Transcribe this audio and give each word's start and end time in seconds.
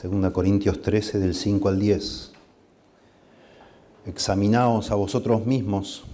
2 0.00 0.30
Corintios 0.30 0.80
13 0.80 1.18
del 1.18 1.34
5 1.34 1.68
al 1.68 1.80
10. 1.80 2.30
Examinaos 4.06 4.92
a 4.92 4.94
vosotros 4.94 5.44
mismos 5.44 6.04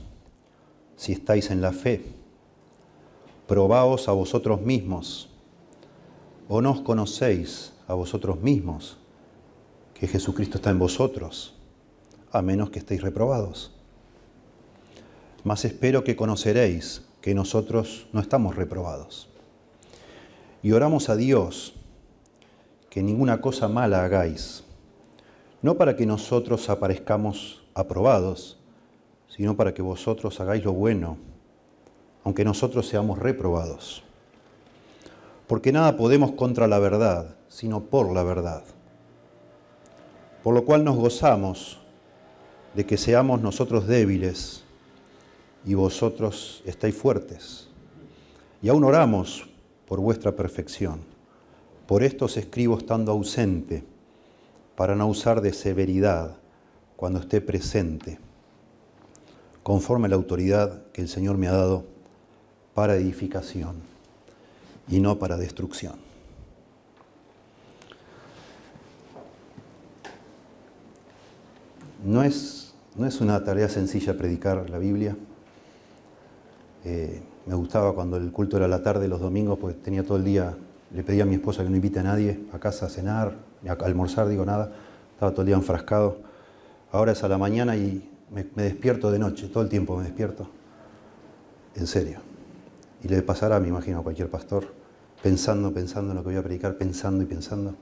si 0.96 1.12
estáis 1.12 1.50
en 1.50 1.60
la 1.60 1.71
fe. 1.72 2.02
Probaos 3.47 4.08
a 4.08 4.12
vosotros 4.12 4.62
mismos. 4.62 5.28
¿O 6.49 6.62
no 6.62 6.70
os 6.70 6.81
conocéis 6.81 7.75
a 7.86 7.92
vosotros 7.92 8.41
mismos 8.41 8.96
que 9.93 10.09
Jesucristo 10.09 10.57
está 10.57 10.71
en 10.71 10.79
vosotros, 10.79 11.55
a 12.32 12.41
menos 12.41 12.71
que 12.71 12.79
estéis 12.79 13.03
reprobados? 13.03 13.71
Mas 15.43 15.66
espero 15.66 16.05
que 16.05 16.16
conoceréis 16.16 17.03
que 17.21 17.35
nosotros 17.35 18.07
no 18.14 18.21
estamos 18.21 18.57
reprobados. 18.57 19.29
Y 20.62 20.73
oramos 20.73 21.11
a 21.11 21.16
Dios 21.16 21.75
que 22.95 23.02
ninguna 23.02 23.40
cosa 23.40 23.66
mala 23.66 24.04
hagáis, 24.04 24.62
no 25.62 25.77
para 25.77 25.96
que 25.96 26.06
nosotros 26.06 26.70
aparezcamos 26.70 27.64
aprobados, 27.74 28.56
sino 29.27 29.56
para 29.56 29.74
que 29.74 29.82
vosotros 29.82 30.38
hagáis 30.38 30.64
lo 30.64 30.73
bueno, 30.74 31.16
aunque 32.22 32.45
nosotros 32.45 32.86
seamos 32.86 33.19
reprobados. 33.19 34.05
Porque 35.48 35.72
nada 35.72 35.96
podemos 35.96 36.34
contra 36.34 36.69
la 36.69 36.78
verdad, 36.78 37.34
sino 37.48 37.80
por 37.80 38.14
la 38.14 38.22
verdad. 38.22 38.62
Por 40.45 40.55
lo 40.55 40.64
cual 40.64 40.84
nos 40.84 40.95
gozamos 40.95 41.80
de 42.74 42.86
que 42.86 42.97
seamos 42.97 43.41
nosotros 43.41 43.88
débiles 43.88 44.62
y 45.64 45.74
vosotros 45.74 46.62
estáis 46.64 46.95
fuertes. 46.95 47.66
Y 48.62 48.69
aún 48.69 48.84
oramos 48.84 49.48
por 49.84 49.98
vuestra 49.98 50.30
perfección 50.30 51.13
por 51.87 52.02
esto 52.02 52.27
os 52.27 52.37
escribo 52.37 52.79
estando 52.79 53.12
ausente, 53.12 53.84
para 54.77 54.95
no 54.95 55.06
usar 55.06 55.41
de 55.41 55.52
severidad 55.52 56.37
cuando 56.97 57.20
esté 57.20 57.41
presente, 57.41 58.19
conforme 59.62 60.06
a 60.06 60.11
la 60.11 60.17
autoridad 60.17 60.83
que 60.92 61.03
el 61.03 61.08
Señor 61.08 61.39
me 61.39 61.48
ha 61.48 61.53
dado 61.53 61.84
para 62.75 62.97
edificación 62.97 63.77
y 64.89 65.00
no 65.00 65.19
para 65.19 65.36
destrucción. 65.36 65.95
No 72.05 72.23
es, 72.23 72.75
no 72.97 73.06
es 73.06 73.20
una 73.20 73.42
tarea 73.45 73.69
sencilla 73.69 74.17
predicar 74.17 74.69
la 74.69 74.78
Biblia. 74.78 75.17
Eh, 76.84 77.23
me 77.47 77.55
gustaba 77.55 77.95
cuando 77.95 78.19
el 78.19 78.30
culto 78.30 78.58
era 78.58 78.69
la 78.69 78.83
tarde, 78.83 79.08
los 79.08 79.20
domingos, 79.20 79.58
porque 79.58 79.78
tenía 79.78 80.05
todo 80.05 80.19
el 80.19 80.25
día 80.25 80.55
le 80.95 81.03
pedí 81.03 81.20
a 81.20 81.27
mi 81.27 81.34
esposa 81.34 81.64
que 81.64 81.70
no 81.70 81.77
invite 81.77 81.98
a 81.98 82.05
nadie 82.05 82.41
a 82.53 82.59
casa 82.61 82.87
a 82.87 82.89
cenar, 82.89 83.34
a 83.67 83.73
almorzar, 83.84 84.28
digo 84.28 84.45
nada, 84.45 84.73
estaba 85.12 85.33
todo 85.33 85.42
el 85.42 85.47
día 85.48 85.56
enfrascado. 85.56 86.19
Ahora 86.92 87.12
es 87.12 87.25
a 87.25 87.28
la 87.28 87.36
mañana 87.36 87.77
y 87.77 88.09
me, 88.31 88.45
despierto 88.45 89.11
de 89.11 89.19
noche, 89.19 89.48
todo 89.48 89.64
el 89.64 89.69
tiempo 89.69 89.97
me 89.97 90.05
despierto, 90.05 90.48
en 91.75 91.89
serio. 91.89 92.20
Y 93.03 93.09
le 93.09 93.23
pasará, 93.23 93.59
me 93.59 93.69
imagino, 93.69 93.98
a 93.98 94.03
cualquier 94.05 94.31
pastor, 94.31 94.73
pensando, 95.20 95.73
pensando 95.75 96.12
en 96.12 96.17
lo 96.17 96.23
que 96.23 96.28
voy 96.28 96.39
a 96.39 96.42
predicar, 96.42 96.78
pensando 96.78 97.25
y 97.25 97.27
pensando. 97.27 97.75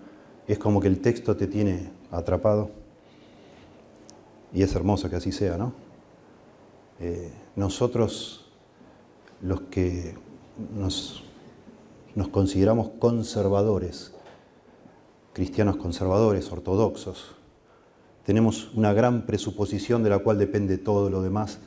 Es 0.46 0.58
como 0.58 0.80
que 0.80 0.88
el 0.88 1.00
texto 1.00 1.36
te 1.36 1.46
tiene 1.46 1.90
atrapado. 2.10 2.70
Y 4.54 4.62
es 4.62 4.74
hermoso 4.74 5.10
que 5.10 5.16
así 5.16 5.32
sea, 5.32 5.58
¿no? 5.58 5.74
Eh, 6.98 7.30
nosotros, 7.56 8.50
los 9.42 9.62
que 9.62 10.14
nos 10.74 11.24
nos 12.14 12.28
consideramos 12.28 12.90
conservadores, 12.98 14.12
cristianos 15.32 15.76
conservadores, 15.76 16.50
ortodoxos. 16.52 17.36
Tenemos 18.24 18.72
una 18.74 18.92
gran 18.92 19.26
presuposición 19.26 20.02
de 20.02 20.10
la 20.10 20.18
cual 20.18 20.38
depende 20.38 20.78
todo 20.78 21.10
lo 21.10 21.22
demás, 21.22 21.58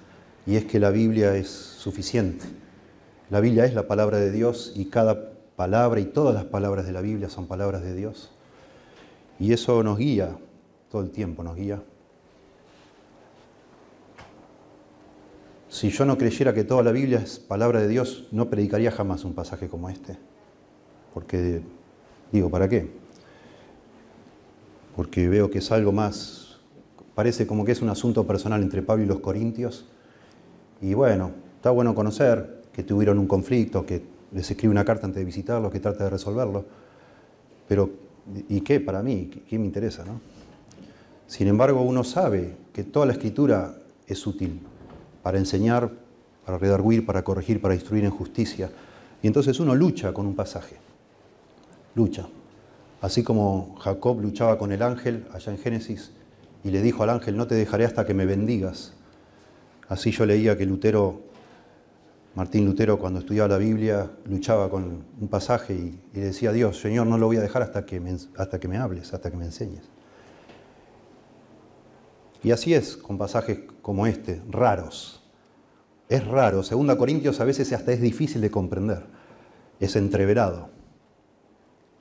y 0.46 0.56
es 0.56 0.66
que 0.66 0.80
la 0.80 0.92
Biblia 0.92 1.36
es 1.36 1.50
suficiente. 1.50 2.46
La 3.30 3.40
Biblia 3.40 3.66
es 3.66 3.74
la 3.74 3.88
palabra 3.88 4.20
de 4.20 4.32
Dios 4.32 4.74
y 4.76 4.86
cada 4.86 5.32
palabra 5.56 6.00
y 6.00 6.06
todas 6.06 6.36
las 6.36 6.46
palabras 6.46 6.86
de 6.86 6.92
la 6.92 7.02
Biblia 7.02 7.30
son 7.30 7.48
palabras 7.48 7.82
de 7.82 7.96
Dios. 7.96 8.32
Y 9.40 9.52
eso 9.52 9.82
nos 9.82 9.98
guía, 9.98 10.38
todo 10.92 11.02
el 11.02 11.10
tiempo 11.10 11.44
nos 11.44 11.56
guía. 11.56 11.82
Si 15.70 15.90
yo 15.90 16.06
no 16.06 16.18
creyera 16.18 16.54
que 16.54 16.64
toda 16.64 16.84
la 16.84 16.92
Biblia 16.92 17.20
es 17.20 17.40
palabra 17.40 17.82
de 17.82 17.88
Dios, 17.88 18.28
no 18.32 18.50
predicaría 18.50 18.92
jamás 18.92 19.26
un 19.26 19.34
pasaje 19.34 19.68
como 19.68 19.90
este. 19.90 20.18
Porque, 21.16 21.62
digo, 22.34 22.50
¿para 22.50 22.68
qué? 22.68 22.92
Porque 24.98 25.30
veo 25.30 25.50
que 25.50 25.60
es 25.60 25.72
algo 25.72 25.94
más, 25.94 26.58
parece 27.16 27.48
como 27.48 27.64
que 27.64 27.72
es 27.72 27.82
un 27.82 27.88
asunto 27.88 28.28
personal 28.28 28.62
entre 28.62 28.82
Pablo 28.82 29.06
y 29.06 29.08
los 29.08 29.22
corintios. 29.22 29.86
Y 30.82 30.94
bueno, 30.94 31.32
está 31.56 31.72
bueno 31.72 31.96
conocer 31.96 32.64
que 32.74 32.84
tuvieron 32.84 33.18
un 33.18 33.28
conflicto, 33.28 33.86
que 33.86 34.04
les 34.34 34.52
escribe 34.52 34.72
una 34.72 34.84
carta 34.84 35.06
antes 35.06 35.22
de 35.22 35.26
visitarlos, 35.26 35.72
que 35.72 35.80
trata 35.80 36.04
de 36.04 36.10
resolverlo. 36.10 36.66
Pero, 37.66 37.92
¿y 38.50 38.60
qué 38.60 38.82
para 38.82 39.02
mí? 39.02 39.32
¿Qué, 39.48 39.58
me 39.58 39.66
interesa? 39.68 40.04
No? 40.04 40.20
Sin 41.28 41.48
embargo, 41.48 41.82
uno 41.82 42.04
sabe 42.04 42.58
que 42.74 42.84
toda 42.84 43.06
la 43.06 43.14
escritura 43.14 43.74
es 44.06 44.28
útil 44.28 44.60
para 45.24 45.38
enseñar, 45.38 45.90
para 46.46 46.58
redarguir, 46.58 47.06
para 47.06 47.24
corregir, 47.24 47.62
para 47.62 47.74
instruir 47.74 48.04
en 48.04 48.12
justicia. 48.12 48.70
Y 49.24 49.28
entonces 49.28 49.62
uno 49.62 49.74
lucha 49.74 50.12
con 50.12 50.26
un 50.26 50.36
pasaje 50.36 50.84
lucha. 51.96 52.28
Así 53.02 53.24
como 53.24 53.76
Jacob 53.80 54.22
luchaba 54.22 54.58
con 54.58 54.72
el 54.72 54.82
ángel 54.82 55.28
allá 55.34 55.52
en 55.52 55.58
Génesis 55.58 56.12
y 56.64 56.72
le 56.72 56.82
dijo 56.82 57.04
al 57.04 57.10
ángel, 57.10 57.38
no 57.38 57.48
te 57.48 57.56
dejaré 57.56 57.86
hasta 57.86 58.06
que 58.06 58.14
me 58.14 58.26
bendigas. 58.26 58.94
Así 59.88 60.12
yo 60.12 60.26
leía 60.26 60.58
que 60.58 60.66
Lutero, 60.66 61.22
Martín 62.36 62.66
Lutero, 62.66 62.98
cuando 62.98 63.20
estudiaba 63.20 63.50
la 63.50 63.58
Biblia, 63.58 64.12
luchaba 64.26 64.70
con 64.70 65.04
un 65.20 65.28
pasaje 65.28 65.74
y, 65.74 66.00
le 66.14 66.26
decía 66.26 66.50
a 66.50 66.54
Dios, 66.54 66.80
Señor, 66.80 67.08
no 67.08 67.18
lo 67.18 67.28
voy 67.28 67.38
a 67.38 67.42
dejar 67.42 67.62
hasta 67.62 67.86
que, 67.86 68.00
me, 68.00 68.18
hasta 68.38 68.60
que 68.60 68.68
me 68.68 68.78
hables, 68.78 69.14
hasta 69.14 69.30
que 69.30 69.38
me 69.38 69.46
enseñes. 69.46 69.84
Y 72.44 72.52
así 72.52 72.74
es 72.74 72.98
con 72.98 73.18
pasajes 73.18 73.60
como 73.82 74.08
este, 74.08 74.42
raros. 74.50 75.24
Es 76.10 76.26
raro. 76.28 76.62
Segunda 76.62 76.98
Corintios 76.98 77.40
a 77.40 77.46
veces 77.46 77.72
hasta 77.74 77.92
es 77.92 78.02
difícil 78.02 78.42
de 78.42 78.52
comprender. 78.52 79.04
Es 79.80 79.96
entreverado 79.96 80.75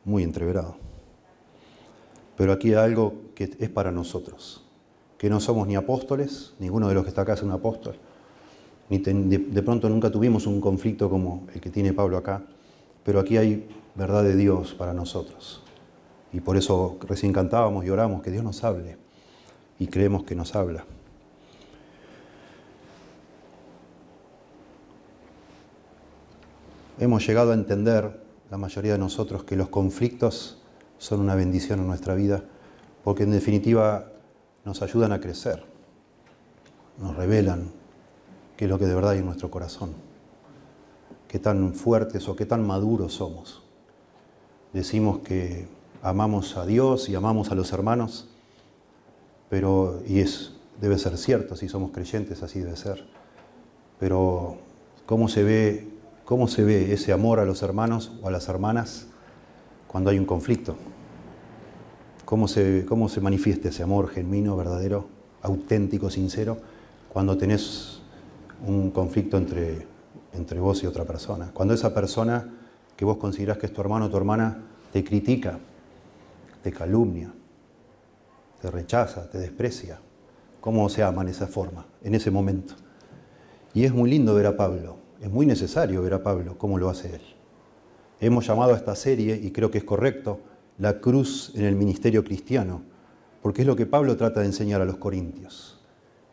muy 0.05 0.23
entreverado. 0.23 0.77
Pero 2.37 2.53
aquí 2.53 2.69
hay 2.69 2.85
algo 2.85 3.15
que 3.35 3.55
es 3.59 3.71
para 3.71 3.93
nosotros, 3.93 4.65
que 5.19 5.31
no 5.31 5.41
somos 5.41 5.67
ni 5.67 5.77
apóstoles, 5.77 6.55
ninguno 6.59 6.89
de 6.89 6.95
los 6.95 7.05
que 7.05 7.11
está 7.11 7.23
acá 7.23 7.35
es 7.35 7.43
un 7.43 7.53
apóstol, 7.53 7.97
ni 8.91 8.99
de, 8.99 9.63
pronto 9.63 9.89
nunca 9.89 10.11
tuvimos 10.11 10.47
un 10.47 10.61
conflicto 10.61 11.09
como 11.09 11.47
el 11.55 11.61
que 11.61 11.71
tiene 11.71 11.93
Pablo 11.93 12.17
acá, 12.17 12.43
pero 13.03 13.21
aquí 13.21 13.37
hay 13.37 13.67
verdad 13.95 14.25
de 14.25 14.37
Dios 14.37 14.75
para 14.75 14.93
nosotros. 14.93 15.63
Y 16.33 16.41
por 16.41 16.57
eso 16.57 16.99
recién 17.07 17.33
cantábamos 17.33 17.85
y 17.85 17.91
oramos 17.91 18.23
que 18.23 18.31
Dios 18.31 18.43
nos 18.45 18.63
hable 18.65 18.97
y 19.79 19.87
creemos 19.87 20.25
que 20.25 20.35
nos 20.35 20.55
habla. 20.55 20.85
Hemos 26.99 27.27
llegado 27.27 27.53
a 27.53 27.55
entender 27.55 28.24
la 28.55 28.59
mayoría 28.59 28.93
de 28.93 28.99
nosotros 29.01 29.43
que 29.43 29.57
los 29.57 29.69
conflictos 29.69 30.59
son 30.99 31.19
una 31.19 31.35
bendición 31.35 31.81
en 31.81 31.89
nuestra 31.89 32.15
vida, 32.15 32.45
porque 33.03 33.25
en 33.25 33.33
definitiva 33.33 34.13
nos 34.65 34.81
ayudan 34.81 35.11
a 35.11 35.19
crecer, 35.19 35.65
nos 37.01 37.17
revelan 37.17 37.73
qué 38.57 38.67
es 38.67 38.71
lo 38.71 38.79
que 38.79 38.87
de 38.87 38.95
verdad 38.95 39.11
hay 39.11 39.19
en 39.19 39.25
nuestro 39.25 39.51
corazón, 39.51 39.95
qué 41.27 41.41
tan 41.41 41.75
fuertes 41.75 42.29
o 42.29 42.37
qué 42.37 42.47
tan 42.47 42.65
maduros 42.65 43.15
somos. 43.15 43.65
Decimos 44.73 45.19
que 45.25 45.67
amamos 46.01 46.57
a 46.57 46.65
Dios 46.65 47.09
y 47.09 47.17
amamos 47.17 47.51
a 47.51 47.57
los 47.57 47.73
hermanos, 47.73 48.29
pero, 49.51 50.01
y 50.07 50.21
es, 50.21 50.53
debe 50.81 50.97
ser 51.01 51.19
cierto, 51.19 51.57
si 51.57 51.69
somos 51.69 51.91
creyentes 51.91 52.45
así 52.45 52.61
debe 52.61 52.77
ser, 52.77 53.05
pero 53.99 54.59
¿cómo 55.07 55.27
se 55.27 55.43
ve 55.43 55.94
¿Cómo 56.25 56.49
se 56.49 56.65
ve 56.65 56.95
ese 56.95 57.13
amor 57.13 57.39
a 57.39 57.45
los 57.45 57.63
hermanos 57.63 58.13
o 58.23 58.29
a 58.29 58.31
las 58.31 58.49
hermanas 58.49 59.07
cuando 59.87 60.09
hay 60.09 60.19
un 60.19 60.25
conflicto? 60.25 60.75
¿Cómo 62.25 62.49
se, 62.49 62.87
cómo 62.89 63.11
se 63.11 63.21
manifiesta 63.21 63.69
ese 63.69 63.83
amor 63.83 64.09
genuino, 64.09 64.57
verdadero, 64.57 65.07
auténtico, 65.43 66.09
sincero, 66.09 66.57
cuando 67.11 67.37
tenés 67.37 68.01
un 68.67 68.91
conflicto 68.91 69.37
entre, 69.37 69.87
entre 70.33 70.61
vos 70.61 70.83
y 70.83 70.87
otra 70.87 71.05
persona? 71.05 71.51
Cuando 71.53 71.75
esa 71.75 71.93
persona 71.93 72.55
que 72.97 73.05
vos 73.05 73.19
considerás 73.19 73.59
que 73.59 73.67
es 73.67 73.73
tu 73.75 73.83
hermano 73.83 74.07
o 74.07 74.09
tu 74.09 74.17
hermana 74.17 74.63
te 74.95 75.05
critica, 75.05 75.59
te 76.63 76.73
calumnia, 76.73 77.31
te 78.63 78.71
rechaza, 78.71 79.29
te 79.29 79.37
desprecia. 79.37 79.99
¿Cómo 80.63 80.89
se 80.89 81.03
ama 81.03 81.21
en 81.21 81.29
esa 81.29 81.47
forma, 81.49 81.85
en 82.03 82.15
ese 82.15 82.31
momento? 82.31 82.73
Y 83.75 83.85
es 83.85 83.93
muy 83.93 84.09
lindo 84.09 84.35
ver 84.35 84.47
a 84.47 84.57
Pablo 84.57 85.04
es 85.25 85.31
muy 85.31 85.47
necesario 85.47 86.03
ver 86.03 86.13
a 86.13 86.23
Pablo 86.23 86.59
cómo 86.59 86.79
lo 86.79 86.91
hace 86.91 87.15
él. 87.15 87.23
Hemos 88.21 88.47
llamado 88.47 88.75
a 88.75 88.77
esta 88.77 88.95
serie, 88.95 89.41
y 89.43 89.53
creo 89.53 89.71
que 89.71 89.79
es 89.79 89.85
correcto, 89.85 90.41
la 90.77 91.01
cruz 91.01 91.51
en 91.55 91.65
el 91.65 91.77
ministerio 91.77 92.23
cristiano, 92.23 92.83
porque 93.41 93.63
es 93.63 93.67
lo 93.67 93.75
que 93.75 93.87
Pablo 93.87 94.19
trata 94.19 94.41
de 94.41 94.47
enseñar 94.47 94.83
a 94.83 94.85
los 94.85 94.99
corintios. 94.99 95.81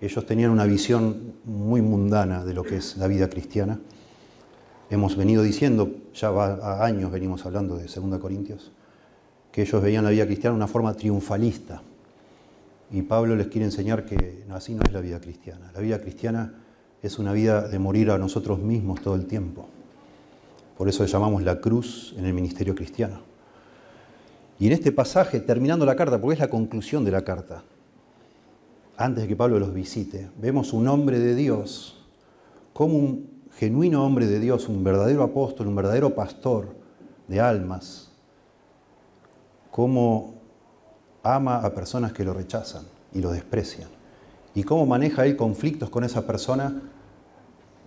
Ellos 0.02 0.26
tenían 0.26 0.52
una 0.52 0.66
visión 0.66 1.36
muy 1.46 1.82
mundana 1.82 2.44
de 2.44 2.54
lo 2.54 2.64
que 2.64 2.76
es 2.76 2.98
la 2.98 3.08
vida 3.08 3.30
cristiana. 3.30 3.80
Hemos 4.90 5.16
venido 5.16 5.42
diciendo, 5.42 5.90
ya 6.14 6.30
va 6.32 6.56
a 6.56 6.84
años 6.84 7.14
venimos 7.14 7.46
hablando 7.46 7.78
de 7.78 7.84
2 7.84 8.20
Corintios, 8.20 8.74
que 9.54 9.62
ellos 9.62 9.82
veían 9.82 10.04
la 10.04 10.10
vida 10.10 10.26
cristiana 10.26 10.56
de 10.56 10.58
una 10.58 10.68
forma 10.68 10.96
triunfalista. 10.96 11.82
Y 12.92 13.04
Pablo 13.04 13.38
les 13.38 13.48
quiere 13.48 13.64
enseñar 13.64 14.04
que 14.04 14.44
así 14.50 14.74
no 14.74 14.82
es 14.84 14.92
la 14.92 15.00
vida 15.00 15.22
cristiana. 15.22 15.72
La 15.74 15.80
vida 15.80 16.02
cristiana 16.02 16.56
es 17.02 17.20
una 17.20 17.34
vida 17.34 17.68
de 17.68 17.80
morir 17.80 18.12
a 18.12 18.18
nosotros 18.18 18.60
mismos 18.60 19.02
todo 19.02 19.16
el 19.16 19.26
tiempo. 19.26 19.68
Por 20.78 20.88
eso 20.88 21.04
le 21.04 21.10
llamamos 21.10 21.44
la 21.44 21.60
cruz 21.60 22.14
en 22.18 22.26
el 22.26 22.34
ministerio 22.34 22.76
cristiano. 22.76 23.20
Y 24.60 24.68
en 24.68 24.74
este 24.74 24.92
pasaje, 24.92 25.40
terminando 25.40 25.86
la 25.86 25.96
carta, 25.96 26.20
porque 26.20 26.36
es 26.36 26.40
la 26.40 26.50
conclusión 26.50 27.04
de 27.04 27.12
la 27.12 27.24
carta, 27.24 27.64
antes 28.98 29.24
de 29.24 29.28
que 29.28 29.36
Pablo 29.36 29.60
los 29.60 29.74
visite, 29.74 30.30
vemos 30.40 30.74
un 30.74 30.88
hombre 30.88 31.20
de 31.20 31.34
Dios, 31.34 31.98
como 32.74 32.98
un 32.98 33.30
genuino 33.58 34.06
hombre 34.06 34.28
de 34.28 34.40
Dios, 34.40 34.70
un 34.70 34.84
verdadero 34.84 35.24
apóstol, 35.24 35.68
un 35.68 35.76
verdadero 35.76 36.14
pastor 36.14 36.76
de 37.28 37.40
almas, 37.40 38.12
cómo 39.72 40.36
ama 41.24 41.58
a 41.58 41.74
personas 41.74 42.14
que 42.14 42.24
lo 42.24 42.34
rechazan 42.34 42.84
y 43.14 43.20
lo 43.20 43.32
desprecian, 43.32 43.90
y 44.54 44.64
cómo 44.64 44.86
maneja 44.86 45.26
él 45.26 45.36
conflictos 45.36 45.90
con 45.90 46.04
esa 46.04 46.26
persona, 46.28 46.82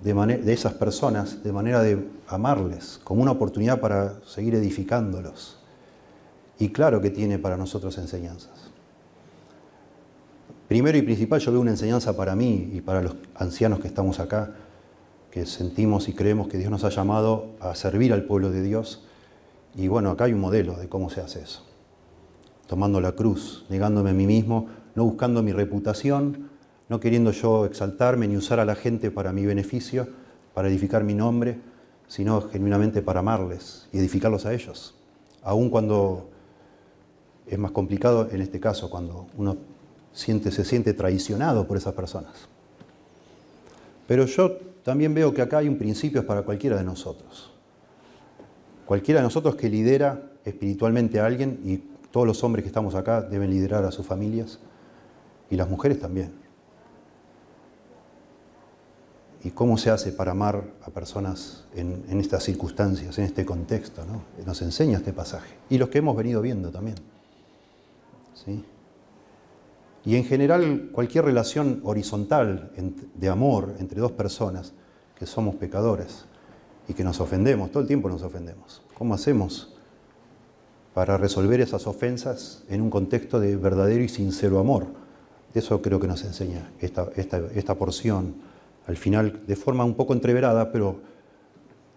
de, 0.03 0.13
de 0.13 0.53
esas 0.53 0.75
personas, 0.75 1.43
de 1.43 1.53
manera 1.53 1.83
de 1.83 2.07
amarles, 2.29 3.01
como 3.05 3.23
una 3.23 3.33
oportunidad 3.33 3.81
para 3.81 4.21
seguir 4.25 4.55
edificándolos. 4.55 5.59
Y 6.59 6.69
claro 6.71 7.01
que 7.01 7.11
tiene 7.11 7.39
para 7.39 7.57
nosotros 7.57 7.97
enseñanzas. 7.99 8.71
Primero 10.69 10.97
y 10.97 11.03
principal, 11.03 11.41
yo 11.41 11.53
veo 11.53 11.61
una 11.61 11.73
enseñanza 11.73 12.17
para 12.17 12.35
mí 12.35 12.71
y 12.73 12.81
para 12.81 13.03
los 13.03 13.17
ancianos 13.35 13.81
que 13.81 13.89
estamos 13.89 14.19
acá, 14.21 14.55
que 15.31 15.47
sentimos 15.47 16.09
y 16.09 16.13
creemos 16.13 16.49
que 16.49 16.59
Dios 16.59 16.71
nos 16.71 16.85
ha 16.85 16.91
llamado 16.91 17.51
a 17.61 17.75
servir 17.75 18.13
al 18.13 18.25
pueblo 18.25 18.51
de 18.51 18.63
Dios. 18.63 19.05
Y 19.75 19.89
bueno, 19.89 20.11
acá 20.11 20.25
hay 20.25 20.33
un 20.33 20.41
modelo 20.41 20.77
de 20.77 20.89
cómo 20.89 21.11
se 21.11 21.21
hace 21.21 21.43
eso. 21.43 21.65
Tomando 22.67 23.01
la 23.01 23.13
cruz, 23.13 23.67
negándome 23.69 24.11
a 24.11 24.15
mí 24.15 24.27
mismo, 24.27 24.69
no 24.95 25.05
buscando 25.05 25.43
mi 25.43 25.53
reputación, 25.53 26.51
no 26.95 27.01
queriendo 27.01 27.33
yo 27.33 27.67
exaltarme 27.67 28.29
ni 28.29 28.37
usar 28.37 28.61
a 28.61 28.65
la 28.65 28.77
gente 28.77 29.11
para 29.11 29.33
mi 29.33 29.45
beneficio, 29.45 30.07
para 30.55 30.69
edificar 30.69 31.03
mi 31.03 31.13
nombre, 31.13 31.59
sino 32.07 32.41
genuinamente 32.43 33.03
para 33.03 33.19
amarles 33.19 33.89
y 33.93 33.99
edificarlos 33.99 34.47
a 34.47 34.55
ellos. 34.55 34.95
Aun 35.43 35.71
cuando 35.71 36.31
es 37.49 37.59
más 37.59 37.73
complicado 37.73 38.29
en 38.31 38.41
este 38.43 38.61
caso, 38.61 38.91
cuando 38.91 39.27
uno 39.37 39.57
se 40.13 40.65
siente 40.65 40.95
traicionado 40.95 41.67
por 41.67 41.79
esas 41.79 41.95
personas. 41.95 42.47
Pero 44.07 44.27
yo 44.27 44.57
también 44.85 45.15
veo 45.15 45.35
que 45.35 45.43
acá 45.43 45.59
hay 45.59 45.67
un 45.67 45.79
principio 45.79 46.25
para 46.25 46.43
cualquiera 46.43 46.77
de 46.77 46.85
nosotros. 46.85 47.51
Cualquiera 48.87 49.19
de 49.19 49.25
nosotros 49.25 49.57
que 49.57 49.69
lidera 49.69 50.31
espiritualmente 50.45 51.19
a 51.19 51.27
alguien, 51.27 51.59
y 51.65 51.79
todos 52.13 52.25
los 52.25 52.45
hombres 52.45 52.63
que 52.63 52.69
estamos 52.69 52.95
acá 52.95 53.21
deben 53.21 53.51
liderar 53.51 53.85
a 53.85 53.91
sus 53.91 54.07
familias, 54.07 54.61
y 55.51 55.57
las 55.57 55.69
mujeres 55.69 55.99
también. 55.99 56.44
¿Y 59.45 59.51
cómo 59.51 59.77
se 59.77 59.91
hace 59.91 60.11
para 60.11 60.31
amar 60.31 60.65
a 60.87 60.91
personas 60.91 61.65
en, 61.75 62.19
estas 62.19 62.43
circunstancias, 62.45 63.19
en 63.19 63.27
este 63.27 63.45
contexto? 63.45 64.03
Nos 64.47 64.63
enseña 64.63 64.97
este 64.97 65.13
pasaje. 65.13 65.55
Y 65.69 65.77
los 65.77 65.91
que 65.91 65.99
hemos 65.99 66.17
venido 66.17 66.41
viendo 66.41 66.71
también. 66.71 66.97
Y 70.07 70.17
en 70.17 70.25
general 70.25 70.89
cualquier 70.93 71.27
relación 71.27 71.83
horizontal 71.85 72.73
de 73.15 73.29
amor 73.29 73.75
entre 73.79 74.01
dos 74.01 74.13
personas 74.13 74.73
que 75.15 75.27
somos 75.27 75.57
pecadores 75.57 76.25
y 76.89 76.95
que 76.95 77.05
nos 77.05 77.21
ofendemos, 77.21 77.71
todo 77.71 77.83
el 77.83 77.87
tiempo 77.87 78.09
nos 78.09 78.23
ofendemos. 78.23 78.81
¿Cómo 78.97 79.13
hacemos 79.13 79.75
para 80.95 81.19
resolver 81.19 81.61
esas 81.61 81.87
ofensas 81.87 82.65
en 82.71 82.81
un 82.81 82.89
contexto 82.89 83.39
de 83.41 83.57
verdadero 83.57 84.03
y 84.03 84.09
sincero 84.09 84.59
amor? 84.59 84.87
Eso 85.53 85.83
creo 85.83 86.01
que 86.01 86.09
nos 86.09 86.25
enseña 86.25 86.73
esta 86.81 87.75
porción, 87.75 88.54
al 88.87 88.97
final 88.97 89.43
de 89.47 89.57
forma 89.57 89.85
un 89.85 89.95
poco 89.95 90.13
entreverada, 90.13 90.71
pero 90.73 91.01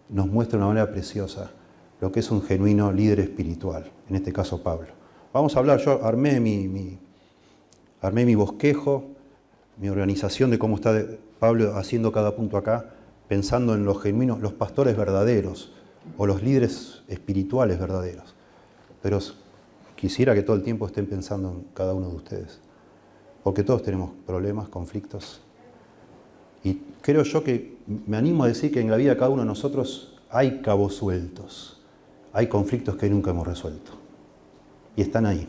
nos 0.09 0.27
muestra 0.27 0.57
de 0.57 0.63
una 0.63 0.73
manera 0.73 0.91
preciosa 0.91 1.51
lo 1.99 2.11
que 2.11 2.19
es 2.19 2.31
un 2.31 2.41
genuino 2.41 2.91
líder 2.91 3.19
espiritual, 3.19 3.91
en 4.09 4.15
este 4.15 4.31
caso 4.31 4.61
Pablo. 4.61 4.89
Vamos 5.33 5.55
a 5.55 5.59
hablar, 5.59 5.79
yo 5.79 6.05
armé 6.05 6.39
mi 6.39 6.99
armé 8.01 8.25
mi 8.25 8.35
bosquejo, 8.35 9.05
mi 9.77 9.89
organización 9.89 10.51
de 10.51 10.59
cómo 10.59 10.75
está 10.75 11.05
Pablo 11.39 11.75
haciendo 11.75 12.11
cada 12.11 12.35
punto 12.35 12.57
acá, 12.57 12.93
pensando 13.27 13.75
en 13.75 13.85
los 13.85 14.01
genuinos, 14.01 14.39
los 14.39 14.53
pastores 14.53 14.95
verdaderos 14.95 15.73
o 16.17 16.25
los 16.25 16.41
líderes 16.41 17.03
espirituales 17.07 17.79
verdaderos. 17.79 18.35
Pero 19.01 19.19
quisiera 19.95 20.33
que 20.33 20.43
todo 20.43 20.55
el 20.55 20.63
tiempo 20.63 20.85
estén 20.87 21.07
pensando 21.07 21.51
en 21.51 21.63
cada 21.73 21.93
uno 21.93 22.09
de 22.09 22.15
ustedes, 22.15 22.59
porque 23.43 23.63
todos 23.63 23.83
tenemos 23.83 24.11
problemas, 24.25 24.69
conflictos. 24.69 25.41
Y 26.67 26.81
creo 27.01 27.23
yo 27.23 27.45
que 27.45 27.77
me 28.05 28.17
animo 28.17 28.43
a 28.43 28.47
decir 28.47 28.73
que 28.73 28.81
en 28.81 28.91
la 28.91 28.97
vida 28.97 29.11
de 29.11 29.17
cada 29.17 29.29
uno 29.29 29.43
de 29.43 29.47
nosotros 29.47 30.19
hay 30.29 30.59
cabos 30.59 30.95
sueltos, 30.95 31.79
hay 32.33 32.47
conflictos 32.47 32.97
que 32.97 33.09
nunca 33.09 33.31
hemos 33.31 33.47
resuelto. 33.47 33.93
Y 34.97 35.01
están 35.01 35.25
ahí. 35.25 35.47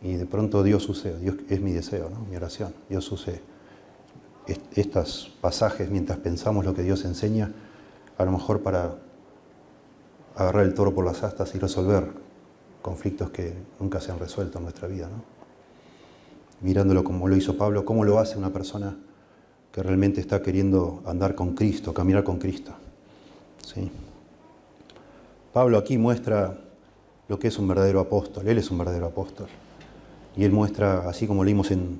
Y 0.00 0.14
de 0.14 0.24
pronto 0.24 0.62
Dios 0.62 0.88
use, 0.88 1.18
Dios 1.18 1.36
es 1.50 1.60
mi 1.60 1.72
deseo, 1.72 2.08
¿no? 2.08 2.20
mi 2.20 2.36
oración, 2.36 2.72
Dios 2.88 3.12
use 3.12 3.42
estos 4.74 5.30
pasajes 5.42 5.90
mientras 5.90 6.18
pensamos 6.18 6.64
lo 6.64 6.72
que 6.72 6.82
Dios 6.82 7.04
enseña, 7.04 7.52
a 8.16 8.24
lo 8.24 8.32
mejor 8.32 8.62
para 8.62 8.94
agarrar 10.34 10.64
el 10.64 10.72
toro 10.72 10.94
por 10.94 11.04
las 11.04 11.22
astas 11.22 11.54
y 11.54 11.58
resolver 11.58 12.12
conflictos 12.80 13.30
que 13.30 13.52
nunca 13.78 14.00
se 14.00 14.10
han 14.10 14.18
resuelto 14.18 14.56
en 14.56 14.64
nuestra 14.64 14.88
vida. 14.88 15.10
Mirándolo 16.62 17.04
como 17.04 17.28
lo 17.28 17.36
hizo 17.36 17.58
Pablo, 17.58 17.84
cómo 17.84 18.04
lo 18.04 18.18
hace 18.18 18.38
una 18.38 18.50
persona 18.50 18.96
que 19.72 19.82
realmente 19.82 20.20
está 20.20 20.42
queriendo 20.42 21.02
andar 21.06 21.34
con 21.34 21.54
Cristo, 21.54 21.94
caminar 21.94 22.22
con 22.22 22.38
Cristo. 22.38 22.72
¿Sí? 23.66 23.90
Pablo 25.52 25.78
aquí 25.78 25.96
muestra 25.96 26.58
lo 27.28 27.38
que 27.38 27.48
es 27.48 27.58
un 27.58 27.66
verdadero 27.66 28.00
apóstol, 28.00 28.46
él 28.46 28.58
es 28.58 28.70
un 28.70 28.78
verdadero 28.78 29.06
apóstol. 29.06 29.48
Y 30.36 30.44
él 30.44 30.52
muestra, 30.52 31.08
así 31.08 31.26
como 31.26 31.42
leímos 31.42 31.70
en 31.70 31.98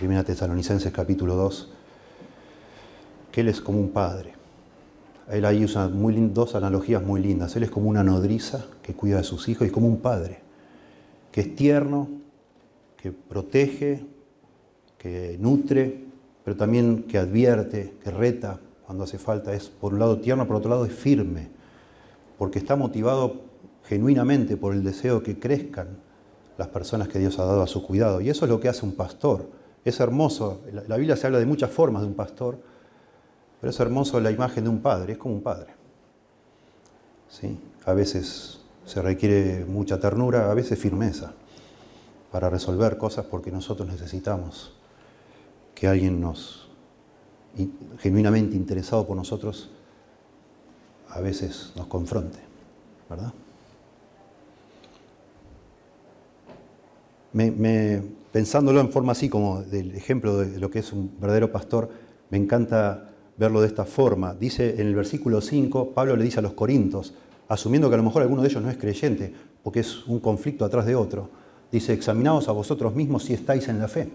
1 0.00 0.24
Tesalonicenses 0.24 0.92
capítulo 0.92 1.36
2, 1.36 1.70
que 3.32 3.42
él 3.42 3.48
es 3.48 3.60
como 3.60 3.78
un 3.78 3.90
padre. 3.90 4.32
Él 5.30 5.44
ahí 5.44 5.64
usa 5.64 5.88
muy, 5.88 6.14
dos 6.28 6.54
analogías 6.54 7.02
muy 7.02 7.20
lindas. 7.20 7.54
Él 7.56 7.64
es 7.64 7.70
como 7.70 7.90
una 7.90 8.02
nodriza 8.02 8.64
que 8.82 8.94
cuida 8.94 9.18
de 9.18 9.24
sus 9.24 9.48
hijos 9.48 9.66
y 9.66 9.70
como 9.70 9.88
un 9.88 9.98
padre, 9.98 10.38
que 11.32 11.42
es 11.42 11.54
tierno, 11.54 12.08
que 12.96 13.12
protege, 13.12 14.04
que 14.96 15.36
nutre, 15.40 16.05
pero 16.46 16.56
también 16.56 17.02
que 17.02 17.18
advierte, 17.18 17.94
que 18.04 18.12
reta 18.12 18.60
cuando 18.86 19.02
hace 19.02 19.18
falta. 19.18 19.52
Es 19.52 19.68
por 19.68 19.92
un 19.92 19.98
lado 19.98 20.20
tierno, 20.20 20.46
por 20.46 20.54
otro 20.54 20.70
lado 20.70 20.84
es 20.84 20.92
firme, 20.92 21.48
porque 22.38 22.60
está 22.60 22.76
motivado 22.76 23.40
genuinamente 23.82 24.56
por 24.56 24.72
el 24.72 24.84
deseo 24.84 25.24
que 25.24 25.40
crezcan 25.40 25.98
las 26.56 26.68
personas 26.68 27.08
que 27.08 27.18
Dios 27.18 27.40
ha 27.40 27.44
dado 27.44 27.62
a 27.62 27.66
su 27.66 27.84
cuidado. 27.84 28.20
Y 28.20 28.30
eso 28.30 28.44
es 28.44 28.48
lo 28.48 28.60
que 28.60 28.68
hace 28.68 28.86
un 28.86 28.92
pastor. 28.92 29.50
Es 29.84 29.98
hermoso, 29.98 30.60
la 30.86 30.96
Biblia 30.96 31.16
se 31.16 31.26
habla 31.26 31.40
de 31.40 31.46
muchas 31.46 31.72
formas 31.72 32.02
de 32.02 32.08
un 32.08 32.14
pastor, 32.14 32.60
pero 33.60 33.70
es 33.72 33.80
hermoso 33.80 34.20
la 34.20 34.30
imagen 34.30 34.62
de 34.62 34.70
un 34.70 34.78
padre, 34.78 35.14
es 35.14 35.18
como 35.18 35.34
un 35.34 35.42
padre. 35.42 35.74
¿Sí? 37.28 37.58
A 37.86 37.92
veces 37.92 38.60
se 38.84 39.02
requiere 39.02 39.64
mucha 39.64 39.98
ternura, 39.98 40.48
a 40.48 40.54
veces 40.54 40.78
firmeza 40.78 41.32
para 42.30 42.48
resolver 42.50 42.98
cosas 42.98 43.26
porque 43.26 43.50
nosotros 43.50 43.88
necesitamos 43.88 44.76
que 45.76 45.86
alguien 45.86 46.20
nos, 46.20 46.66
genuinamente 47.98 48.56
interesado 48.56 49.06
por 49.06 49.14
nosotros, 49.14 49.70
a 51.10 51.20
veces 51.20 51.72
nos 51.76 51.86
confronte, 51.86 52.38
¿verdad? 53.08 53.32
pensándolo 58.32 58.80
en 58.80 58.90
forma 58.90 59.12
así, 59.12 59.28
como 59.28 59.62
del 59.62 59.94
ejemplo 59.94 60.38
de 60.38 60.58
lo 60.58 60.70
que 60.70 60.78
es 60.78 60.90
un 60.94 61.12
verdadero 61.20 61.52
pastor, 61.52 61.90
me 62.30 62.38
encanta 62.38 63.10
verlo 63.36 63.60
de 63.60 63.66
esta 63.66 63.84
forma. 63.84 64.34
Dice 64.34 64.80
en 64.80 64.86
el 64.86 64.94
versículo 64.94 65.42
5, 65.42 65.90
Pablo 65.90 66.16
le 66.16 66.24
dice 66.24 66.38
a 66.38 66.42
los 66.42 66.54
corintos, 66.54 67.12
asumiendo 67.48 67.90
que 67.90 67.94
a 67.94 67.98
lo 67.98 68.04
mejor 68.04 68.22
alguno 68.22 68.40
de 68.40 68.48
ellos 68.48 68.62
no 68.62 68.70
es 68.70 68.78
creyente, 68.78 69.34
porque 69.62 69.80
es 69.80 70.06
un 70.06 70.20
conflicto 70.20 70.64
atrás 70.64 70.86
de 70.86 70.96
otro, 70.96 71.28
dice, 71.70 71.92
examinaos 71.92 72.48
a 72.48 72.52
vosotros 72.52 72.94
mismos 72.94 73.24
si 73.24 73.34
estáis 73.34 73.68
en 73.68 73.78
la 73.78 73.88
fe. 73.88 74.08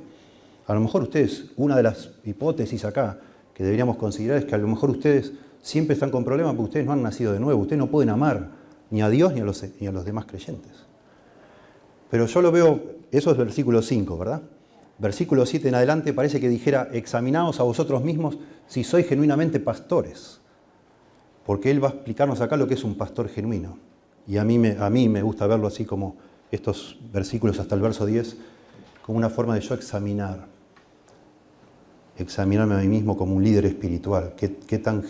A 0.68 0.74
lo 0.74 0.80
mejor 0.80 1.04
ustedes, 1.04 1.46
una 1.58 1.76
de 1.76 1.84
las 1.84 2.12
hipótesis 2.24 2.86
acá 2.86 3.20
que 3.54 3.64
deberíamos 3.64 3.98
considerar 3.98 4.38
es 4.38 4.46
que 4.46 4.56
a 4.56 4.58
lo 4.58 4.68
mejor 4.68 4.90
ustedes 4.90 5.34
siempre 5.62 5.94
están 5.94 6.12
con 6.12 6.24
problemas 6.24 6.54
porque 6.54 6.70
ustedes 6.70 6.86
no 6.86 6.94
han 6.94 7.04
nacido 7.04 7.34
de 7.34 7.40
nuevo, 7.40 7.62
ustedes 7.62 7.80
no 7.80 7.88
pueden 7.88 8.10
amar 8.10 8.50
ni 8.90 9.02
a 9.02 9.10
Dios 9.10 9.34
ni 9.34 9.42
a 9.42 9.44
los, 9.44 9.64
ni 9.80 9.88
a 9.88 9.92
los 9.92 10.06
demás 10.06 10.26
creyentes. 10.26 10.72
Pero 12.10 12.26
yo 12.26 12.42
lo 12.42 12.52
veo, 12.52 12.82
eso 13.12 13.32
es 13.32 13.38
versículo 13.38 13.82
5, 13.82 14.18
¿verdad? 14.18 14.42
Versículo 15.00 15.46
7 15.46 15.70
en 15.70 15.76
adelante 15.76 16.14
parece 16.14 16.40
que 16.40 16.50
dijera, 16.50 16.90
examinaos 16.92 17.60
a 17.60 17.64
vosotros 17.64 18.04
mismos 18.04 18.38
si 18.68 18.84
sois 18.84 19.08
genuinamente 19.08 19.60
pastores. 19.60 20.42
Porque 21.46 21.72
Él 21.72 21.84
va 21.84 21.88
a 21.88 21.92
explicarnos 21.92 22.42
acá 22.42 22.58
lo 22.58 22.68
que 22.68 22.76
es 22.76 22.84
un 22.84 22.96
pastor 22.96 23.30
genuino. 23.30 23.78
Y 24.28 24.38
a 24.38 24.44
mí 24.44 24.60
me, 24.60 24.78
a 24.78 24.90
mí 24.90 25.10
me 25.10 25.24
gusta 25.24 25.48
verlo 25.48 25.68
así 25.68 25.86
como 25.86 26.18
estos 26.52 27.00
versículos 27.12 27.60
hasta 27.60 27.76
el 27.76 27.82
verso 27.82 28.06
10, 28.06 28.38
como 29.06 29.18
una 29.18 29.30
forma 29.30 29.56
de 29.56 29.62
yo 29.62 29.76
examinar. 29.76 30.48
Examinarme 32.18 32.76
a 32.76 32.80
mí 32.80 32.88
mismo 32.88 33.18
como 33.18 33.36
un 33.36 33.44
líder 33.44 33.66
espiritual. 33.66 34.34
Qué, 34.36 34.50
tan, 34.50 35.04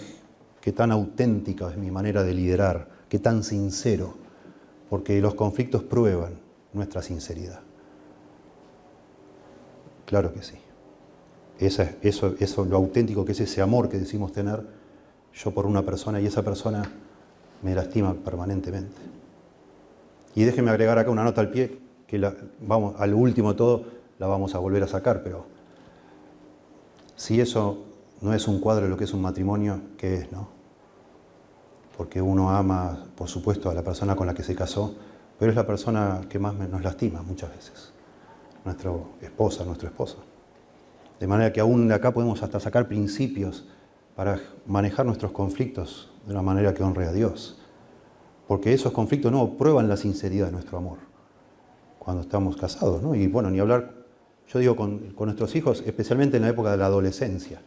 qué 0.62 0.72
tan 0.72 0.92
auténtica 0.92 1.70
es 1.70 1.78
mi 1.78 1.92
manera 1.92 2.24
de 2.24 2.34
liderar. 2.34 2.88
Qué 3.10 3.20
tan 3.20 3.44
sincero. 3.44 4.16
Porque 4.90 5.20
los 5.20 5.36
conflictos 5.36 5.84
prueban 5.84 6.40
nuestra 6.74 7.02
sinceridad. 7.02 7.62
Claro 10.06 10.34
que 10.34 10.44
sí. 10.44 10.56
Eso, 11.60 11.84
eso, 12.02 12.36
eso, 12.40 12.66
lo 12.66 12.78
auténtico 12.78 13.24
que 13.24 13.34
es 13.34 13.40
ese 13.40 13.62
amor 13.62 13.88
que 13.88 14.00
decimos 14.00 14.32
tener 14.32 14.66
yo 15.34 15.52
por 15.52 15.66
una 15.66 15.84
persona 15.84 16.20
y 16.20 16.26
esa 16.26 16.44
persona 16.44 16.84
me 17.62 17.76
lastima 17.76 18.14
permanentemente. 18.14 19.00
Y 20.36 20.44
déjeme 20.44 20.72
agregar 20.72 20.98
acá 20.98 21.12
una 21.12 21.24
nota 21.24 21.42
al 21.42 21.52
pie, 21.52 21.78
que 22.12 22.30
vamos, 22.60 22.96
al 23.00 23.14
último 23.14 23.56
todo 23.56 23.86
la 24.20 24.28
vamos 24.28 24.54
a 24.54 24.60
volver 24.60 24.84
a 24.84 24.88
sacar, 24.88 25.24
pero 25.24 25.46
si 27.16 27.40
eso 27.40 27.86
no 28.20 28.34
es 28.34 28.50
un 28.50 28.60
cuadro 28.60 28.84
de 28.84 28.90
lo 28.90 28.98
que 28.98 29.06
es 29.06 29.14
un 29.14 29.22
matrimonio, 29.22 29.80
¿qué 29.98 30.16
es, 30.16 30.32
no? 30.32 30.50
Porque 31.96 32.22
uno 32.22 32.50
ama, 32.50 33.06
por 33.16 33.30
supuesto, 33.30 33.70
a 33.70 33.74
la 33.74 33.82
persona 33.82 34.18
con 34.18 34.28
la 34.28 34.34
que 34.34 34.44
se 34.44 34.56
casó, 34.56 34.94
pero 35.40 35.52
es 35.52 35.56
la 35.56 35.66
persona 35.66 36.20
que 36.28 36.38
más 36.38 36.54
nos 36.54 36.84
lastima 36.84 37.22
muchas 37.22 37.50
veces 37.56 37.94
nuestra 38.66 38.92
esposa, 39.22 39.64
nuestro 39.64 39.88
esposo. 39.88 40.18
De 41.18 41.28
manera 41.28 41.54
que 41.54 41.62
aún 41.62 41.88
de 41.88 41.94
acá 41.94 42.14
podemos 42.14 42.44
hasta 42.44 42.60
sacar 42.60 42.90
principios 42.90 43.66
para 44.18 44.38
manejar 44.68 45.06
nuestros 45.06 45.32
conflictos 45.32 46.12
de 46.26 46.34
una 46.34 46.42
manera 46.42 46.74
que 46.74 46.84
honre 46.84 47.08
a 47.08 47.14
Dios. 47.14 47.58
Porque 48.48 48.74
esos 48.74 48.92
conflictos 48.92 49.32
no 49.32 49.58
prueban 49.58 49.88
la 49.88 49.96
sinceridad 49.96 50.48
de 50.48 50.52
nuestro 50.52 50.78
amor 50.78 51.11
cuando 52.02 52.24
estamos 52.24 52.58
casados, 52.58 53.02
¿no? 53.02 53.14
Y 53.14 53.28
bueno, 53.28 53.52
ni 53.52 53.60
hablar, 53.60 53.94
yo 54.48 54.60
digo 54.60 54.76
con, 54.76 55.12
con 55.12 55.28
nuestros 55.28 55.56
hijos, 55.56 55.84
especialmente 55.86 56.38
en 56.38 56.44
la 56.44 56.50
época 56.50 56.72
de 56.72 56.78
la 56.78 56.88
adolescencia, 56.88 57.62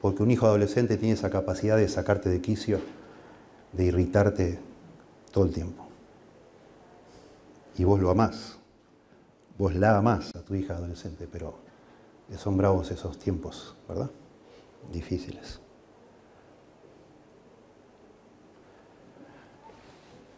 porque 0.00 0.22
un 0.22 0.30
hijo 0.30 0.46
adolescente 0.46 0.98
tiene 0.98 1.14
esa 1.14 1.30
capacidad 1.30 1.76
de 1.76 1.88
sacarte 1.88 2.28
de 2.28 2.40
quicio, 2.40 2.80
de 3.72 3.84
irritarte 3.84 4.58
todo 5.30 5.44
el 5.44 5.52
tiempo. 5.52 5.86
Y 7.78 7.84
vos 7.84 8.00
lo 8.00 8.10
amás 8.10 8.58
vos 9.58 9.74
la 9.74 9.96
amás 9.96 10.34
a 10.34 10.40
tu 10.40 10.54
hija 10.54 10.74
adolescente, 10.74 11.28
pero 11.30 11.54
son 12.36 12.56
bravos 12.56 12.90
esos 12.90 13.18
tiempos, 13.18 13.76
¿verdad? 13.88 14.10
Difíciles. 14.90 15.60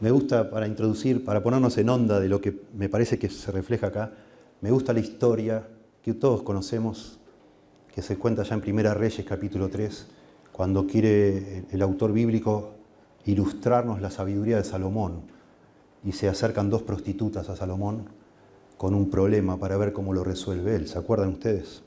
Me 0.05 0.11
gusta, 0.11 0.51
para 0.51 0.67
introducir, 0.67 1.25
para 1.25 1.43
ponernos 1.43 1.79
en 1.79 1.89
onda 1.89 2.21
de 2.21 2.29
lo 2.29 2.39
que 2.39 2.55
me 2.75 2.91
parece 2.91 3.19
que 3.19 3.31
se 3.31 3.51
refleja 3.51 3.87
acá, 3.87 4.13
me 4.61 4.71
gusta 4.71 4.93
la 4.93 5.01
historia 5.01 5.67
que 6.03 6.13
todos 6.13 6.43
conocemos, 6.43 7.19
que 7.91 8.03
se 8.03 8.19
cuenta 8.19 8.43
ya 8.43 8.55
en 8.55 8.61
Primera 8.61 8.93
Reyes 8.93 9.25
capítulo 9.27 9.71
3, 9.71 10.07
cuando 10.53 10.87
quiere 10.87 11.65
el 11.71 11.81
autor 11.81 12.13
bíblico 12.13 12.75
ilustrarnos 13.25 14.03
la 14.03 14.11
sabiduría 14.11 14.59
de 14.59 14.65
Salomón 14.65 15.23
y 16.05 16.13
se 16.13 16.29
acercan 16.29 16.69
dos 16.69 16.83
prostitutas 16.83 17.49
a 17.49 17.57
Salomón 17.57 18.05
con 18.77 18.95
un 18.95 19.09
problema 19.09 19.59
para 19.59 19.79
ver 19.79 19.95
cómo 19.95 20.13
lo 20.13 20.23
resuelve 20.23 20.77
él. 20.77 20.87
¿Se 20.87 20.99
acuerdan 20.99 21.31
ustedes? 21.31 21.81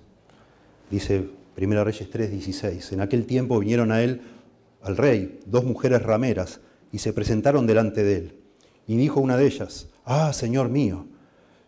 Dice 0.89 1.29
1 1.55 1.83
Reyes 1.83 2.09
3:16. 2.09 2.93
En 2.93 3.01
aquel 3.01 3.27
tiempo 3.27 3.59
vinieron 3.59 3.91
a 3.91 4.01
él, 4.01 4.21
al 4.81 4.97
rey, 4.97 5.39
dos 5.45 5.65
mujeres 5.65 6.01
rameras 6.01 6.61
y 6.91 6.99
se 6.99 7.13
presentaron 7.13 7.67
delante 7.67 8.03
de 8.03 8.15
él. 8.15 8.39
Y 8.87 8.97
dijo 8.97 9.19
una 9.19 9.37
de 9.37 9.45
ellas, 9.45 9.87
ah, 10.05 10.31
Señor 10.33 10.69
mío, 10.69 11.05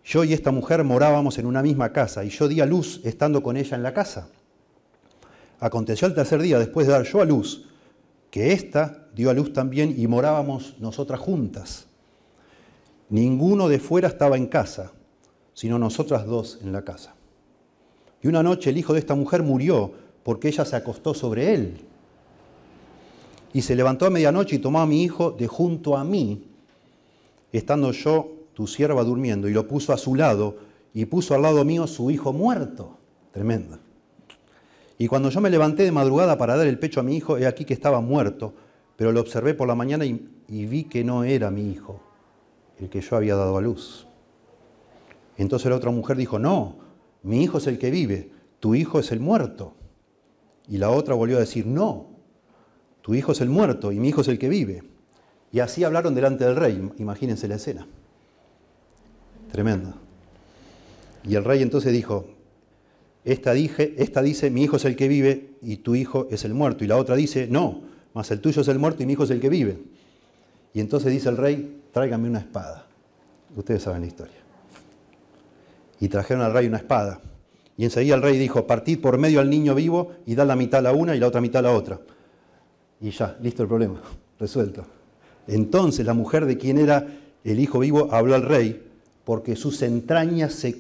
yo 0.04 0.24
y 0.24 0.34
esta 0.34 0.52
mujer 0.52 0.84
morábamos 0.84 1.38
en 1.38 1.46
una 1.46 1.62
misma 1.62 1.92
casa 1.92 2.24
y 2.24 2.30
yo 2.30 2.48
di 2.48 2.62
a 2.62 2.66
luz 2.66 3.02
estando 3.04 3.44
con 3.44 3.58
ella 3.58 3.76
en 3.76 3.84
la 3.84 3.94
casa. 3.94 4.30
Aconteció 5.60 6.08
el 6.08 6.16
tercer 6.16 6.42
día, 6.42 6.58
después 6.58 6.88
de 6.88 6.94
dar 6.94 7.04
yo 7.04 7.22
a 7.22 7.26
luz, 7.26 7.68
que 8.32 8.54
ésta 8.54 9.08
dio 9.14 9.30
a 9.30 9.34
luz 9.34 9.52
también 9.52 9.94
y 9.98 10.08
morábamos 10.08 10.76
nosotras 10.80 11.20
juntas. 11.20 11.88
Ninguno 13.10 13.68
de 13.68 13.80
fuera 13.80 14.08
estaba 14.08 14.38
en 14.38 14.48
casa 14.48 14.94
sino 15.60 15.78
nosotras 15.78 16.26
dos 16.26 16.58
en 16.62 16.72
la 16.72 16.86
casa. 16.86 17.16
Y 18.22 18.30
una 18.30 18.42
noche 18.42 18.70
el 18.70 18.78
hijo 18.78 18.94
de 18.94 19.00
esta 19.00 19.14
mujer 19.14 19.44
murió 19.44 19.92
porque 20.24 20.48
ella 20.48 20.64
se 20.64 20.78
acostó 20.78 21.14
sobre 21.14 21.54
él. 21.54 21.82
Y 23.54 23.62
se 23.62 23.76
levantó 23.76 24.06
a 24.06 24.10
medianoche 24.10 24.58
y 24.58 24.60
tomó 24.60 24.80
a 24.80 24.86
mi 24.86 25.04
hijo 25.04 25.32
de 25.32 25.48
junto 25.48 25.98
a 25.98 26.04
mí, 26.04 26.44
estando 27.52 27.92
yo, 27.92 28.32
tu 28.54 28.68
sierva, 28.68 29.04
durmiendo, 29.04 29.48
y 29.48 29.54
lo 29.54 29.68
puso 29.68 29.94
a 29.94 29.98
su 29.98 30.16
lado, 30.16 30.58
y 30.94 31.06
puso 31.06 31.34
al 31.34 31.42
lado 31.42 31.64
mío 31.66 31.88
su 31.88 32.12
hijo 32.12 32.34
muerto. 32.34 32.98
Tremendo. 33.32 33.78
Y 34.98 35.08
cuando 35.08 35.30
yo 35.30 35.40
me 35.40 35.50
levanté 35.50 35.84
de 35.84 35.92
madrugada 35.92 36.38
para 36.38 36.58
dar 36.58 36.68
el 36.68 36.78
pecho 36.78 37.00
a 37.00 37.04
mi 37.04 37.16
hijo, 37.16 37.38
he 37.38 37.48
aquí 37.48 37.64
que 37.64 37.74
estaba 37.74 38.02
muerto, 38.02 38.54
pero 38.96 39.12
lo 39.12 39.22
observé 39.22 39.54
por 39.54 39.68
la 39.68 39.76
mañana 39.76 40.06
y, 40.06 40.28
y 40.48 40.66
vi 40.66 40.84
que 40.84 41.04
no 41.04 41.24
era 41.24 41.50
mi 41.50 41.72
hijo, 41.72 42.02
el 42.80 42.90
que 42.90 43.02
yo 43.02 43.16
había 43.16 43.36
dado 43.36 43.58
a 43.58 43.62
luz. 43.62 44.06
Entonces 45.38 45.70
la 45.70 45.78
otra 45.78 45.92
mujer 45.92 46.18
dijo, 46.18 46.38
no, 46.38 46.76
mi 47.24 47.44
hijo 47.44 47.60
es 47.60 47.68
el 47.68 47.80
que 47.80 47.92
vive, 47.92 48.30
tu 48.60 48.76
hijo 48.76 49.00
es 49.00 49.12
el 49.14 49.22
muerto. 49.22 49.74
Y 50.68 50.78
la 50.78 50.90
otra 50.90 51.16
volvió 51.16 51.38
a 51.38 51.40
decir, 51.40 51.66
no, 51.66 52.08
tu 53.10 53.16
hijo 53.16 53.32
es 53.32 53.42
el 53.42 53.50
muerto 53.50 53.92
y 53.92 54.00
mi 54.00 54.10
hijo 54.10 54.22
es 54.22 54.28
el 54.28 54.38
que 54.38 54.50
vive. 54.50 54.84
Y 55.52 55.62
así 55.62 55.84
hablaron 55.84 56.14
delante 56.14 56.46
del 56.46 56.56
rey, 56.56 56.92
imagínense 57.00 57.48
la 57.48 57.56
escena. 57.56 57.88
Tremenda. 59.52 59.96
Y 61.24 61.34
el 61.34 61.44
rey 61.44 61.64
entonces 61.64 61.92
dijo, 61.92 62.28
esta, 63.26 63.54
dije, 63.54 63.96
esta 63.98 64.22
dice, 64.22 64.52
mi 64.52 64.62
hijo 64.62 64.76
es 64.76 64.86
el 64.86 64.96
que 64.96 65.08
vive 65.08 65.56
y 65.64 65.78
tu 65.78 65.96
hijo 65.96 66.28
es 66.30 66.46
el 66.46 66.54
muerto. 66.54 66.84
Y 66.84 66.88
la 66.88 66.98
otra 66.98 67.16
dice, 67.16 67.48
no, 67.50 67.82
mas 68.14 68.30
el 68.30 68.42
tuyo 68.42 68.62
es 68.62 68.68
el 68.68 68.78
muerto 68.78 69.02
y 69.02 69.08
mi 69.08 69.14
hijo 69.14 69.24
es 69.24 69.32
el 69.32 69.40
que 69.40 69.50
vive. 69.50 69.80
Y 70.76 70.80
entonces 70.80 71.12
dice 71.12 71.30
el 71.30 71.38
rey, 71.38 71.82
tráigame 71.92 72.30
una 72.30 72.38
espada. 72.38 72.86
Ustedes 73.56 73.82
saben 73.82 74.02
la 74.02 74.08
historia 74.08 74.38
y 76.00 76.10
trajeron 76.10 76.44
al 76.44 76.54
rey 76.54 76.68
una 76.68 76.78
espada. 76.78 77.22
Y 77.76 77.86
enseguida 77.86 78.14
el 78.14 78.22
rey 78.22 78.38
dijo, 78.38 78.68
partid 78.68 79.02
por 79.02 79.18
medio 79.18 79.40
al 79.40 79.50
niño 79.50 79.74
vivo 79.74 80.12
y 80.28 80.36
da 80.36 80.46
la 80.46 80.56
mitad 80.56 80.82
a 80.82 80.84
la 80.84 80.92
una 80.92 81.16
y 81.16 81.20
la 81.20 81.26
otra 81.26 81.42
mitad 81.42 81.66
a 81.66 81.72
la 81.72 81.76
otra. 81.76 82.00
Y 83.02 83.12
ya, 83.12 83.38
listo 83.42 83.64
el 83.64 83.68
problema, 83.68 84.02
resuelto. 84.40 84.86
Entonces 85.48 86.06
la 86.06 86.14
mujer 86.14 86.46
de 86.46 86.58
quien 86.58 86.78
era 86.78 87.08
el 87.44 87.60
hijo 87.60 87.80
vivo 87.80 88.10
habló 88.12 88.36
al 88.36 88.44
rey 88.44 88.86
porque 89.24 89.56
sus 89.56 89.82
entrañas 89.82 90.54
se, 90.54 90.76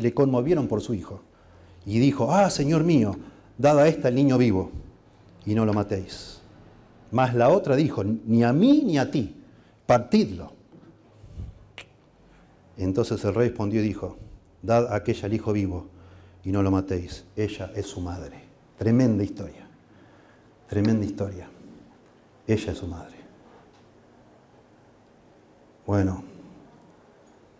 le 0.00 0.14
conmovieron 0.14 0.68
por 0.68 0.80
su 0.80 0.94
hijo. 0.94 1.20
Y 1.86 1.98
dijo, 1.98 2.32
ah, 2.32 2.48
Señor 2.50 2.82
mío, 2.82 3.16
dad 3.58 3.78
a 3.78 3.88
esta 3.88 4.08
el 4.08 4.14
niño 4.14 4.38
vivo 4.38 4.70
y 5.44 5.54
no 5.54 5.66
lo 5.66 5.74
matéis. 5.74 6.40
Mas 7.10 7.34
la 7.34 7.50
otra 7.50 7.76
dijo, 7.76 8.02
ni 8.02 8.42
a 8.42 8.52
mí 8.52 8.82
ni 8.84 8.98
a 8.98 9.10
ti, 9.10 9.36
partidlo. 9.86 10.52
Entonces 12.76 13.22
el 13.24 13.34
rey 13.34 13.48
respondió 13.48 13.82
y 13.82 13.86
dijo, 13.88 14.16
dad 14.62 14.92
a 14.92 14.96
aquella 14.96 15.26
el 15.26 15.34
hijo 15.34 15.52
vivo 15.52 15.86
y 16.42 16.50
no 16.50 16.62
lo 16.62 16.70
matéis. 16.70 17.24
Ella 17.36 17.70
es 17.74 17.86
su 17.86 18.00
madre. 18.00 18.44
Tremenda 18.78 19.22
historia. 19.22 19.63
Tremenda 20.74 21.06
historia. 21.06 21.48
Ella 22.48 22.72
es 22.72 22.76
su 22.76 22.88
madre. 22.88 23.14
Bueno, 25.86 26.24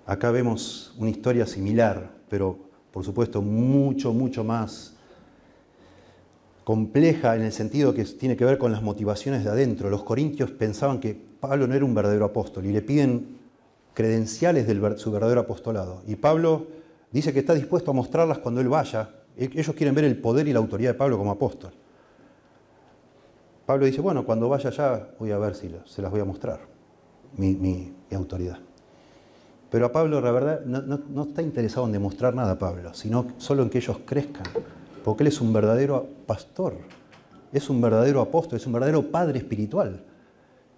acá 0.04 0.32
vemos 0.32 0.92
una 0.98 1.10
historia 1.10 1.46
similar, 1.46 2.10
pero 2.28 2.58
por 2.90 3.04
supuesto 3.04 3.40
mucho, 3.40 4.12
mucho 4.12 4.42
más 4.42 4.96
compleja 6.64 7.36
en 7.36 7.42
el 7.42 7.52
sentido 7.52 7.94
que 7.94 8.02
tiene 8.02 8.36
que 8.36 8.44
ver 8.44 8.58
con 8.58 8.72
las 8.72 8.82
motivaciones 8.82 9.44
de 9.44 9.50
adentro. 9.50 9.90
Los 9.90 10.02
corintios 10.02 10.50
pensaban 10.50 10.98
que 10.98 11.14
Pablo 11.14 11.68
no 11.68 11.74
era 11.74 11.84
un 11.84 11.94
verdadero 11.94 12.24
apóstol 12.24 12.66
y 12.66 12.72
le 12.72 12.82
piden 12.82 13.38
credenciales 13.94 14.66
de 14.66 14.98
su 14.98 15.12
verdadero 15.12 15.42
apostolado. 15.42 16.02
Y 16.08 16.16
Pablo 16.16 16.66
Dice 17.14 17.32
que 17.32 17.38
está 17.38 17.54
dispuesto 17.54 17.92
a 17.92 17.94
mostrarlas 17.94 18.38
cuando 18.38 18.60
él 18.60 18.68
vaya. 18.68 19.08
E-, 19.36 19.48
ellos 19.54 19.76
quieren 19.76 19.94
ver 19.94 20.04
el 20.04 20.18
poder 20.18 20.48
y 20.48 20.52
la 20.52 20.58
autoridad 20.58 20.90
de 20.90 20.98
Pablo 20.98 21.16
como 21.16 21.30
apóstol. 21.30 21.70
Pablo 23.66 23.86
dice, 23.86 24.00
bueno, 24.00 24.24
cuando 24.24 24.48
vaya 24.48 24.70
allá 24.70 25.08
voy 25.18 25.30
a 25.30 25.38
ver 25.38 25.54
si 25.54 25.74
se 25.86 26.02
las 26.02 26.10
voy 26.10 26.20
a 26.20 26.24
mostrar, 26.24 26.60
mi, 27.36 27.92
autoridad. 28.12 28.58
Pero 29.70 29.86
a 29.86 29.92
Pablo, 29.92 30.20
la 30.20 30.30
verdad, 30.30 30.60
no, 30.64 31.22
está 31.22 31.42
interesado 31.42 31.86
en 31.86 31.92
demostrar 31.92 32.34
nada 32.34 32.52
a 32.52 32.58
Pablo, 32.58 32.94
sino 32.94 33.26
solo 33.38 33.62
en 33.62 33.70
que 33.70 33.78
ellos 33.78 33.98
crezcan, 34.04 34.46
porque 35.02 35.24
él 35.24 35.28
es 35.28 35.40
un 35.40 35.52
verdadero 35.52 36.06
pastor, 36.26 36.74
es 37.52 37.68
un 37.70 37.80
verdadero 37.80 38.20
apóstol, 38.20 38.58
es 38.58 38.66
un 38.66 38.72
verdadero 38.74 39.10
padre 39.10 39.38
espiritual, 39.38 40.04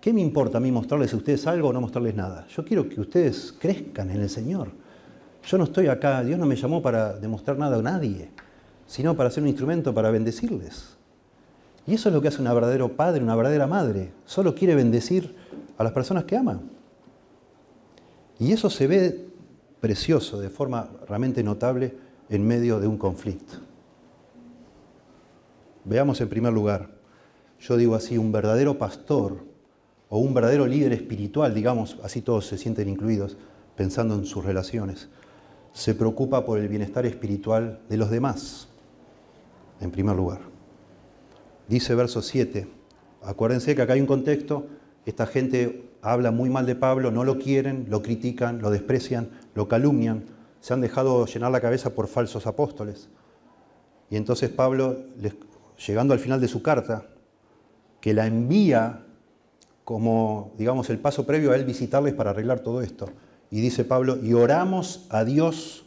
¿Qué 0.07 0.13
me 0.13 0.21
importa 0.21 0.59
a 0.59 0.61
mí 0.61 0.71
mostrarles 0.71 1.13
a 1.13 1.17
ustedes 1.17 1.49
algo 1.49 1.71
o 1.71 1.73
no 1.73 1.81
mostrarles 1.81 2.15
nada? 2.15 2.47
Yo 2.49 2.65
quiero 2.65 2.89
que 2.89 3.01
ustedes 3.01 3.53
crezcan 3.59 4.09
en 4.11 4.21
el 4.21 4.31
Señor. 4.31 4.71
Yo 5.45 5.59
no 5.59 5.65
estoy 5.65 5.89
acá, 5.89 6.23
Dios 6.23 6.39
no 6.39 6.47
me 6.47 6.55
llamó 6.55 6.81
para 6.81 7.15
demostrar 7.15 7.59
nada 7.59 7.77
a 7.77 7.83
nadie, 7.83 8.31
sino 8.87 9.17
para 9.17 9.31
ser 9.31 9.43
un 9.43 9.49
instrumento 9.49 9.93
para 9.93 10.13
bendecirles. 10.13 10.96
Y 11.87 11.95
eso 11.95 12.09
es 12.09 12.15
lo 12.15 12.21
que 12.21 12.29
hace 12.29 12.43
un 12.43 12.53
verdadero 12.53 12.97
padre, 12.97 13.23
una 13.23 13.37
verdadera 13.37 13.67
madre. 13.67 14.13
Solo 14.25 14.55
quiere 14.55 14.75
bendecir 14.75 15.35
a 15.79 15.85
las 15.85 15.93
personas 15.93 16.25
que 16.25 16.37
ama. 16.37 16.61
Y 18.39 18.53
eso 18.53 18.69
se 18.71 18.87
ve 18.87 19.29
precioso, 19.81 20.41
de 20.41 20.51
forma 20.51 20.91
realmente 21.09 21.43
notable, 21.43 21.95
en 22.29 22.47
medio 22.47 22.81
de 22.81 22.89
un 22.89 22.99
conflicto. 22.99 23.55
Veamos 25.85 26.21
en 26.21 26.29
primer 26.29 26.53
lugar, 26.53 26.91
yo 27.61 27.77
digo 27.77 27.95
así, 27.95 28.19
un 28.19 28.33
verdadero 28.33 28.77
pastor 28.77 29.45
o 30.09 30.19
un 30.19 30.35
verdadero 30.35 30.67
líder 30.67 30.93
espiritual, 30.93 31.55
digamos, 31.55 31.99
así 32.03 32.21
todos 32.21 32.47
se 32.47 32.59
sienten 32.59 32.89
incluidos, 32.89 33.37
pensando 33.77 34.15
en 34.15 34.27
sus 34.27 34.45
relaciones, 34.45 35.09
se 35.73 35.95
preocupa 35.95 36.45
por 36.45 36.59
el 36.59 36.69
bienestar 36.69 37.07
espiritual 37.07 37.81
de 37.89 37.97
los 37.97 38.11
demás, 38.11 38.69
en 39.81 39.91
primer 39.93 40.17
lugar. 40.17 40.56
Dice 41.69 41.95
verso 41.95 42.23
7, 42.23 42.69
acuérdense 43.23 43.75
que 43.75 43.83
acá 43.83 43.95
hay 43.95 44.01
un 44.01 44.07
contexto, 44.07 44.67
esta 45.05 45.27
gente 45.27 45.91
habla 46.01 46.31
muy 46.31 46.49
mal 46.49 46.67
de 46.67 46.77
Pablo, 46.77 47.11
no 47.11 47.25
lo 47.25 47.39
quieren, 47.39 47.87
lo 47.89 48.03
critican, 48.03 48.61
lo 48.61 48.71
desprecian, 48.71 49.31
lo 49.55 49.67
calumnian, 49.67 50.25
se 50.61 50.75
han 50.75 50.81
dejado 50.81 51.27
llenar 51.27 51.51
la 51.51 51.61
cabeza 51.61 51.91
por 51.95 52.07
falsos 52.07 52.47
apóstoles. 52.47 53.09
Y 54.11 54.17
entonces 54.17 54.51
Pablo, 54.51 54.97
llegando 55.87 56.15
al 56.15 56.21
final 56.21 56.41
de 56.41 56.49
su 56.49 56.63
carta, 56.63 57.07
que 58.01 58.15
la 58.15 58.27
envía 58.27 59.05
como, 59.85 60.53
digamos, 60.59 60.91
el 60.91 60.99
paso 60.99 61.27
previo 61.27 61.53
a 61.53 61.57
él 61.57 61.65
visitarles 61.65 62.15
para 62.15 62.31
arreglar 62.31 62.61
todo 62.61 62.83
esto. 62.83 63.09
Y 63.51 63.61
dice 63.61 63.85
Pablo, 63.85 64.19
y 64.23 64.33
oramos 64.35 65.07
a 65.11 65.25
Dios 65.25 65.87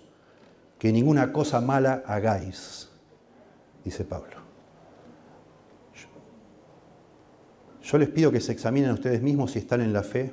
que 0.78 0.92
ninguna 0.94 1.34
cosa 1.34 1.60
mala 1.60 2.04
hagáis, 2.06 2.90
dice 3.84 4.06
Pablo. 4.06 4.39
Yo 7.92 7.98
les 7.98 8.10
pido 8.10 8.32
que 8.32 8.40
se 8.40 8.52
examinen 8.52 8.92
a 8.92 8.94
ustedes 8.94 9.20
mismos 9.20 9.52
si 9.52 9.60
están 9.60 9.82
en 9.82 9.94
la 9.94 10.04
fe. 10.04 10.32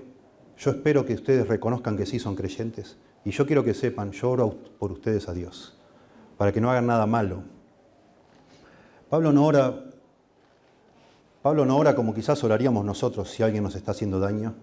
Yo 0.58 0.72
espero 0.72 1.06
que 1.06 1.14
ustedes 1.14 1.48
reconozcan 1.48 1.96
que 1.96 2.04
sí 2.04 2.18
son 2.18 2.36
creyentes. 2.36 2.98
Y 3.25 3.30
yo 3.30 3.46
quiero 3.46 3.64
que 3.64 3.72
sepan, 3.72 4.12
yo 4.12 4.30
oro 4.30 4.58
por 4.78 4.92
ustedes 4.92 5.26
a 5.30 5.32
Dios, 5.32 5.75
para 6.36 6.52
que 6.52 6.60
no 6.60 6.70
hagan 6.70 6.86
nada 6.86 7.06
malo. 7.06 7.44
Pablo 9.08 9.32
no 9.32 9.46
ora 9.46 9.84
Pablo 11.40 11.64
no 11.64 11.78
ora 11.78 11.94
como 11.94 12.12
quizás 12.12 12.44
oraríamos 12.44 12.84
nosotros 12.84 13.30
si 13.30 13.42
alguien 13.42 13.62
nos 13.62 13.75
está 13.75 13.92
haciendo 13.92 14.20
daño 14.20 14.54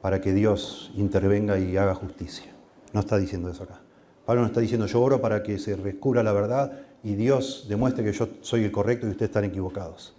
para 0.00 0.22
que 0.22 0.32
Dios 0.32 0.92
intervenga 0.94 1.58
y 1.58 1.76
haga 1.76 1.94
justicia. 1.94 2.52
No 2.94 3.00
está 3.00 3.18
diciendo 3.18 3.50
eso 3.50 3.64
acá. 3.64 3.80
Pablo 4.24 4.42
no 4.42 4.46
está 4.46 4.60
diciendo 4.60 4.86
yo 4.86 5.02
oro 5.02 5.20
para 5.20 5.42
que 5.42 5.58
se 5.58 5.76
descubra 5.76 6.22
la 6.22 6.32
verdad 6.32 6.72
y 7.02 7.16
Dios 7.16 7.66
demuestre 7.68 8.02
que 8.02 8.12
yo 8.12 8.28
soy 8.40 8.64
el 8.64 8.72
correcto 8.72 9.06
y 9.06 9.10
ustedes 9.10 9.28
están 9.28 9.44
equivocados. 9.44 10.14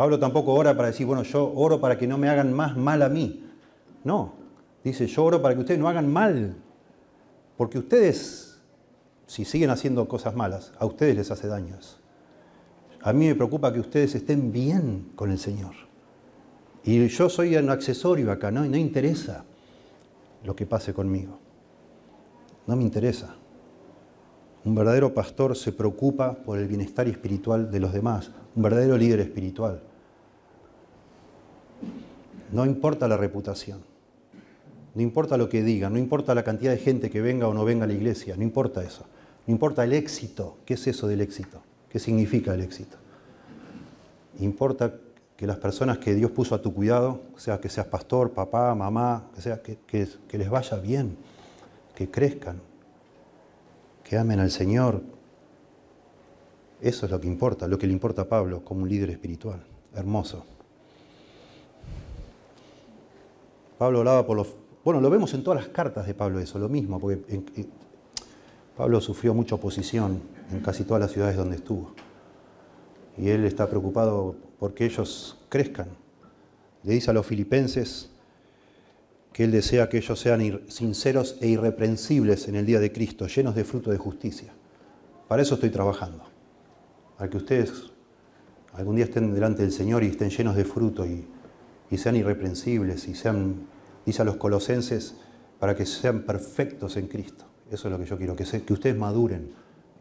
Pablo 0.00 0.18
tampoco 0.18 0.54
ora 0.54 0.74
para 0.74 0.88
decir, 0.88 1.06
bueno, 1.06 1.24
yo 1.24 1.52
oro 1.54 1.78
para 1.78 1.98
que 1.98 2.06
no 2.06 2.16
me 2.16 2.30
hagan 2.30 2.54
más 2.54 2.74
mal 2.74 3.02
a 3.02 3.10
mí. 3.10 3.44
No, 4.02 4.32
dice, 4.82 5.06
yo 5.06 5.22
oro 5.22 5.42
para 5.42 5.54
que 5.54 5.60
ustedes 5.60 5.78
no 5.78 5.90
hagan 5.90 6.10
mal. 6.10 6.56
Porque 7.58 7.78
ustedes, 7.78 8.62
si 9.26 9.44
siguen 9.44 9.68
haciendo 9.68 10.08
cosas 10.08 10.34
malas, 10.34 10.72
a 10.78 10.86
ustedes 10.86 11.16
les 11.16 11.30
hace 11.30 11.48
daños. 11.48 12.00
A 13.02 13.12
mí 13.12 13.26
me 13.26 13.34
preocupa 13.34 13.74
que 13.74 13.80
ustedes 13.80 14.14
estén 14.14 14.50
bien 14.50 15.12
con 15.16 15.30
el 15.30 15.38
Señor. 15.38 15.74
Y 16.82 17.06
yo 17.08 17.28
soy 17.28 17.54
un 17.56 17.68
accesorio 17.68 18.32
acá, 18.32 18.50
¿no? 18.50 18.64
No 18.64 18.78
interesa 18.78 19.44
lo 20.44 20.56
que 20.56 20.64
pase 20.64 20.94
conmigo. 20.94 21.38
No 22.66 22.74
me 22.74 22.84
interesa. 22.84 23.34
Un 24.64 24.74
verdadero 24.74 25.12
pastor 25.12 25.54
se 25.54 25.72
preocupa 25.72 26.42
por 26.42 26.58
el 26.58 26.68
bienestar 26.68 27.06
espiritual 27.06 27.70
de 27.70 27.80
los 27.80 27.92
demás, 27.92 28.30
un 28.56 28.62
verdadero 28.62 28.96
líder 28.96 29.20
espiritual. 29.20 29.89
No 32.52 32.66
importa 32.66 33.06
la 33.08 33.16
reputación, 33.16 33.80
no 34.94 35.02
importa 35.02 35.36
lo 35.36 35.48
que 35.48 35.62
diga, 35.62 35.88
no 35.88 35.98
importa 35.98 36.34
la 36.34 36.42
cantidad 36.42 36.72
de 36.72 36.78
gente 36.78 37.10
que 37.10 37.20
venga 37.20 37.46
o 37.46 37.54
no 37.54 37.64
venga 37.64 37.84
a 37.84 37.86
la 37.86 37.92
iglesia, 37.94 38.36
no 38.36 38.42
importa 38.42 38.82
eso. 38.82 39.04
No 39.46 39.52
importa 39.52 39.84
el 39.84 39.92
éxito. 39.92 40.58
¿Qué 40.64 40.74
es 40.74 40.86
eso 40.86 41.06
del 41.06 41.20
éxito? 41.20 41.62
¿Qué 41.88 41.98
significa 41.98 42.54
el 42.54 42.60
éxito? 42.60 42.96
Importa 44.40 44.94
que 45.36 45.46
las 45.46 45.58
personas 45.58 45.98
que 45.98 46.14
Dios 46.14 46.30
puso 46.30 46.54
a 46.54 46.62
tu 46.62 46.74
cuidado, 46.74 47.20
sea 47.36 47.60
que 47.60 47.68
seas 47.68 47.86
pastor, 47.86 48.32
papá, 48.32 48.74
mamá, 48.74 49.30
que, 49.34 49.40
sea, 49.40 49.62
que, 49.62 49.78
que 49.86 50.38
les 50.38 50.50
vaya 50.50 50.76
bien, 50.78 51.16
que 51.94 52.10
crezcan, 52.10 52.60
que 54.04 54.18
amen 54.18 54.40
al 54.40 54.50
Señor. 54.50 55.02
Eso 56.80 57.06
es 57.06 57.12
lo 57.12 57.20
que 57.20 57.26
importa, 57.26 57.68
lo 57.68 57.78
que 57.78 57.86
le 57.86 57.92
importa 57.92 58.22
a 58.22 58.28
Pablo 58.28 58.64
como 58.64 58.82
un 58.82 58.88
líder 58.88 59.10
espiritual. 59.10 59.62
Hermoso. 59.94 60.44
Pablo 63.80 64.00
hablaba 64.00 64.26
por 64.26 64.36
los... 64.36 64.56
Bueno, 64.84 65.00
lo 65.00 65.08
vemos 65.08 65.32
en 65.32 65.42
todas 65.42 65.58
las 65.58 65.70
cartas 65.70 66.06
de 66.06 66.12
Pablo 66.12 66.38
eso, 66.38 66.58
lo 66.58 66.68
mismo, 66.68 67.00
porque 67.00 67.66
Pablo 68.76 69.00
sufrió 69.00 69.32
mucha 69.32 69.54
oposición 69.54 70.20
en 70.52 70.60
casi 70.60 70.84
todas 70.84 71.00
las 71.00 71.12
ciudades 71.12 71.34
donde 71.34 71.56
estuvo. 71.56 71.94
Y 73.16 73.30
él 73.30 73.46
está 73.46 73.70
preocupado 73.70 74.36
porque 74.58 74.84
ellos 74.84 75.38
crezcan. 75.48 75.88
Le 76.82 76.92
dice 76.92 77.10
a 77.10 77.14
los 77.14 77.24
filipenses 77.24 78.10
que 79.32 79.44
él 79.44 79.50
desea 79.50 79.88
que 79.88 79.96
ellos 79.96 80.20
sean 80.20 80.60
sinceros 80.68 81.38
e 81.40 81.48
irreprensibles 81.48 82.48
en 82.48 82.56
el 82.56 82.66
día 82.66 82.80
de 82.80 82.92
Cristo, 82.92 83.28
llenos 83.28 83.54
de 83.54 83.64
fruto 83.64 83.90
de 83.90 83.96
justicia. 83.96 84.52
Para 85.26 85.40
eso 85.40 85.54
estoy 85.54 85.70
trabajando. 85.70 86.24
Para 87.16 87.30
que 87.30 87.38
ustedes 87.38 87.84
algún 88.74 88.96
día 88.96 89.06
estén 89.06 89.32
delante 89.32 89.62
del 89.62 89.72
Señor 89.72 90.04
y 90.04 90.08
estén 90.08 90.28
llenos 90.28 90.54
de 90.54 90.66
fruto 90.66 91.06
y, 91.06 91.24
sean 91.98 92.16
irreprensibles 92.16 93.08
y 93.08 93.14
sean, 93.14 93.66
dice 94.06 94.22
a 94.22 94.24
los 94.24 94.36
colosenses, 94.36 95.16
para 95.58 95.74
que 95.74 95.86
sean 95.86 96.22
perfectos 96.22 96.96
en 96.96 97.08
Cristo. 97.08 97.44
Eso 97.70 97.88
es 97.88 97.92
lo 97.92 97.98
que 97.98 98.06
yo 98.06 98.16
quiero, 98.16 98.34
que, 98.34 98.44
que 98.44 98.72
ustedes 98.72 98.96
maduren 98.96 99.52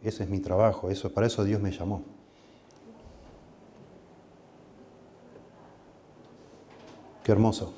ese 0.04 0.23
es 0.23 0.30
mi 0.30 0.39
trabajo, 0.39 0.89
eso, 0.89 1.12
para 1.12 1.28
eso 1.28 1.43
Dios 1.43 1.62
me 1.62 1.71
llamó. 1.71 2.04
Qué 7.23 7.32
hermoso. 7.32 7.73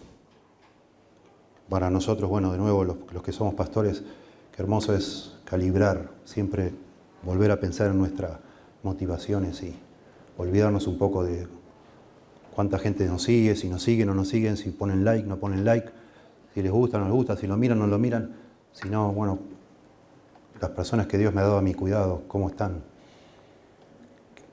Para 1.67 1.89
nosotros, 1.89 2.29
bueno, 2.29 2.51
de 2.51 2.57
nuevo, 2.57 2.83
los, 2.83 3.23
que 3.23 3.31
somos 3.31 3.55
pastores, 3.55 4.03
qué 4.55 4.61
hermoso 4.61 4.93
es 4.93 5.37
calibrar, 5.45 6.11
siempre 6.25 6.73
volver 7.23 7.49
a 7.51 7.59
pensar 7.59 7.89
en 7.89 7.97
nuestras 7.97 8.39
motivaciones 8.83 9.63
y 9.63 9.75
olvidarnos 10.37 10.85
un 10.87 10.97
poco 10.97 11.23
de 11.23 11.47
cuánta 12.55 12.79
gente 12.79 13.05
nos 13.05 13.23
sigue, 13.23 13.55
si 13.55 13.69
nos 13.69 13.83
siguen 13.83 14.09
o 14.09 14.13
no 14.13 14.25
siguen, 14.25 14.57
si 14.57 14.71
ponen 14.71 15.03
like, 15.05 15.27
no 15.27 15.37
ponen 15.37 15.65
like, 15.65 15.89
si 16.53 16.61
les 16.61 16.71
gusta 16.71 16.97
o 16.97 16.99
no 16.99 17.05
les 17.07 17.13
gusta, 17.13 17.37
si 17.37 17.47
lo 17.47 17.57
miran 17.57 17.79
o 17.79 17.81
no 17.81 17.87
lo 17.87 17.99
miran. 17.99 18.35
Si 18.73 18.89
no, 18.89 19.11
bueno, 19.11 19.39
las 20.59 20.71
personas 20.71 21.07
que 21.07 21.17
Dios 21.17 21.33
me 21.33 21.41
ha 21.41 21.45
dado 21.45 21.57
a 21.57 21.61
mi 21.61 21.73
cuidado, 21.73 22.23
cómo 22.27 22.49
están, 22.49 22.83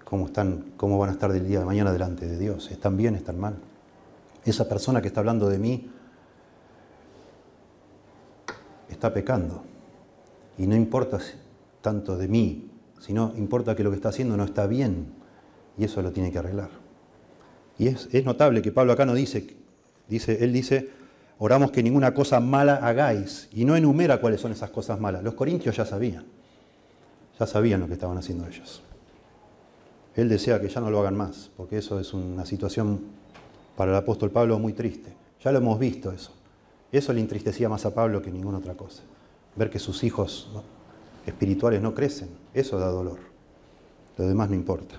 cómo 0.04 0.26
están, 0.26 0.72
cómo 0.76 0.98
van 0.98 1.10
a 1.10 1.12
estar 1.12 1.32
del 1.32 1.46
día 1.46 1.60
de 1.60 1.64
mañana 1.64 1.92
delante 1.92 2.26
de 2.26 2.38
Dios, 2.38 2.70
están 2.70 2.96
bien, 2.96 3.14
están 3.14 3.38
mal. 3.38 3.56
Esa 4.44 4.68
persona 4.68 5.02
que 5.02 5.08
está 5.08 5.20
hablando 5.20 5.48
de 5.48 5.58
mí 5.58 5.90
está 8.88 9.12
pecando. 9.12 9.62
Y 10.56 10.66
no 10.66 10.74
importa 10.74 11.18
tanto 11.82 12.16
de 12.16 12.26
mí, 12.26 12.70
sino 13.00 13.32
importa 13.36 13.76
que 13.76 13.84
lo 13.84 13.90
que 13.90 13.96
está 13.96 14.08
haciendo 14.08 14.36
no 14.36 14.44
está 14.44 14.66
bien. 14.66 15.12
Y 15.76 15.84
eso 15.84 16.02
lo 16.02 16.10
tiene 16.10 16.32
que 16.32 16.38
arreglar. 16.38 16.70
Y 17.78 17.86
es, 17.86 18.24
notable 18.24 18.60
que 18.60 18.72
Pablo 18.72 18.92
acá 18.92 19.06
no 19.06 19.14
dice, 19.14 19.54
dice, 20.08 20.42
él 20.44 20.52
dice, 20.52 20.90
oramos 21.38 21.70
que 21.70 21.82
ninguna 21.82 22.12
cosa 22.12 22.40
mala 22.40 22.76
hagáis. 22.76 23.48
Y 23.52 23.64
no 23.64 23.76
enumera 23.76 24.20
cuáles 24.20 24.40
son 24.40 24.52
esas 24.52 24.70
cosas 24.70 24.98
malas. 24.98 25.22
Los 25.22 25.34
corintios 25.34 25.76
ya 25.76 25.84
sabían. 25.84 26.24
Ya 27.38 27.46
sabían 27.46 27.80
lo 27.80 27.86
que 27.86 27.92
estaban 27.92 28.18
haciendo 28.18 28.46
ellos. 28.46 28.82
Él 30.16 30.28
desea 30.28 30.60
que 30.60 30.68
ya 30.68 30.80
no 30.80 30.90
lo 30.90 30.98
hagan 30.98 31.16
más, 31.16 31.50
porque 31.56 31.78
eso 31.78 32.00
es 32.00 32.12
una 32.12 32.44
situación 32.44 33.00
para 33.76 33.92
el 33.92 33.96
apóstol 33.96 34.32
Pablo 34.32 34.58
muy 34.58 34.72
triste. 34.72 35.12
Ya 35.44 35.52
lo 35.52 35.58
hemos 35.58 35.78
visto 35.78 36.10
eso. 36.10 36.32
Eso 36.90 37.12
le 37.12 37.20
entristecía 37.20 37.68
más 37.68 37.86
a 37.86 37.94
Pablo 37.94 38.20
que 38.20 38.32
ninguna 38.32 38.58
otra 38.58 38.74
cosa. 38.74 39.02
Ver 39.54 39.70
que 39.70 39.78
sus 39.78 40.02
hijos 40.02 40.50
espirituales 41.24 41.80
no 41.80 41.94
crecen, 41.94 42.30
eso 42.54 42.78
da 42.80 42.88
dolor. 42.88 43.18
Lo 44.16 44.26
demás 44.26 44.48
no 44.48 44.56
importa. 44.56 44.96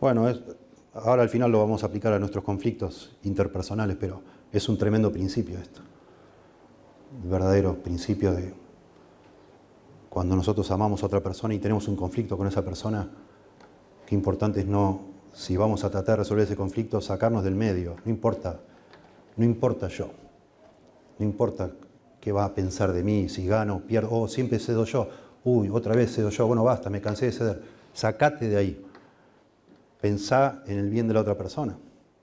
Bueno, 0.00 0.26
Ahora 0.94 1.22
al 1.22 1.28
final 1.28 1.50
lo 1.50 1.58
vamos 1.58 1.82
a 1.82 1.86
aplicar 1.86 2.12
a 2.12 2.20
nuestros 2.20 2.44
conflictos 2.44 3.16
interpersonales, 3.24 3.96
pero 3.98 4.22
es 4.52 4.68
un 4.68 4.78
tremendo 4.78 5.10
principio 5.10 5.58
esto. 5.58 5.80
El 7.20 7.28
verdadero 7.28 7.82
principio 7.82 8.32
de 8.32 8.54
cuando 10.08 10.36
nosotros 10.36 10.70
amamos 10.70 11.02
a 11.02 11.06
otra 11.06 11.20
persona 11.20 11.52
y 11.52 11.58
tenemos 11.58 11.88
un 11.88 11.96
conflicto 11.96 12.36
con 12.36 12.46
esa 12.46 12.64
persona, 12.64 13.10
qué 14.06 14.14
importante 14.14 14.60
es 14.60 14.66
no 14.66 15.00
si 15.32 15.56
vamos 15.56 15.82
a 15.82 15.90
tratar 15.90 16.12
de 16.12 16.22
resolver 16.22 16.44
ese 16.44 16.54
conflicto, 16.54 17.00
sacarnos 17.00 17.42
del 17.42 17.56
medio. 17.56 17.96
No 18.04 18.12
importa, 18.12 18.60
no 19.36 19.44
importa 19.44 19.88
yo. 19.88 20.10
No 21.18 21.24
importa 21.24 21.72
qué 22.20 22.30
va 22.30 22.44
a 22.44 22.54
pensar 22.54 22.92
de 22.92 23.02
mí, 23.02 23.28
si 23.28 23.48
gano, 23.48 23.80
pierdo, 23.80 24.10
oh, 24.12 24.28
siempre 24.28 24.60
cedo 24.60 24.84
yo. 24.84 25.08
Uy, 25.42 25.70
otra 25.70 25.96
vez 25.96 26.14
cedo 26.14 26.30
yo. 26.30 26.46
Bueno, 26.46 26.62
basta, 26.62 26.88
me 26.88 27.00
cansé 27.00 27.26
de 27.26 27.32
ceder. 27.32 27.62
Sacate 27.92 28.48
de 28.48 28.56
ahí. 28.56 28.83
Pensá 30.04 30.62
en 30.66 30.78
el 30.78 30.90
bien 30.90 31.08
de 31.08 31.14
la 31.14 31.22
otra 31.22 31.38
persona. 31.38 31.78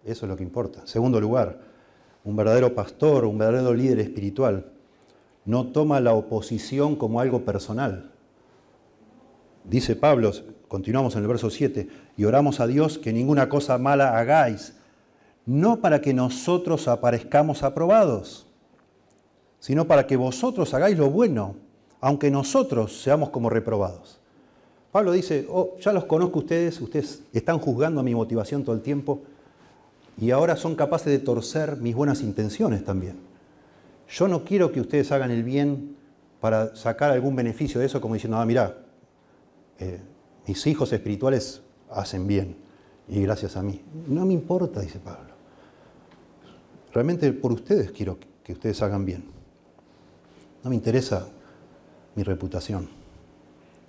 Eso 0.05 0.25
es 0.27 0.29
lo 0.29 0.37
que 0.37 0.43
importa. 0.43 0.85
Segundo 0.85 1.19
lugar, 1.19 1.61
un 2.23 2.35
verdadero 2.35 2.75
pastor, 2.75 3.25
un 3.25 3.39
verdadero 3.39 3.73
líder 3.73 3.97
espiritual, 4.01 4.71
no 5.45 5.65
toma 5.71 5.99
la 5.99 6.13
oposición 6.13 6.95
como 6.95 7.19
algo 7.19 7.43
personal. 7.43 8.11
Dice 9.63 9.95
Pablo, 9.95 10.31
continuamos 10.67 11.15
en 11.15 11.23
el 11.23 11.27
verso 11.27 11.49
7, 11.49 11.87
y 12.17 12.23
oramos 12.25 12.59
a 12.59 12.67
Dios 12.67 12.99
que 12.99 13.11
ninguna 13.11 13.49
cosa 13.49 13.79
mala 13.79 14.15
hagáis, 14.15 14.77
no 15.47 15.81
para 15.81 16.01
que 16.01 16.13
nosotros 16.13 16.87
aparezcamos 16.87 17.63
aprobados, 17.63 18.45
sino 19.57 19.87
para 19.87 20.05
que 20.05 20.17
vosotros 20.17 20.71
hagáis 20.75 20.99
lo 20.99 21.09
bueno, 21.09 21.55
aunque 21.99 22.29
nosotros 22.29 23.01
seamos 23.01 23.31
como 23.31 23.49
reprobados. 23.49 24.20
Pablo 24.91 25.13
dice, 25.13 25.47
oh, 25.49 25.77
ya 25.79 25.93
los 25.93 26.05
conozco 26.05 26.39
ustedes, 26.39 26.81
ustedes 26.81 27.23
están 27.31 27.59
juzgando 27.59 28.03
mi 28.03 28.13
motivación 28.13 28.63
todo 28.63 28.75
el 28.75 28.81
tiempo 28.81 29.21
y 30.17 30.31
ahora 30.31 30.57
son 30.57 30.75
capaces 30.75 31.07
de 31.07 31.19
torcer 31.19 31.77
mis 31.77 31.95
buenas 31.95 32.21
intenciones 32.21 32.83
también. 32.83 33.17
Yo 34.09 34.27
no 34.27 34.43
quiero 34.43 34.71
que 34.71 34.81
ustedes 34.81 35.11
hagan 35.13 35.31
el 35.31 35.43
bien 35.43 35.95
para 36.41 36.75
sacar 36.75 37.11
algún 37.11 37.35
beneficio 37.35 37.79
de 37.79 37.85
eso, 37.85 38.01
como 38.01 38.15
diciendo, 38.15 38.37
ah, 38.37 38.45
mira, 38.45 38.77
eh, 39.79 40.01
mis 40.45 40.67
hijos 40.67 40.91
espirituales 40.91 41.61
hacen 41.89 42.27
bien 42.27 42.57
y 43.07 43.21
gracias 43.21 43.55
a 43.55 43.63
mí. 43.63 43.81
No 44.07 44.25
me 44.25 44.33
importa, 44.33 44.81
dice 44.81 44.99
Pablo. 44.99 45.31
Realmente 46.93 47.31
por 47.31 47.53
ustedes 47.53 47.91
quiero 47.91 48.17
que 48.43 48.51
ustedes 48.51 48.81
hagan 48.81 49.05
bien. 49.05 49.23
No 50.63 50.69
me 50.69 50.75
interesa 50.75 51.29
mi 52.15 52.23
reputación. 52.23 53.00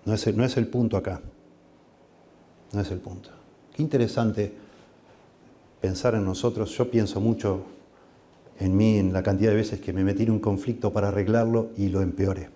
No 0.04 0.14
es, 0.14 0.26
el, 0.56 0.66
punto 0.66 0.96
acá. 0.96 1.20
No 2.72 2.80
es 2.80 2.90
el 2.90 2.98
punto. 2.98 3.30
Qué 3.74 3.82
interesante 3.82 4.52
pensar 5.80 6.14
en 6.14 6.24
nosotros. 6.24 6.76
Yo 6.76 6.90
pienso 6.90 7.20
mucho 7.20 7.62
en 8.58 8.76
mí, 8.76 8.98
en 8.98 9.12
la 9.12 9.22
cantidad 9.22 9.50
de 9.50 9.56
veces 9.56 9.80
que 9.80 9.92
me 9.92 10.02
metí 10.02 10.24
en 10.24 10.32
un 10.32 10.40
conflicto 10.40 10.92
para 10.92 11.08
arreglarlo 11.08 11.70
y 11.76 11.88
lo 11.88 12.02
empeoré. 12.02 12.50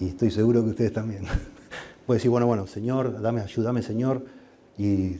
Y 0.00 0.08
estoy 0.08 0.30
seguro 0.30 0.62
que 0.62 0.70
ustedes 0.70 0.92
también. 0.92 1.24
Puede 2.06 2.18
decir, 2.18 2.30
bueno, 2.30 2.46
bueno, 2.46 2.66
Señor, 2.66 3.20
dame, 3.20 3.40
ayúdame, 3.40 3.82
Señor. 3.82 4.24
Y 4.76 5.16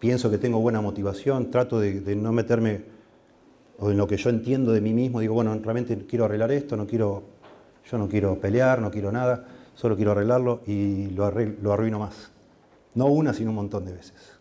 pienso 0.00 0.30
que 0.30 0.38
tengo 0.38 0.60
buena 0.60 0.80
motivación, 0.80 1.50
trato 1.50 1.78
de, 1.78 2.00
de 2.00 2.16
no 2.16 2.32
meterme 2.32 2.82
o 3.78 3.90
en 3.90 3.96
lo 3.96 4.06
que 4.06 4.16
yo 4.16 4.30
entiendo 4.30 4.72
de 4.72 4.80
mí 4.80 4.92
mismo, 4.92 5.20
digo, 5.20 5.34
bueno, 5.34 5.58
realmente 5.60 5.96
quiero 6.06 6.24
arreglar 6.24 6.52
esto, 6.52 6.76
no 6.76 6.86
quiero 6.86 7.24
yo 7.90 7.98
no 7.98 8.08
quiero 8.08 8.38
pelear, 8.38 8.80
no 8.80 8.90
quiero 8.90 9.10
nada, 9.10 9.44
solo 9.74 9.96
quiero 9.96 10.12
arreglarlo 10.12 10.60
y 10.66 11.06
lo, 11.10 11.24
arruino 11.24 11.98
más. 11.98 12.30
No 12.94 13.06
una, 13.06 13.32
sino 13.32 13.50
un 13.50 13.56
montón 13.56 13.84
de 13.84 13.92
veces. 13.92 14.38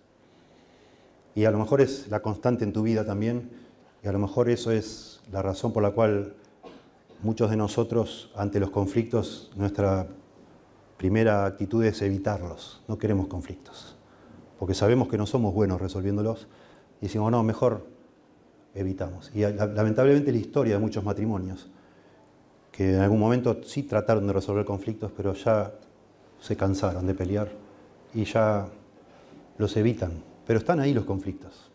Y 1.36 1.46
a 1.46 1.52
lo 1.52 1.60
mejor 1.60 1.82
es 1.82 2.08
la 2.10 2.22
constante 2.22 2.64
en 2.64 2.74
tu 2.74 2.84
vida 2.84 3.06
también, 3.06 3.50
y 4.04 4.08
a 4.08 4.12
lo 4.12 4.20
mejor 4.20 4.50
eso 4.50 4.72
es 4.72 5.22
la 5.32 5.42
razón 5.42 5.72
por 5.72 5.84
la 5.84 5.92
cual 5.92 6.36
muchos 7.24 7.50
de 7.50 7.58
nosotros 7.58 8.32
ante 8.36 8.60
los 8.60 8.70
conflictos, 8.72 9.52
nuestra 9.56 10.08
primera 10.98 11.46
actitud 11.46 11.84
es 11.86 12.02
evitarlos, 12.02 12.84
no 12.88 12.98
queremos 12.98 13.28
conflictos, 13.28 13.96
porque 14.60 14.74
sabemos 14.74 15.08
que 15.08 15.18
no 15.18 15.26
somos 15.26 15.54
buenos 15.54 15.80
resolviéndolos 15.80 16.48
y 17.00 17.06
decimos, 17.06 17.32
no, 17.32 17.44
mejor 17.44 17.88
evitamos. 18.74 19.32
Y 19.34 19.42
lamentablemente 19.42 20.32
la 20.32 20.38
historia 20.38 20.74
de 20.74 20.80
muchos 20.80 21.04
matrimonios 21.04 21.70
en 22.90 23.02
algún 23.02 23.20
momento 23.20 23.62
sí 23.64 23.84
trataron 23.84 24.28
de 24.28 24.34
resolver 24.34 24.66
conflictos, 24.66 25.12
pero 25.16 25.34
ya 25.34 25.72
se 26.40 26.56
cansaron 26.56 27.06
de 27.06 27.14
pelear 27.14 27.50
y 28.14 28.24
ya 28.26 28.68
los 29.58 29.78
evitan. 29.78 30.12
Pero 30.46 30.60
están 30.60 30.80
ahí 30.80 30.94
los 30.94 31.06
conflictos. 31.06 31.72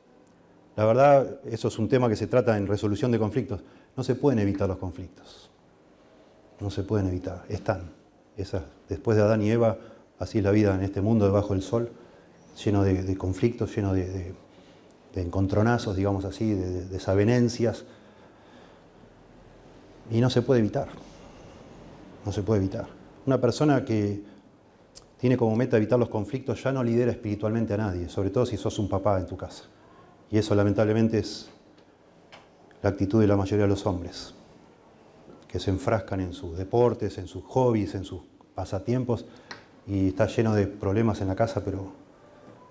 La 0.77 0.85
verdad, 0.85 1.41
eso 1.45 1.69
es 1.69 1.79
un 1.79 1.89
tema 1.89 2.09
que 2.09 2.17
se 2.17 2.27
trata 2.27 2.57
en 2.57 2.67
resolución 2.67 3.11
de 3.11 3.19
conflictos. 3.19 3.63
No 3.97 4.05
se 4.05 4.15
pueden 4.15 4.39
evitar 4.39 4.69
los 4.69 4.77
conflictos. 4.79 5.51
No 6.61 6.71
se 6.71 6.83
pueden 6.83 7.07
evitar. 7.07 7.45
Están. 7.49 7.91
después 8.89 9.17
de 9.17 9.23
Adán 9.23 9.43
y 9.43 9.51
Eva, 9.51 9.79
así 10.19 10.39
es 10.39 10.45
la 10.45 10.51
vida 10.51 10.75
en 10.75 10.83
este 10.83 11.01
mundo 11.01 11.25
debajo 11.25 11.55
del 11.55 11.63
sol, 11.63 11.91
lleno 12.63 12.83
de, 12.83 13.17
conflictos, 13.17 13.75
lleno 13.75 13.95
de, 13.95 14.35
encontronazos, 15.15 15.97
digamos 15.97 16.27
así, 16.27 16.53
de 16.53 16.87
desavenencias 16.87 17.85
y 20.11 20.21
no 20.21 20.31
se 20.31 20.43
puede 20.43 20.61
evitar. 20.61 20.89
No 22.25 22.33
se 22.33 22.43
puede 22.43 22.61
evitar. 22.61 22.87
Una 23.27 23.41
persona 23.41 23.85
que 23.85 24.23
tiene 25.19 25.37
como 25.37 25.57
meta 25.57 25.77
evitar 25.77 25.99
los 25.99 26.09
conflictos 26.09 26.63
ya 26.63 26.73
no 26.73 26.83
lidera 26.83 27.11
espiritualmente 27.11 27.75
a 27.75 27.79
nadie, 27.79 28.09
sobre 28.09 28.31
todo 28.31 28.47
si 28.47 28.57
sos 28.57 28.79
un 28.79 28.89
papá 28.89 29.19
en 29.19 29.27
tu 29.27 29.37
casa. 29.37 29.65
Y 30.31 30.39
eso 30.39 30.55
lamentablemente 30.55 31.19
es 31.19 31.49
la 32.83 32.91
actitud 32.91 33.21
de 33.21 33.27
la 33.27 33.37
mayoría 33.37 33.65
de 33.65 33.69
los 33.69 33.87
hombres, 33.87 34.35
que 35.49 35.59
se 35.59 35.71
enfrascan 35.71 36.21
en 36.21 36.33
sus 36.33 36.57
deportes, 36.59 37.19
en 37.19 37.27
sus 37.27 37.45
hobbies, 37.45 37.95
en 37.95 38.05
sus 38.05 38.21
pasatiempos, 38.55 39.25
y 39.87 40.09
está 40.09 40.27
lleno 40.27 40.55
de 40.55 40.67
problemas 40.67 41.21
en 41.21 41.29
la 41.29 41.37
casa, 41.37 41.65
pero 41.65 41.93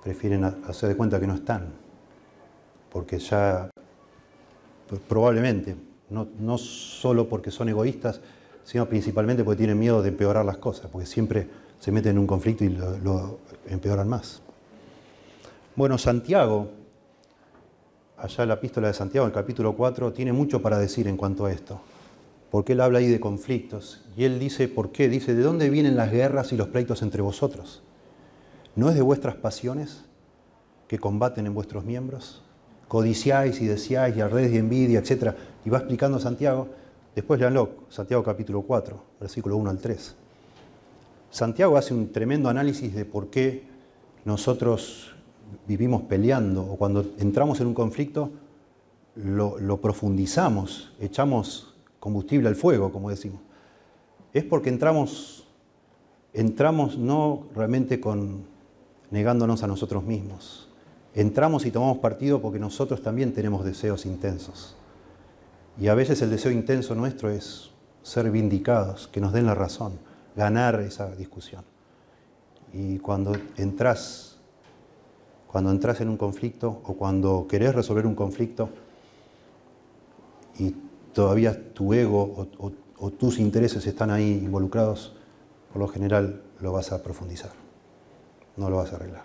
prefieren 0.03 0.43
hacer 0.43 0.89
de 0.89 0.97
cuenta 0.97 1.19
que 1.19 1.27
no 1.27 1.33
están, 1.33 1.69
porque 2.91 3.19
ya 3.19 3.69
probablemente 5.07 5.75
no, 6.23 6.57
solo 6.57 7.27
porque 7.27 7.51
son 7.51 7.69
egoístas, 7.69 8.21
sino 8.63 8.87
principalmente 8.87 9.43
porque 9.43 9.57
tienen 9.57 9.77
miedo 9.77 10.01
de 10.01 10.09
empeorar 10.09 10.45
las 10.45 10.57
cosas, 10.57 10.89
porque 10.91 11.05
siempre 11.05 11.47
se 11.79 11.91
meten 11.91 12.13
en 12.13 12.19
un 12.19 12.27
conflicto 12.27 12.63
y 12.63 12.69
lo, 12.69 13.39
empeoran 13.67 14.07
más. 14.07 14.41
Bueno, 15.75 15.97
Santiago, 15.97 16.69
allá 18.17 18.45
la 18.45 18.55
epístola 18.55 18.87
de 18.87 18.93
Santiago, 18.93 19.27
el 19.27 19.33
capítulo 19.33 19.75
4, 19.75 20.13
tiene 20.13 20.31
mucho 20.33 20.61
para 20.61 20.79
decir 20.79 21.07
en 21.07 21.17
cuanto 21.17 21.45
a 21.45 21.51
esto, 21.51 21.81
porque 22.49 22.73
él 22.73 22.81
habla 22.81 22.99
ahí 22.99 23.07
de 23.07 23.19
conflictos, 23.19 24.01
y 24.15 24.23
él 24.23 24.39
dice, 24.39 24.67
¿por 24.67 24.91
qué? 24.91 25.09
Dice, 25.09 25.35
¿de 25.35 25.43
dónde 25.43 25.69
vienen 25.69 25.95
las 25.95 26.11
guerras 26.11 26.53
y 26.53 26.57
los 26.57 26.69
pleitos 26.69 27.01
entre 27.01 27.21
vosotros? 27.21 27.83
¿No 28.75 28.89
es 28.89 28.95
de 28.95 29.01
vuestras 29.01 29.35
pasiones 29.35 30.05
que 30.87 30.97
combaten 30.97 31.45
en 31.45 31.53
vuestros 31.53 31.83
miembros? 31.83 32.45
codiciáis 32.87 33.61
y 33.61 33.65
deseáis 33.65 34.15
y 34.15 34.21
ardéis 34.21 34.51
de 34.51 34.59
envidia, 34.59 34.99
etc. 34.99 35.35
Y 35.65 35.69
va 35.69 35.79
explicando 35.79 36.19
Santiago. 36.19 36.67
Después 37.15 37.39
leanlo, 37.39 37.69
Santiago 37.89 38.23
capítulo 38.23 38.61
4, 38.61 39.03
versículo 39.19 39.57
1 39.57 39.69
al 39.69 39.79
3. 39.79 40.15
Santiago 41.31 41.75
hace 41.75 41.93
un 41.93 42.11
tremendo 42.11 42.47
análisis 42.47 42.93
de 42.93 43.03
por 43.03 43.27
qué 43.29 43.63
nosotros 44.23 45.15
vivimos 45.67 46.03
peleando 46.03 46.63
o 46.63 46.77
cuando 46.77 47.05
entramos 47.17 47.59
en 47.59 47.67
un 47.67 47.73
conflicto 47.73 48.31
lo, 49.15 49.81
profundizamos, 49.81 50.93
echamos 50.99 51.73
combustible 51.99 52.47
al 52.47 52.55
fuego, 52.55 52.91
como 52.91 53.09
decimos. 53.09 53.41
Es 54.33 54.43
porque 54.43 54.69
entramos, 54.69 55.47
entramos 56.33 56.97
no 56.97 57.47
realmente 57.55 57.99
con 57.99 58.43
negándonos 59.11 59.63
a 59.63 59.67
nosotros 59.67 60.03
mismos, 60.03 60.69
entramos 61.13 61.65
y 61.65 61.71
tomamos 61.71 61.99
partido 61.99 62.41
porque 62.41 62.59
nosotros 62.59 63.01
también 63.01 63.33
tenemos 63.33 63.63
deseos 63.63 64.05
intensos. 64.05 64.75
Y 65.79 65.87
a 65.87 65.95
veces 65.95 66.21
el 66.21 66.29
deseo 66.29 66.51
intenso 66.51 66.95
nuestro 66.95 67.29
es 67.29 67.71
ser 68.01 68.31
vindicados, 68.31 69.07
que 69.07 69.19
nos 69.19 69.33
den 69.33 69.45
la 69.45 69.55
razón, 69.55 69.99
ganar 70.35 70.79
esa 70.81 71.13
discusión. 71.15 71.63
Y 72.71 72.99
cuando 72.99 73.33
entras, 73.57 74.37
cuando 75.47 75.71
entras 75.71 76.01
en 76.01 76.09
un 76.09 76.17
conflicto 76.17 76.81
o 76.85 76.93
cuando 76.93 77.47
querés 77.47 77.73
resolver 77.73 78.05
un 78.05 78.15
conflicto 78.15 78.69
y 80.59 80.75
todavía 81.13 81.73
tu 81.73 81.93
ego 81.93 82.47
o, 82.59 83.11
tus 83.11 83.39
intereses 83.39 83.85
están 83.87 84.11
ahí 84.11 84.41
involucrados, 84.43 85.15
por 85.71 85.81
lo 85.81 85.87
general 85.87 86.41
lo 86.61 86.71
vas 86.71 86.91
a 86.91 87.03
profundizar, 87.03 87.51
no 88.55 88.69
lo 88.69 88.77
vas 88.77 88.93
a 88.93 88.95
arreglar. 88.95 89.23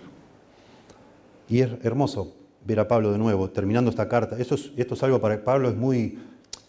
Y 1.48 1.60
es 1.60 1.70
hermoso 1.82 2.32
ver 2.64 2.80
a 2.80 2.88
Pablo 2.88 3.12
de 3.12 3.18
nuevo, 3.18 3.50
terminando 3.50 3.90
esta 3.90 4.08
carta. 4.08 4.38
Esto 4.38 4.54
es, 4.54 4.72
esto 4.76 4.94
es 4.94 5.02
algo 5.02 5.20
para 5.20 5.42
Pablo, 5.42 5.68
es 5.68 5.76
muy, 5.76 6.18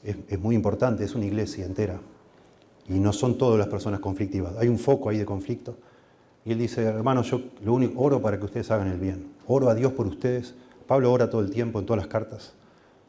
es, 0.04 0.40
muy 0.40 0.56
importante, 0.56 1.04
es 1.04 1.16
una 1.16 1.26
iglesia 1.26 1.66
entera. 1.66 2.00
Y 2.88 2.94
no 3.00 3.14
son 3.14 3.38
todas 3.38 3.58
las 3.60 3.68
personas 3.68 4.00
conflictivas. 4.00 4.56
Hay 4.58 4.68
un 4.68 4.80
foco 4.80 5.10
ahí 5.10 5.18
de 5.18 5.26
conflicto. 5.26 5.78
Y 6.44 6.52
él 6.52 6.60
dice, 6.60 6.84
hermanos, 6.84 7.30
yo 7.30 7.42
lo 7.64 7.74
único, 7.74 8.02
oro 8.02 8.22
para 8.22 8.38
que 8.38 8.46
ustedes 8.46 8.72
hagan 8.72 8.88
el 8.88 9.00
bien. 9.00 9.34
Oro 9.48 9.70
a 9.70 9.76
Dios 9.76 9.94
por 9.94 10.08
ustedes. 10.08 10.56
Pablo 10.88 11.12
ora 11.12 11.30
todo 11.30 11.42
el 11.42 11.52
tiempo 11.52 11.80
en 11.80 11.86
todas 11.86 12.04
las 12.04 12.12
cartas. 12.12 12.54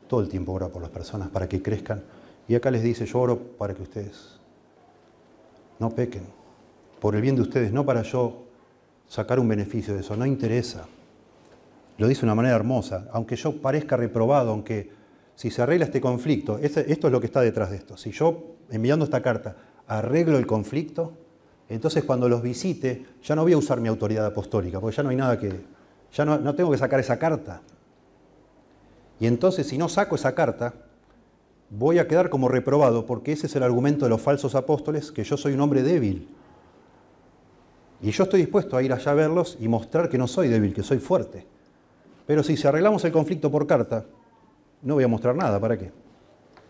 Todo 0.08 0.20
el 0.20 0.28
tiempo 0.28 0.52
ora 0.52 0.68
por 0.68 0.82
las 0.82 0.90
personas 0.90 1.30
para 1.30 1.48
que 1.48 1.62
crezcan. 1.62 2.02
Y 2.46 2.54
acá 2.54 2.70
les 2.70 2.82
dice, 2.82 3.06
yo 3.06 3.20
oro 3.20 3.38
para 3.38 3.74
que 3.74 3.82
ustedes 3.82 4.38
no 5.78 5.90
pequen. 5.90 6.22
Por 7.00 7.16
el 7.16 7.22
bien 7.22 7.36
de 7.36 7.42
ustedes, 7.42 7.72
no 7.72 7.84
para 7.84 8.02
yo 8.02 8.44
sacar 9.08 9.40
un 9.40 9.48
beneficio 9.48 9.94
de 9.94 10.00
eso. 10.00 10.16
No 10.16 10.26
interesa 10.26 10.86
lo 11.98 12.08
dice 12.08 12.22
de 12.22 12.26
una 12.26 12.34
manera 12.34 12.56
hermosa, 12.56 13.06
aunque 13.12 13.36
yo 13.36 13.60
parezca 13.60 13.96
reprobado, 13.96 14.50
aunque 14.50 14.90
si 15.42 15.50
se 15.50 15.60
arregla 15.60 15.86
este 15.86 16.00
conflicto, 16.00 16.58
esto 16.58 16.80
es 16.86 17.02
lo 17.02 17.18
que 17.18 17.26
está 17.26 17.40
detrás 17.40 17.70
de 17.70 17.76
esto, 17.76 17.96
si 17.96 18.12
yo 18.12 18.54
enviando 18.70 19.04
esta 19.04 19.22
carta 19.22 19.56
arreglo 19.88 20.38
el 20.38 20.46
conflicto, 20.46 21.14
entonces 21.68 22.04
cuando 22.04 22.28
los 22.28 22.42
visite 22.42 23.06
ya 23.24 23.34
no 23.34 23.42
voy 23.42 23.52
a 23.52 23.58
usar 23.58 23.80
mi 23.80 23.88
autoridad 23.88 24.24
apostólica, 24.24 24.78
porque 24.78 24.94
ya 24.94 25.02
no 25.02 25.08
hay 25.08 25.16
nada 25.16 25.40
que, 25.40 25.52
ya 26.12 26.24
no, 26.24 26.38
no 26.38 26.54
tengo 26.54 26.70
que 26.70 26.78
sacar 26.78 27.00
esa 27.00 27.18
carta. 27.18 27.60
Y 29.18 29.26
entonces 29.26 29.66
si 29.66 29.78
no 29.78 29.88
saco 29.88 30.14
esa 30.14 30.32
carta, 30.32 30.74
voy 31.70 31.98
a 31.98 32.06
quedar 32.06 32.30
como 32.30 32.46
reprobado, 32.46 33.04
porque 33.04 33.32
ese 33.32 33.48
es 33.48 33.56
el 33.56 33.64
argumento 33.64 34.04
de 34.04 34.10
los 34.10 34.22
falsos 34.22 34.54
apóstoles, 34.54 35.10
que 35.10 35.24
yo 35.24 35.36
soy 35.36 35.54
un 35.54 35.60
hombre 35.62 35.82
débil. 35.82 36.28
Y 38.00 38.12
yo 38.12 38.22
estoy 38.22 38.42
dispuesto 38.42 38.76
a 38.76 38.82
ir 38.84 38.92
allá 38.92 39.10
a 39.10 39.14
verlos 39.16 39.58
y 39.58 39.66
mostrar 39.66 40.08
que 40.08 40.18
no 40.18 40.28
soy 40.28 40.46
débil, 40.46 40.72
que 40.72 40.84
soy 40.84 40.98
fuerte. 40.98 41.48
Pero 42.28 42.44
si, 42.44 42.64
arreglamos 42.64 43.04
el 43.04 43.10
conflicto 43.10 43.50
por 43.50 43.66
carta, 43.66 44.06
no 44.82 44.94
voy 44.94 45.04
a 45.04 45.08
mostrar 45.08 45.34
nada, 45.34 45.60
¿para 45.60 45.78
qué? 45.78 45.90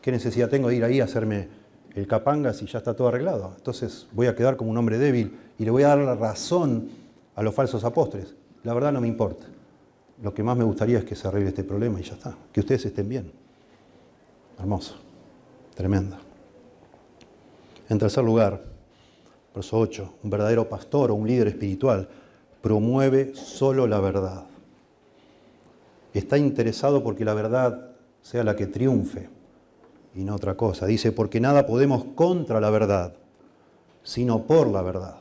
¿Qué 0.00 0.12
necesidad 0.12 0.48
tengo 0.48 0.68
de 0.68 0.76
ir 0.76 0.84
ahí 0.84 1.00
a 1.00 1.04
hacerme 1.04 1.48
el 1.94 2.06
capanga 2.06 2.52
si 2.52 2.66
ya 2.66 2.78
está 2.78 2.94
todo 2.94 3.08
arreglado? 3.08 3.54
Entonces 3.56 4.06
voy 4.12 4.26
a 4.26 4.34
quedar 4.34 4.56
como 4.56 4.70
un 4.70 4.76
hombre 4.76 4.98
débil 4.98 5.38
y 5.58 5.64
le 5.64 5.70
voy 5.70 5.82
a 5.82 5.88
dar 5.88 5.98
la 5.98 6.14
razón 6.14 6.88
a 7.34 7.42
los 7.42 7.54
falsos 7.54 7.84
apóstoles. 7.84 8.34
La 8.64 8.74
verdad 8.74 8.92
no 8.92 9.00
me 9.00 9.08
importa. 9.08 9.46
Lo 10.22 10.32
que 10.34 10.42
más 10.42 10.56
me 10.56 10.64
gustaría 10.64 10.98
es 10.98 11.04
que 11.04 11.16
se 11.16 11.26
arregle 11.26 11.48
este 11.48 11.64
problema 11.64 12.00
y 12.00 12.02
ya 12.02 12.14
está. 12.14 12.36
Que 12.52 12.60
ustedes 12.60 12.84
estén 12.86 13.08
bien. 13.08 13.32
Hermoso. 14.58 14.96
Tremendo. 15.74 16.16
En 17.88 17.98
tercer 17.98 18.22
lugar, 18.22 18.62
verso 19.54 19.78
8, 19.78 20.14
un 20.22 20.30
verdadero 20.30 20.68
pastor 20.68 21.10
o 21.10 21.14
un 21.14 21.26
líder 21.26 21.48
espiritual 21.48 22.08
promueve 22.60 23.34
solo 23.34 23.86
la 23.86 24.00
verdad 24.00 24.44
está 26.18 26.38
interesado 26.38 27.02
porque 27.02 27.24
la 27.24 27.34
verdad 27.34 27.91
sea 28.22 28.44
la 28.44 28.56
que 28.56 28.66
triunfe 28.66 29.28
y 30.14 30.24
no 30.24 30.34
otra 30.34 30.56
cosa. 30.56 30.86
Dice, 30.86 31.12
porque 31.12 31.40
nada 31.40 31.66
podemos 31.66 32.04
contra 32.14 32.60
la 32.60 32.70
verdad, 32.70 33.14
sino 34.02 34.44
por 34.44 34.68
la 34.68 34.82
verdad. 34.82 35.16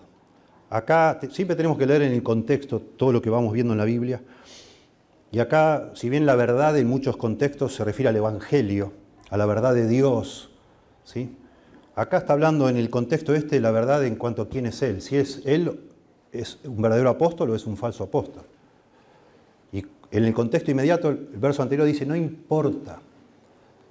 Acá 0.69 1.19
siempre 1.31 1.55
tenemos 1.55 1.77
que 1.77 1.85
leer 1.85 2.03
en 2.03 2.13
el 2.13 2.23
contexto 2.23 2.79
todo 2.79 3.11
lo 3.11 3.21
que 3.21 3.29
vamos 3.29 3.51
viendo 3.51 3.73
en 3.73 3.79
la 3.79 3.85
Biblia. 3.85 4.21
Y 5.31 5.39
acá, 5.39 5.91
si 5.93 6.09
bien 6.09 6.25
la 6.25 6.35
verdad 6.35 6.77
en 6.77 6.87
muchos 6.87 7.17
contextos 7.17 7.75
se 7.75 7.83
refiere 7.83 8.09
al 8.09 8.15
Evangelio, 8.15 8.93
a 9.29 9.37
la 9.37 9.45
verdad 9.45 9.73
de 9.73 9.87
Dios, 9.87 10.51
¿sí? 11.03 11.35
acá 11.95 12.17
está 12.17 12.33
hablando 12.33 12.69
en 12.69 12.77
el 12.77 12.89
contexto 12.89 13.33
este 13.33 13.59
la 13.59 13.71
verdad 13.71 14.05
en 14.05 14.15
cuanto 14.15 14.43
a 14.43 14.49
quién 14.49 14.65
es 14.65 14.81
Él. 14.81 15.01
Si 15.01 15.17
es 15.17 15.41
Él 15.45 15.89
es 16.31 16.59
un 16.63 16.81
verdadero 16.81 17.09
apóstol 17.09 17.49
o 17.49 17.55
es 17.55 17.65
un 17.65 17.77
falso 17.77 18.03
apóstol. 18.03 18.43
En 20.11 20.25
el 20.25 20.33
contexto 20.33 20.71
inmediato, 20.71 21.09
el 21.09 21.27
verso 21.37 21.63
anterior 21.63 21.87
dice, 21.87 22.05
no 22.05 22.15
importa. 22.15 22.99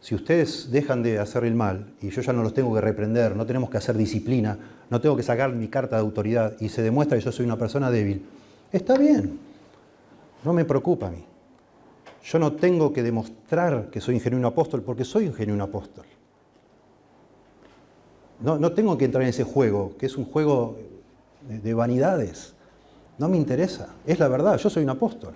Si 0.00 0.14
ustedes 0.14 0.70
dejan 0.70 1.02
de 1.02 1.18
hacer 1.18 1.44
el 1.44 1.54
mal 1.54 1.94
y 2.00 2.10
yo 2.10 2.22
ya 2.22 2.32
no 2.32 2.42
los 2.42 2.54
tengo 2.54 2.74
que 2.74 2.80
reprender, 2.80 3.36
no 3.36 3.44
tenemos 3.44 3.68
que 3.68 3.78
hacer 3.78 3.96
disciplina, 3.96 4.58
no 4.88 5.00
tengo 5.00 5.16
que 5.16 5.22
sacar 5.22 5.52
mi 5.52 5.68
carta 5.68 5.96
de 5.96 6.02
autoridad 6.02 6.56
y 6.60 6.68
se 6.68 6.82
demuestra 6.82 7.18
que 7.18 7.24
yo 7.24 7.32
soy 7.32 7.44
una 7.44 7.58
persona 7.58 7.90
débil, 7.90 8.24
está 8.72 8.96
bien. 8.96 9.38
No 10.42 10.54
me 10.54 10.64
preocupa 10.64 11.08
a 11.08 11.10
mí. 11.10 11.24
Yo 12.22 12.38
no 12.38 12.52
tengo 12.52 12.92
que 12.92 13.02
demostrar 13.02 13.90
que 13.90 14.00
soy 14.00 14.14
un 14.14 14.20
genuino 14.20 14.48
apóstol 14.48 14.82
porque 14.82 15.04
soy 15.04 15.26
un 15.26 15.34
genuino 15.34 15.64
apóstol. 15.64 16.06
No, 18.40 18.58
no, 18.58 18.72
tengo 18.72 18.96
que 18.96 19.04
entrar 19.04 19.22
en 19.22 19.28
ese 19.28 19.44
juego, 19.44 19.96
que 19.98 20.06
es 20.06 20.16
un 20.16 20.24
juego 20.24 20.78
de 21.46 21.74
vanidades. 21.74 22.54
No 23.18 23.28
me 23.28 23.36
interesa. 23.36 23.88
Es 24.06 24.18
la 24.18 24.28
verdad, 24.28 24.56
yo 24.56 24.70
soy 24.70 24.82
un 24.82 24.90
apóstol. 24.90 25.34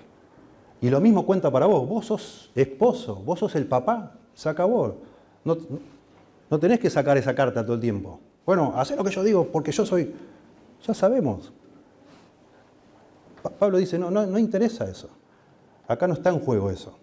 Y 0.84 0.90
lo 0.90 1.00
mismo 1.00 1.24
cuenta 1.24 1.50
para 1.50 1.64
vos. 1.64 1.88
Vos 1.88 2.04
sos 2.04 2.50
esposo, 2.54 3.14
vos 3.16 3.38
sos 3.38 3.54
el 3.54 3.64
papá. 3.64 4.12
Se 4.34 4.50
acabó. 4.50 4.96
No, 5.42 5.56
no 6.50 6.58
tenés 6.58 6.78
que 6.78 6.90
sacar 6.90 7.16
esa 7.16 7.34
carta 7.34 7.64
todo 7.64 7.76
el 7.76 7.80
tiempo. 7.80 8.20
Bueno, 8.44 8.74
haz 8.76 8.94
lo 8.94 9.02
que 9.02 9.10
yo 9.10 9.24
digo 9.24 9.48
porque 9.50 9.72
yo 9.72 9.86
soy. 9.86 10.14
Ya 10.86 10.92
sabemos. 10.92 11.54
Pablo 13.58 13.78
dice: 13.78 13.98
no, 13.98 14.10
no, 14.10 14.26
no 14.26 14.38
interesa 14.38 14.84
eso. 14.84 15.08
Acá 15.88 16.06
no 16.06 16.12
está 16.12 16.28
en 16.28 16.40
juego 16.40 16.70
eso. 16.70 16.98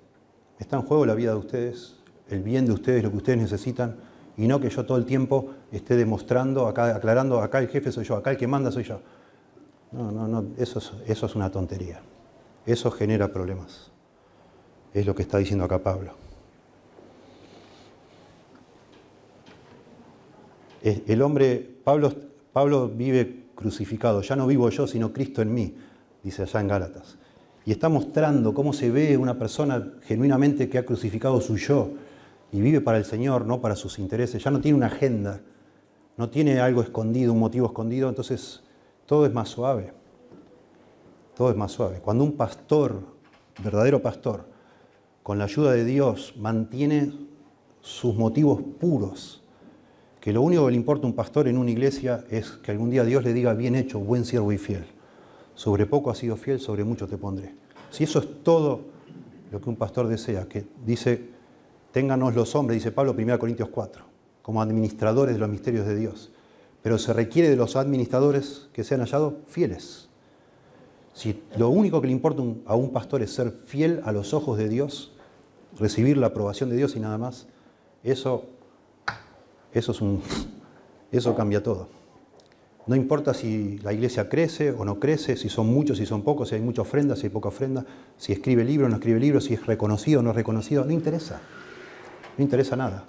Está 0.60 0.76
en 0.76 0.84
juego 0.84 1.04
la 1.08 1.16
vida 1.16 1.32
de 1.32 1.38
ustedes, 1.38 1.96
el 2.30 2.44
bien 2.44 2.68
de 2.68 2.74
ustedes, 2.74 3.02
lo 3.02 3.10
que 3.10 3.18
ustedes 3.18 3.40
necesitan, 3.40 3.96
y 4.38 4.46
no 4.46 4.60
que 4.60 4.70
yo 4.70 4.86
todo 4.86 5.00
el 5.00 5.06
tiempo 5.06 5.56
esté 5.72 5.96
demostrando, 5.96 6.68
acá, 6.68 6.96
aclarando, 6.96 7.42
acá 7.42 7.58
el 7.58 7.68
jefe 7.68 7.92
soy 7.92 8.04
yo, 8.04 8.16
acá 8.16 8.30
el 8.30 8.38
que 8.38 8.46
manda 8.46 8.72
soy 8.72 8.84
yo. 8.84 9.00
No, 9.92 10.12
no, 10.12 10.28
no, 10.28 10.46
eso 10.60 10.80
eso 11.08 11.26
es 11.26 11.36
una 11.36 11.50
tontería. 11.50 12.00
Eso 12.66 12.92
genera 12.92 13.32
problemas. 13.32 13.92
Es 14.94 15.06
lo 15.06 15.16
que 15.16 15.24
está 15.24 15.38
diciendo 15.38 15.66
acá 15.66 15.80
Pablo. 15.80 16.14
El 20.84 21.22
hombre, 21.22 21.58
Pablo, 21.84 22.12
Pablo 22.52 22.90
vive 22.90 23.46
crucificado, 23.56 24.22
ya 24.22 24.36
no 24.36 24.48
vivo 24.48 24.68
yo, 24.70 24.88
sino 24.88 25.14
Cristo 25.14 25.44
en 25.44 25.54
mí, 25.54 25.76
dice 26.24 26.42
allá 26.42 26.60
en 26.60 26.68
Gálatas. 26.68 27.18
Y 27.66 27.72
está 27.72 27.88
mostrando 27.88 28.56
cómo 28.56 28.74
se 28.74 28.90
ve 28.90 29.16
una 29.16 29.38
persona 29.38 29.94
genuinamente 30.02 30.70
que 30.70 30.80
ha 30.80 30.86
crucificado 30.86 31.40
su 31.40 31.58
yo 31.58 31.92
y 32.52 32.60
vive 32.60 32.82
para 32.82 32.98
el 32.98 33.06
Señor, 33.06 33.46
no 33.46 33.62
para 33.62 33.76
sus 33.76 34.00
intereses. 34.00 34.44
Ya 34.44 34.50
no 34.50 34.60
tiene 34.60 34.76
una 34.76 34.88
agenda, 34.88 35.42
no 36.18 36.30
tiene 36.30 36.60
algo 36.60 36.82
escondido, 36.82 37.32
un 37.34 37.40
motivo 37.40 37.68
escondido, 37.68 38.10
entonces 38.10 38.64
todo 39.06 39.28
es 39.28 39.34
más 39.34 39.50
suave 39.50 40.01
todo 41.42 41.50
es 41.50 41.58
más 41.58 41.72
suave. 41.72 42.02
Cuando 42.02 42.24
un 42.24 42.34
pastor, 42.34 43.02
verdadero 43.64 44.00
pastor, 44.00 44.46
con 45.24 45.40
la 45.40 45.46
ayuda 45.46 45.72
de 45.72 45.84
Dios 45.84 46.36
mantiene 46.38 47.14
sus 47.82 48.14
motivos 48.16 48.62
puros, 48.80 49.42
que 50.20 50.34
lo 50.34 50.44
único 50.44 50.68
que 50.68 50.72
le 50.74 50.78
importa 50.78 51.08
a 51.08 51.10
un 51.10 51.16
pastor 51.16 51.48
en 51.48 51.58
una 51.58 51.72
iglesia 51.72 52.24
es 52.30 52.52
que 52.52 52.70
algún 52.70 52.92
día 52.92 53.04
Dios 53.04 53.24
le 53.24 53.34
diga, 53.34 53.56
bien 53.56 53.74
hecho, 53.74 54.00
buen 54.00 54.24
siervo 54.24 54.52
y 54.52 54.60
fiel. 54.60 54.86
Sobre 55.56 55.88
poco 55.88 56.12
has 56.12 56.20
sido 56.20 56.36
fiel, 56.38 56.60
sobre 56.60 56.84
mucho 56.84 57.08
te 57.08 57.18
pondré. 57.18 57.56
Si 57.90 58.04
eso 58.04 58.20
es 58.20 58.44
todo 58.44 58.82
lo 59.52 59.60
que 59.60 59.68
un 59.68 59.78
pastor 59.78 60.08
desea, 60.08 60.48
que 60.48 60.68
dice, 60.86 61.28
ténganos 61.92 62.36
los 62.36 62.54
hombres, 62.54 62.76
dice 62.76 62.92
Pablo 62.92 63.16
1 63.18 63.40
Corintios 63.40 63.70
4, 63.70 64.06
como 64.44 64.62
administradores 64.62 65.34
de 65.34 65.40
los 65.40 65.50
misterios 65.50 65.88
de 65.88 65.96
Dios. 65.96 66.32
Pero 66.84 67.00
se 67.00 67.14
requiere 67.14 67.50
de 67.50 67.56
los 67.56 67.76
administradores 67.76 68.70
que 68.74 68.84
sean 68.84 69.02
hallados 69.02 69.34
fieles. 69.48 70.11
Si 71.14 71.44
lo 71.58 71.70
único 71.70 72.02
que 72.02 72.08
le 72.08 72.14
importa 72.14 72.42
a 72.66 72.76
un 72.76 72.92
pastor 72.92 73.22
es 73.22 73.34
ser 73.34 73.52
fiel 73.66 74.02
a 74.06 74.12
los 74.12 74.34
ojos 74.34 74.58
de 74.58 74.70
Dios, 74.70 75.12
recibir 75.78 76.18
la 76.18 76.28
aprobación 76.28 76.70
de 76.70 76.78
Dios 76.78 76.96
y 76.96 77.00
nada 77.00 77.18
más, 77.18 77.48
eso, 78.04 78.46
eso, 79.74 79.92
es 79.92 80.02
un, 80.02 80.22
eso 81.12 81.36
cambia 81.36 81.62
todo. 81.62 81.90
No 82.88 82.96
importa 82.96 83.34
si 83.34 83.78
la 83.80 83.94
iglesia 83.94 84.28
crece 84.28 84.72
o 84.72 84.86
no 84.86 85.00
crece, 85.00 85.38
si 85.38 85.50
son 85.50 85.68
muchos, 85.68 85.98
si 85.98 86.06
son 86.06 86.24
pocos, 86.24 86.50
si 86.50 86.56
hay 86.56 86.62
mucha 86.62 86.82
ofrenda, 86.82 87.16
si 87.16 87.28
hay 87.28 87.30
poca 87.30 87.50
ofrenda, 87.50 87.86
si 88.18 88.34
escribe 88.34 88.64
libro 88.64 88.88
o 88.88 88.90
no 88.90 88.96
escribe 88.96 89.20
libro, 89.20 89.40
si 89.40 89.54
es 89.54 89.66
reconocido 89.68 90.22
o 90.22 90.24
no 90.24 90.32
es 90.32 90.36
reconocido, 90.36 90.84
no 90.84 90.92
interesa. 90.92 91.42
No 92.38 92.44
interesa 92.44 92.76
nada. 92.76 93.06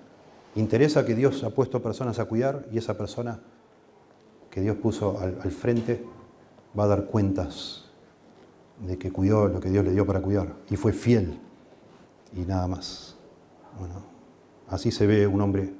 Interesa 0.56 1.06
que 1.06 1.14
Dios 1.14 1.42
ha 1.44 1.50
puesto 1.50 1.82
personas 1.82 2.18
a 2.18 2.26
cuidar 2.26 2.66
y 2.70 2.78
esa 2.78 2.98
persona 2.98 3.40
que 4.50 4.60
Dios 4.60 4.76
puso 4.76 5.18
al, 5.18 5.38
al 5.42 5.50
frente 5.50 6.04
va 6.78 6.84
a 6.84 6.88
dar 6.88 7.06
cuentas 7.06 7.81
de 8.80 8.98
que 8.98 9.10
cuidó 9.12 9.48
lo 9.48 9.60
que 9.60 9.70
Dios 9.70 9.84
le 9.84 9.92
dio 9.92 10.06
para 10.06 10.20
cuidar 10.20 10.54
y 10.70 10.76
fue 10.76 10.92
fiel 10.92 11.38
y 12.34 12.40
nada 12.40 12.66
más. 12.66 13.16
Bueno, 13.78 13.94
así 14.68 14.90
se 14.90 15.06
ve 15.06 15.26
un 15.26 15.40
hombre 15.40 15.72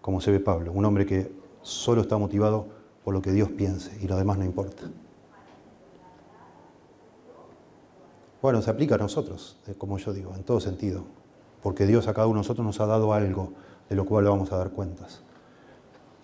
como 0.00 0.20
se 0.20 0.30
ve 0.30 0.40
Pablo, 0.40 0.72
un 0.72 0.84
hombre 0.84 1.04
que 1.06 1.30
solo 1.62 2.00
está 2.00 2.16
motivado 2.16 2.66
por 3.04 3.14
lo 3.14 3.22
que 3.22 3.32
Dios 3.32 3.50
piense 3.50 3.98
y 4.02 4.06
lo 4.06 4.16
demás 4.16 4.38
no 4.38 4.44
importa. 4.44 4.84
Bueno, 8.40 8.62
se 8.62 8.70
aplica 8.70 8.94
a 8.94 8.98
nosotros, 8.98 9.58
eh, 9.66 9.74
como 9.76 9.98
yo 9.98 10.12
digo, 10.12 10.34
en 10.36 10.44
todo 10.44 10.60
sentido, 10.60 11.04
porque 11.62 11.86
Dios 11.86 12.06
a 12.06 12.14
cada 12.14 12.26
uno 12.26 12.36
de 12.36 12.40
nosotros 12.40 12.64
nos 12.64 12.80
ha 12.80 12.86
dado 12.86 13.12
algo 13.12 13.52
de 13.88 13.96
lo 13.96 14.04
cual 14.04 14.24
le 14.24 14.30
vamos 14.30 14.52
a 14.52 14.56
dar 14.56 14.70
cuentas. 14.70 15.22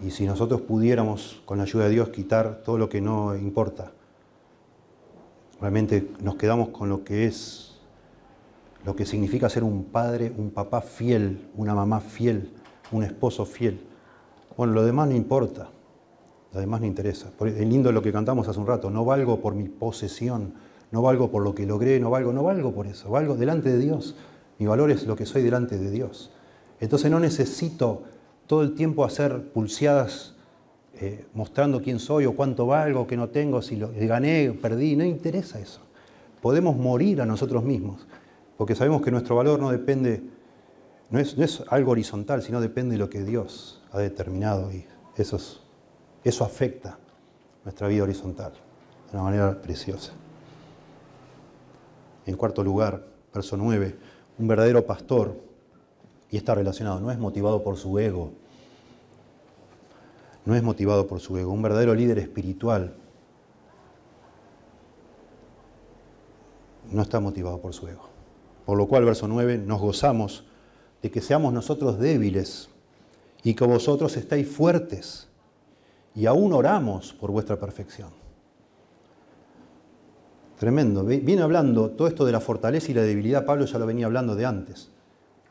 Y 0.00 0.10
si 0.10 0.24
nosotros 0.24 0.60
pudiéramos, 0.60 1.42
con 1.44 1.58
la 1.58 1.64
ayuda 1.64 1.84
de 1.84 1.90
Dios, 1.90 2.10
quitar 2.10 2.62
todo 2.62 2.78
lo 2.78 2.88
que 2.88 3.00
no 3.00 3.34
importa, 3.36 3.92
Realmente 5.60 6.10
nos 6.20 6.36
quedamos 6.36 6.70
con 6.70 6.88
lo 6.88 7.04
que 7.04 7.26
es, 7.26 7.74
lo 8.84 8.94
que 8.96 9.06
significa 9.06 9.48
ser 9.48 9.64
un 9.64 9.84
padre, 9.84 10.32
un 10.36 10.50
papá 10.50 10.80
fiel, 10.80 11.48
una 11.56 11.74
mamá 11.74 12.00
fiel, 12.00 12.52
un 12.92 13.04
esposo 13.04 13.46
fiel. 13.46 13.80
Bueno, 14.56 14.72
lo 14.72 14.84
demás 14.84 15.08
no 15.08 15.14
importa, 15.14 15.68
lo 16.52 16.60
demás 16.60 16.80
no 16.80 16.86
interesa. 16.86 17.30
Es 17.40 17.66
lindo 17.66 17.92
lo 17.92 18.02
que 18.02 18.12
cantamos 18.12 18.46
hace 18.48 18.58
un 18.58 18.66
rato, 18.66 18.90
no 18.90 19.04
valgo 19.04 19.40
por 19.40 19.54
mi 19.54 19.68
posesión, 19.68 20.54
no 20.90 21.02
valgo 21.02 21.30
por 21.30 21.42
lo 21.42 21.54
que 21.54 21.66
logré, 21.66 21.98
no 21.98 22.10
valgo, 22.10 22.32
no 22.32 22.42
valgo 22.42 22.72
por 22.72 22.86
eso, 22.86 23.10
valgo 23.10 23.34
delante 23.34 23.70
de 23.70 23.78
Dios. 23.78 24.16
Mi 24.58 24.66
valor 24.66 24.90
es 24.90 25.06
lo 25.06 25.16
que 25.16 25.26
soy 25.26 25.42
delante 25.42 25.78
de 25.78 25.90
Dios. 25.90 26.30
Entonces 26.80 27.10
no 27.10 27.18
necesito 27.18 28.02
todo 28.46 28.62
el 28.62 28.74
tiempo 28.74 29.04
hacer 29.04 29.50
pulseadas 29.52 30.33
eh, 31.00 31.26
mostrando 31.34 31.82
quién 31.82 31.98
soy 31.98 32.26
o 32.26 32.34
cuánto 32.34 32.66
valgo, 32.66 33.06
qué 33.06 33.16
no 33.16 33.28
tengo, 33.28 33.62
si 33.62 33.76
lo 33.76 33.90
gané, 33.94 34.56
perdí, 34.60 34.96
no 34.96 35.04
interesa 35.04 35.58
eso. 35.58 35.80
podemos 36.40 36.76
morir 36.76 37.20
a 37.20 37.26
nosotros 37.26 37.64
mismos, 37.64 38.06
porque 38.56 38.74
sabemos 38.74 39.02
que 39.02 39.10
nuestro 39.10 39.34
valor 39.34 39.58
no 39.58 39.70
depende, 39.70 40.22
no 41.10 41.18
es, 41.18 41.36
no 41.36 41.44
es 41.44 41.62
algo 41.68 41.92
horizontal, 41.92 42.42
sino 42.42 42.60
depende 42.60 42.92
de 42.92 42.98
lo 42.98 43.08
que 43.08 43.22
Dios 43.24 43.82
ha 43.92 43.98
determinado 43.98 44.70
y 44.72 44.84
eso, 45.16 45.38
eso 46.22 46.44
afecta 46.44 46.98
nuestra 47.64 47.88
vida 47.88 48.02
horizontal 48.02 48.52
de 49.10 49.16
una 49.16 49.22
manera 49.24 49.60
preciosa. 49.60 50.12
En 52.26 52.36
cuarto 52.36 52.62
lugar, 52.62 53.04
verso 53.32 53.56
9, 53.56 53.96
un 54.38 54.48
verdadero 54.48 54.84
pastor, 54.86 55.40
y 56.30 56.36
está 56.36 56.54
relacionado, 56.54 57.00
no 57.00 57.10
es 57.10 57.18
motivado 57.18 57.62
por 57.62 57.76
su 57.76 57.98
ego, 57.98 58.32
no 60.44 60.54
es 60.54 60.62
motivado 60.62 61.06
por 61.06 61.20
su 61.20 61.36
ego, 61.38 61.52
un 61.52 61.62
verdadero 61.62 61.94
líder 61.94 62.18
espiritual 62.18 62.94
no 66.90 67.02
está 67.02 67.20
motivado 67.20 67.60
por 67.60 67.72
su 67.72 67.88
ego. 67.88 68.08
Por 68.64 68.78
lo 68.78 68.86
cual, 68.86 69.04
verso 69.04 69.28
9, 69.28 69.58
nos 69.58 69.80
gozamos 69.80 70.44
de 71.02 71.10
que 71.10 71.20
seamos 71.20 71.52
nosotros 71.52 71.98
débiles 71.98 72.70
y 73.42 73.54
que 73.54 73.64
vosotros 73.64 74.16
estáis 74.16 74.48
fuertes 74.48 75.28
y 76.14 76.26
aún 76.26 76.52
oramos 76.52 77.12
por 77.12 77.30
vuestra 77.30 77.58
perfección. 77.58 78.10
Tremendo. 80.58 81.04
Viene 81.04 81.42
hablando 81.42 81.90
todo 81.90 82.08
esto 82.08 82.24
de 82.24 82.32
la 82.32 82.40
fortaleza 82.40 82.90
y 82.90 82.94
la 82.94 83.02
debilidad, 83.02 83.44
Pablo 83.44 83.66
ya 83.66 83.78
lo 83.78 83.86
venía 83.86 84.06
hablando 84.06 84.36
de 84.36 84.46
antes. 84.46 84.90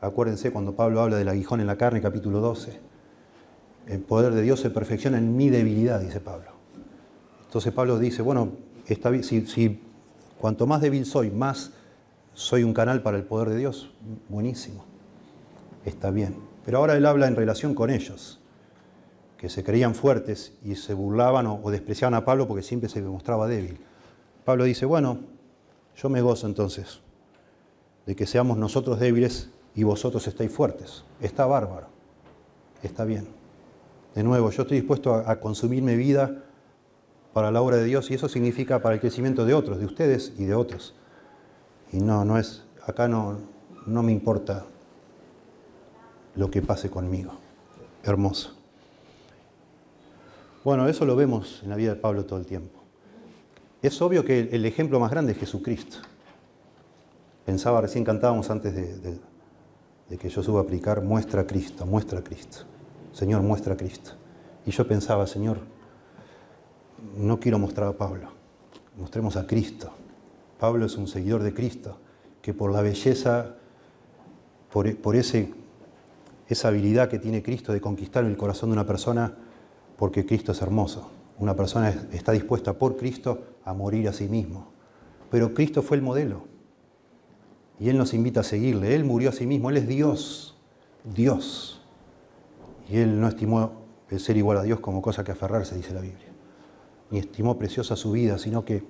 Acuérdense 0.00 0.50
cuando 0.50 0.74
Pablo 0.74 1.00
habla 1.02 1.16
del 1.16 1.28
aguijón 1.28 1.60
en 1.60 1.66
la 1.66 1.76
carne, 1.76 2.00
capítulo 2.00 2.40
12. 2.40 2.93
El 3.86 4.00
poder 4.00 4.32
de 4.32 4.42
Dios 4.42 4.60
se 4.60 4.70
perfecciona 4.70 5.18
en 5.18 5.36
mi 5.36 5.50
debilidad, 5.50 6.00
dice 6.00 6.20
Pablo. 6.20 6.52
Entonces 7.44 7.72
Pablo 7.72 7.98
dice, 7.98 8.22
bueno, 8.22 8.52
si, 9.22 9.46
si 9.46 9.80
cuanto 10.38 10.66
más 10.66 10.80
débil 10.80 11.04
soy, 11.06 11.30
más 11.30 11.72
soy 12.32 12.64
un 12.64 12.74
canal 12.74 13.02
para 13.02 13.16
el 13.16 13.24
poder 13.24 13.50
de 13.50 13.58
Dios, 13.58 13.92
buenísimo. 14.28 14.84
Está 15.84 16.10
bien. 16.10 16.36
Pero 16.64 16.78
ahora 16.78 16.96
él 16.96 17.06
habla 17.06 17.28
en 17.28 17.36
relación 17.36 17.74
con 17.74 17.90
ellos, 17.90 18.40
que 19.36 19.48
se 19.48 19.62
creían 19.62 19.94
fuertes 19.94 20.54
y 20.64 20.76
se 20.76 20.94
burlaban 20.94 21.46
o, 21.46 21.70
despreciaban 21.70 22.14
a 22.14 22.24
Pablo 22.24 22.48
porque 22.48 22.62
siempre 22.62 22.88
se 22.88 23.02
demostraba 23.02 23.46
débil. 23.46 23.78
Pablo 24.44 24.64
dice, 24.64 24.86
bueno, 24.86 25.20
yo 25.96 26.08
me 26.08 26.22
gozo 26.22 26.46
entonces 26.46 27.00
de 28.06 28.16
que 28.16 28.26
seamos 28.26 28.56
nosotros 28.56 28.98
débiles 28.98 29.50
y 29.74 29.82
vosotros 29.82 30.26
estáis 30.26 30.50
fuertes. 30.50 31.04
Está 31.20 31.46
bárbaro, 31.46 31.88
está 32.82 33.04
bien. 33.04 33.43
De 34.14 34.22
nuevo, 34.22 34.50
yo 34.50 34.62
estoy 34.62 34.78
dispuesto 34.78 35.14
a, 35.14 35.40
consumir 35.40 35.82
mi 35.82 35.96
vida 35.96 36.44
para 37.32 37.50
la 37.50 37.60
obra 37.60 37.76
de 37.76 37.84
Dios 37.84 38.10
y 38.10 38.14
eso 38.14 38.28
significa 38.28 38.80
para 38.80 38.94
el 38.94 39.00
crecimiento 39.00 39.44
de 39.44 39.54
otros, 39.54 39.78
de 39.78 39.86
ustedes 39.86 40.32
y 40.38 40.44
de 40.44 40.54
otros. 40.54 40.94
Y 41.92 41.98
no, 41.98 42.24
no 42.24 42.38
es, 42.38 42.64
acá 42.86 43.08
no, 43.08 43.38
no 43.86 44.02
me 44.02 44.12
importa 44.12 44.66
lo 46.36 46.50
que 46.50 46.62
pase 46.62 46.90
conmigo. 46.90 47.32
Hermoso. 48.02 48.54
Bueno, 50.62 50.88
eso 50.88 51.04
lo 51.04 51.16
vemos 51.16 51.60
en 51.62 51.70
la 51.70 51.76
vida 51.76 51.94
de 51.94 52.00
Pablo 52.00 52.24
todo 52.24 52.38
el 52.38 52.46
tiempo. 52.46 52.80
Es 53.82 54.00
obvio 54.00 54.24
que 54.24 54.48
el 54.50 54.64
ejemplo 54.64 54.98
más 54.98 55.10
grande 55.10 55.32
es 55.32 55.38
Jesucristo. 55.38 55.98
Pensaba, 57.44 57.82
recién 57.82 58.04
cantábamos 58.04 58.48
antes 58.48 58.74
de, 58.74 59.18
que 60.16 60.28
yo 60.30 60.42
suba 60.42 60.60
a 60.60 60.62
aplicar, 60.62 61.02
muestra 61.02 61.42
a 61.42 61.46
Cristo, 61.46 61.84
muestra 61.84 62.20
a 62.20 62.24
Cristo. 62.24 62.64
Señor, 63.14 63.40
muestra 63.40 63.72
a 63.72 63.76
Cristo. 63.78 64.10
Y 64.66 64.70
yo 64.72 64.86
pensaba, 64.86 65.26
Señor, 65.26 65.60
no 67.16 67.40
quiero 67.40 67.58
mostrar 67.58 67.88
a 67.88 67.96
Pablo, 67.96 68.28
mostremos 68.98 69.36
a 69.36 69.46
Cristo. 69.46 69.90
Pablo 70.58 70.84
es 70.84 70.96
un 70.96 71.06
seguidor 71.06 71.42
de 71.42 71.54
Cristo, 71.54 71.98
que 72.42 72.52
por 72.52 72.70
la 72.72 72.82
belleza, 72.82 73.54
por, 74.70 74.94
por 74.98 75.16
ese 75.16 75.54
esa 76.48 76.68
habilidad 76.68 77.08
que 77.08 77.18
tiene 77.18 77.42
Cristo 77.42 77.72
de 77.72 77.80
conquistar 77.80 78.24
el 78.24 78.36
corazón 78.36 78.70
de 78.70 78.74
una 78.74 78.86
persona 78.86 79.34
porque 79.96 80.26
Cristo 80.26 80.52
es 80.52 80.60
hermoso. 80.60 81.10
Una 81.38 81.56
persona 81.56 81.88
está 82.12 82.32
dispuesta 82.32 82.74
por 82.74 82.96
Cristo 82.96 83.56
a 83.64 83.72
morir 83.72 84.08
a 84.08 84.12
sí 84.12 84.28
mismo. 84.28 84.68
Pero 85.30 85.54
Cristo 85.54 85.82
fue 85.82 85.96
el 85.96 86.02
modelo. 86.02 86.42
Y 87.80 87.88
Él 87.88 87.98
nos 87.98 88.14
invita 88.14 88.40
a 88.40 88.44
seguirle. 88.44 88.94
Él 88.94 89.04
murió 89.04 89.30
a 89.30 89.32
sí 89.32 89.46
mismo. 89.46 89.70
Él 89.70 89.78
es 89.78 89.88
Dios. 89.88 90.56
Dios. 91.02 91.80
Y 92.88 92.98
Él 92.98 93.20
no 93.20 93.28
estimó 93.28 93.72
el 94.10 94.20
ser 94.20 94.36
igual 94.36 94.58
a 94.58 94.62
Dios 94.62 94.80
como 94.80 95.02
cosa 95.02 95.24
que 95.24 95.32
aferrarse, 95.32 95.76
dice 95.76 95.94
la 95.94 96.00
Biblia. 96.00 96.28
Ni 97.10 97.18
estimó 97.18 97.58
preciosa 97.58 97.96
su 97.96 98.12
vida, 98.12 98.38
sino 98.38 98.64
que 98.64 98.82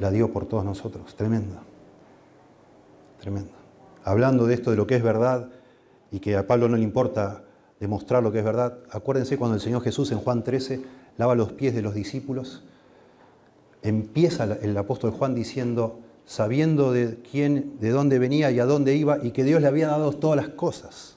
la 0.00 0.10
dio 0.10 0.32
por 0.32 0.46
todos 0.46 0.64
nosotros. 0.64 1.14
Tremenda. 1.14 1.62
Tremenda. 3.20 3.52
Hablando 4.02 4.46
de 4.46 4.54
esto, 4.54 4.70
de 4.70 4.76
lo 4.76 4.86
que 4.86 4.96
es 4.96 5.02
verdad, 5.02 5.50
y 6.10 6.20
que 6.20 6.36
a 6.36 6.46
Pablo 6.46 6.68
no 6.68 6.76
le 6.76 6.82
importa 6.82 7.44
demostrar 7.80 8.22
lo 8.22 8.32
que 8.32 8.38
es 8.38 8.44
verdad. 8.44 8.78
Acuérdense 8.90 9.36
cuando 9.36 9.56
el 9.56 9.60
Señor 9.60 9.82
Jesús 9.82 10.12
en 10.12 10.18
Juan 10.18 10.44
13 10.44 10.82
lava 11.16 11.34
los 11.34 11.52
pies 11.52 11.74
de 11.74 11.82
los 11.82 11.94
discípulos. 11.94 12.64
Empieza 13.82 14.44
el 14.44 14.76
apóstol 14.76 15.10
Juan 15.10 15.34
diciendo, 15.34 16.00
sabiendo 16.24 16.92
de 16.92 17.18
quién, 17.30 17.78
de 17.80 17.90
dónde 17.90 18.18
venía 18.18 18.50
y 18.50 18.60
a 18.60 18.64
dónde 18.64 18.94
iba 18.94 19.18
y 19.22 19.32
que 19.32 19.44
Dios 19.44 19.60
le 19.60 19.66
había 19.68 19.88
dado 19.88 20.12
todas 20.12 20.36
las 20.36 20.48
cosas. 20.50 21.16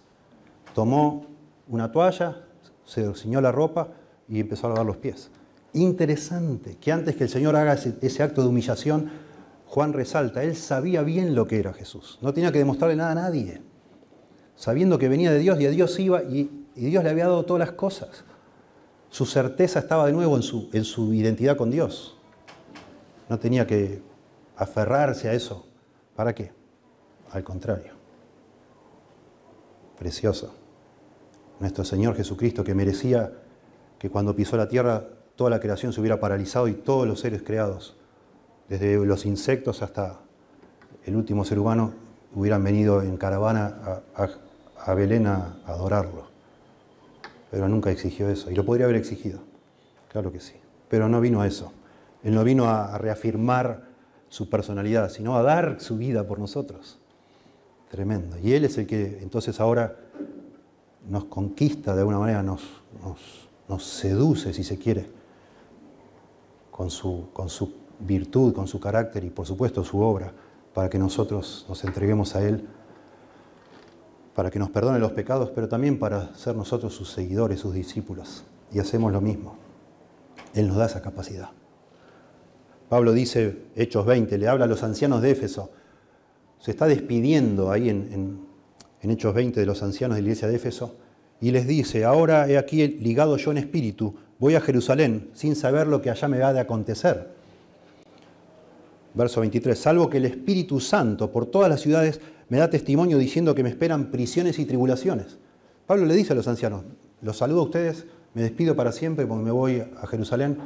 Tomó 0.73 1.25
una 1.69 1.91
toalla, 1.91 2.43
se 2.85 3.13
ciñó 3.15 3.41
la 3.41 3.51
ropa 3.51 3.89
y 4.27 4.39
empezó 4.39 4.67
a 4.67 4.69
lavar 4.71 4.85
los 4.85 4.97
pies. 4.97 5.29
Interesante 5.73 6.77
que 6.77 6.91
antes 6.91 7.15
que 7.15 7.23
el 7.23 7.29
Señor 7.29 7.55
haga 7.55 7.73
ese, 7.73 8.23
acto 8.23 8.41
de 8.41 8.47
humillación, 8.47 9.09
Juan 9.65 9.93
resalta, 9.93 10.43
él 10.43 10.55
sabía 10.55 11.01
bien 11.01 11.35
lo 11.35 11.47
que 11.47 11.59
era 11.59 11.73
Jesús. 11.73 12.19
No 12.21 12.33
tenía 12.33 12.51
que 12.51 12.59
demostrarle 12.59 12.95
nada 12.95 13.11
a 13.11 13.15
nadie 13.15 13.61
sabiendo 14.57 14.97
que 14.97 15.07
venía 15.07 15.31
de 15.31 15.39
Dios 15.39 15.61
y 15.61 15.65
a 15.67 15.69
Dios 15.69 15.97
iba 15.99 16.23
y, 16.23 16.65
Dios 16.75 17.03
le 17.03 17.09
había 17.09 17.25
dado 17.25 17.43
todas 17.43 17.59
las 17.59 17.71
cosas. 17.71 18.23
Su 19.09 19.25
certeza 19.25 19.79
estaba 19.79 20.05
de 20.05 20.13
nuevo 20.13 20.35
en 20.35 20.43
su, 20.43 20.69
en 20.73 20.83
su 20.83 21.11
identidad 21.11 21.57
con 21.57 21.71
Dios. 21.71 22.17
No 23.29 23.39
tenía 23.39 23.65
que 23.65 24.03
aferrarse 24.55 25.27
a 25.27 25.33
eso. 25.33 25.65
¿Para 26.15 26.35
qué? 26.35 26.51
Al 27.31 27.43
contrario. 27.43 27.93
Precioso. 29.97 30.53
Nuestro 31.59 31.83
Señor 31.83 32.15
Jesucristo 32.15 32.63
que 32.63 32.75
merecía 32.75 33.33
que 33.97 34.09
cuando 34.09 34.35
pisó 34.35 34.57
la 34.57 34.67
tierra 34.67 35.07
toda 35.35 35.49
la 35.49 35.59
creación 35.59 35.93
se 35.93 36.01
hubiera 36.01 36.19
paralizado 36.19 36.67
y 36.67 36.73
todos 36.73 37.07
los 37.07 37.19
seres 37.19 37.43
creados, 37.43 37.95
desde 38.69 38.97
los 39.05 39.25
insectos 39.25 39.81
hasta 39.81 40.19
el 41.05 41.15
último 41.15 41.45
ser 41.45 41.59
humano, 41.59 41.93
hubieran 42.35 42.63
venido 42.63 43.01
en 43.01 43.17
caravana 43.17 44.01
a, 44.15 44.29
a 44.85 44.93
Belén 44.93 45.27
a 45.27 45.57
adorarlo. 45.65 46.27
Pero 47.49 47.69
nunca 47.69 47.91
exigió 47.91 48.29
eso. 48.29 48.51
Y 48.51 48.55
lo 48.55 48.65
podría 48.65 48.85
haber 48.85 48.97
exigido. 48.97 49.39
Claro 50.11 50.31
que 50.31 50.39
sí. 50.39 50.55
Pero 50.89 51.07
no 51.07 51.21
vino 51.21 51.41
a 51.41 51.47
eso. 51.47 51.71
Él 52.23 52.35
no 52.35 52.43
vino 52.43 52.69
a 52.69 52.97
reafirmar 52.97 53.87
su 54.29 54.49
personalidad, 54.49 55.09
sino 55.09 55.37
a 55.37 55.43
dar 55.43 55.79
su 55.79 55.97
vida 55.97 56.25
por 56.25 56.39
nosotros. 56.39 56.99
Tremendo. 57.89 58.37
Y 58.39 58.53
Él 58.53 58.65
es 58.65 58.77
el 58.77 58.85
que 58.85 59.19
entonces 59.21 59.59
ahora 59.59 59.95
nos 61.09 61.25
conquista 61.25 61.93
de 61.93 62.01
alguna 62.01 62.19
manera, 62.19 62.43
nos, 62.43 62.61
seduce, 63.79 64.53
si 64.53 64.63
se 64.63 64.77
quiere, 64.77 65.09
con 66.71 66.89
su, 66.89 67.27
virtud, 67.99 68.53
con 68.53 68.67
su 68.67 68.79
carácter 68.79 69.23
y 69.23 69.29
por 69.29 69.45
supuesto 69.45 69.83
su 69.83 69.99
obra, 69.99 70.31
para 70.73 70.89
que 70.89 70.99
nosotros 70.99 71.65
nos 71.67 71.83
entreguemos 71.83 72.35
a 72.35 72.47
Él 72.47 72.67
para 74.37 74.51
que 74.51 74.59
nos 74.59 74.69
perdone 74.69 74.99
los 74.99 75.13
pecados, 75.13 75.49
pero 75.49 75.67
también 75.67 75.97
para 75.97 76.35
ser 76.35 76.55
nosotros 76.55 76.93
sus 76.93 77.09
seguidores, 77.09 77.59
sus 77.59 77.73
discípulos. 77.73 78.43
Y 78.71 78.77
hacemos 78.77 79.11
lo 79.11 79.19
mismo. 79.19 79.57
Él 80.53 80.67
nos 80.67 80.77
da 80.77 80.85
esa 80.85 81.01
capacidad. 81.01 81.49
Pablo 82.87 83.13
dice, 83.13 83.65
Hechos 83.75 84.05
20, 84.05 84.37
le 84.37 84.47
habla 84.47 84.65
a 84.65 84.67
los 84.67 84.83
ancianos 84.83 85.23
de 85.23 85.31
Éfeso. 85.31 85.71
Se 86.59 86.69
está 86.69 86.85
despidiendo 86.85 87.71
ahí 87.71 87.89
en, 87.89 88.46
Hechos 89.01 89.33
20 89.33 89.59
de 89.59 89.65
los 89.65 89.83
ancianos 89.83 90.15
de 90.15 90.21
la 90.21 90.27
iglesia 90.27 90.47
de 90.47 90.55
Éfeso 90.55 90.95
y 91.39 91.51
les 91.51 91.67
dice, 91.67 92.03
ahora 92.03 92.49
he 92.49 92.57
aquí 92.57 92.87
ligado 92.87 93.37
yo 93.37 93.51
en 93.51 93.57
espíritu, 93.57 94.15
voy 94.39 94.55
a 94.55 94.61
Jerusalén 94.61 95.29
sin 95.33 95.55
saber 95.55 95.87
lo 95.87 96.01
que 96.01 96.09
allá 96.09 96.27
me 96.27 96.39
va 96.39 96.53
de 96.53 96.59
acontecer. 96.59 97.29
Verso 99.13 99.41
23, 99.41 99.77
salvo 99.77 100.09
que 100.09 100.17
el 100.17 100.25
Espíritu 100.25 100.79
Santo 100.79 101.31
por 101.31 101.47
todas 101.47 101.69
las 101.69 101.81
ciudades 101.81 102.21
me 102.49 102.57
da 102.57 102.69
testimonio 102.69 103.17
diciendo 103.17 103.55
que 103.55 103.63
me 103.63 103.69
esperan 103.69 104.11
prisiones 104.11 104.59
y 104.59 104.65
tribulaciones. 104.65 105.37
Pablo 105.85 106.05
le 106.05 106.15
dice 106.15 106.33
a 106.33 106.35
los 106.35 106.47
ancianos, 106.47 106.83
los 107.21 107.37
saludo 107.37 107.61
a 107.61 107.63
ustedes, 107.63 108.05
me 108.33 108.43
despido 108.43 108.75
para 108.75 108.91
siempre 108.91 109.25
porque 109.25 109.43
me 109.43 109.51
voy 109.51 109.79
a 109.79 110.05
Jerusalén 110.07 110.57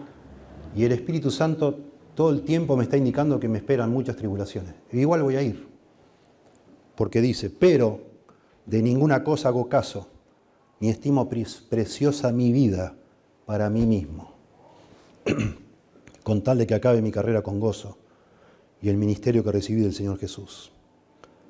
y 0.75 0.83
el 0.83 0.91
Espíritu 0.91 1.31
Santo 1.31 1.79
todo 2.15 2.31
el 2.31 2.41
tiempo 2.41 2.75
me 2.75 2.83
está 2.83 2.97
indicando 2.97 3.39
que 3.39 3.47
me 3.47 3.57
esperan 3.57 3.91
muchas 3.91 4.15
tribulaciones. 4.15 4.73
igual 4.91 5.23
voy 5.23 5.35
a 5.37 5.41
ir, 5.41 5.67
porque 6.95 7.21
dice, 7.21 7.49
pero 7.49 8.10
de 8.65 8.81
ninguna 8.81 9.23
cosa 9.23 9.49
hago 9.49 9.69
caso, 9.69 10.07
ni 10.79 10.89
estimo 10.89 11.29
preciosa 11.29 12.31
mi 12.31 12.51
vida 12.51 12.95
para 13.45 13.69
mí 13.69 13.85
mismo, 13.85 14.33
con 16.23 16.41
tal 16.41 16.57
de 16.57 16.67
que 16.67 16.75
acabe 16.75 17.01
mi 17.01 17.11
carrera 17.11 17.41
con 17.41 17.59
gozo 17.59 17.97
y 18.81 18.89
el 18.89 18.97
ministerio 18.97 19.43
que 19.43 19.51
recibí 19.51 19.81
del 19.81 19.93
Señor 19.93 20.17
Jesús, 20.17 20.71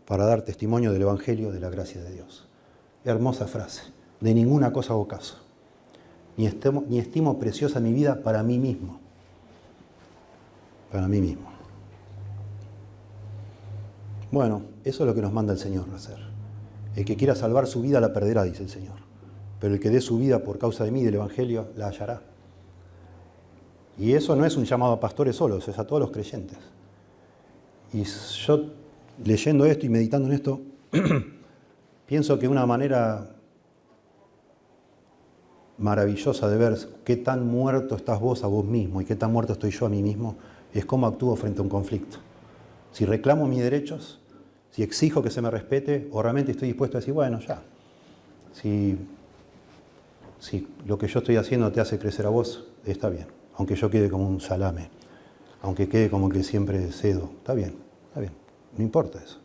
para 0.05 0.25
dar 0.25 0.41
testimonio 0.41 0.91
del 0.91 1.03
Evangelio 1.03 1.51
de 1.51 1.59
la 1.59 1.69
gracia 1.69 2.01
de 2.01 2.11
Dios. 2.11 2.47
Hermosa 3.05 3.47
frase. 3.47 3.83
De 4.19 4.33
ninguna 4.33 4.71
cosa 4.71 4.93
hago 4.93 5.07
caso. 5.07 5.37
Ni 6.37 6.45
estimo, 6.45 6.83
ni 6.87 6.99
estimo 6.99 7.39
preciosa 7.39 7.79
mi 7.79 7.91
vida 7.93 8.21
para 8.21 8.43
mí 8.43 8.59
mismo. 8.59 8.99
Para 10.91 11.07
mí 11.07 11.19
mismo. 11.21 11.49
Bueno, 14.31 14.61
eso 14.83 15.03
es 15.03 15.07
lo 15.07 15.15
que 15.15 15.21
nos 15.21 15.33
manda 15.33 15.53
el 15.53 15.59
Señor 15.59 15.87
hacer. 15.93 16.30
El 16.95 17.05
que 17.05 17.15
quiera 17.15 17.35
salvar 17.35 17.67
su 17.67 17.81
vida 17.81 17.99
la 17.99 18.13
perderá, 18.13 18.43
dice 18.43 18.63
el 18.63 18.69
Señor. 18.69 18.95
Pero 19.59 19.73
el 19.73 19.79
que 19.79 19.89
dé 19.89 20.01
su 20.01 20.17
vida 20.17 20.43
por 20.43 20.57
causa 20.57 20.83
de 20.83 20.91
mí, 20.91 21.03
del 21.03 21.15
Evangelio, 21.15 21.69
la 21.75 21.87
hallará. 21.87 22.21
Y 23.97 24.13
eso 24.13 24.35
no 24.35 24.45
es 24.45 24.57
un 24.57 24.65
llamado 24.65 24.93
a 24.93 24.99
pastores 24.99 25.35
solos, 25.35 25.67
es 25.67 25.77
a 25.77 25.85
todos 25.85 26.01
los 26.01 26.11
creyentes. 26.11 26.57
Y 27.93 28.03
yo, 28.03 28.71
leyendo 29.23 29.65
esto 29.65 29.85
y 29.85 29.89
meditando 29.89 30.27
en 30.27 30.33
esto, 30.33 30.61
pienso 32.07 32.39
que 32.39 32.47
una 32.47 32.65
manera 32.65 33.35
maravillosa 35.77 36.47
de 36.47 36.57
ver 36.57 36.77
qué 37.03 37.17
tan 37.17 37.45
muerto 37.47 37.95
estás 37.95 38.19
vos 38.19 38.43
a 38.43 38.47
vos 38.47 38.63
mismo 38.63 39.01
y 39.01 39.05
qué 39.05 39.15
tan 39.15 39.31
muerto 39.31 39.53
estoy 39.53 39.71
yo 39.71 39.87
a 39.87 39.89
mí 39.89 40.03
mismo 40.03 40.35
es 40.73 40.85
cómo 40.85 41.07
actúo 41.07 41.35
frente 41.35 41.59
a 41.59 41.63
un 41.63 41.69
conflicto. 41.69 42.17
Si 42.91 43.05
reclamo 43.05 43.47
mis 43.47 43.61
derechos, 43.61 44.20
si 44.71 44.83
exijo 44.83 45.21
que 45.21 45.29
se 45.29 45.41
me 45.41 45.51
respete 45.51 46.07
o 46.11 46.21
realmente 46.21 46.51
estoy 46.51 46.69
dispuesto 46.69 46.97
a 46.97 47.01
decir, 47.01 47.13
bueno, 47.13 47.39
ya, 47.39 47.61
si, 48.53 48.97
si 50.39 50.67
lo 50.85 50.97
que 50.97 51.07
yo 51.07 51.19
estoy 51.19 51.35
haciendo 51.35 51.71
te 51.71 51.81
hace 51.81 51.99
crecer 51.99 52.25
a 52.25 52.29
vos, 52.29 52.65
está 52.85 53.09
bien, 53.09 53.27
aunque 53.55 53.75
yo 53.75 53.89
quede 53.89 54.09
como 54.09 54.27
un 54.27 54.39
salame, 54.39 54.89
aunque 55.61 55.89
quede 55.89 56.09
como 56.09 56.29
que 56.29 56.43
siempre 56.43 56.91
cedo, 56.91 57.31
está 57.37 57.53
bien, 57.53 57.75
está 58.07 58.21
bien, 58.21 58.33
no 58.77 58.83
importa 58.83 59.21
eso, 59.21 59.39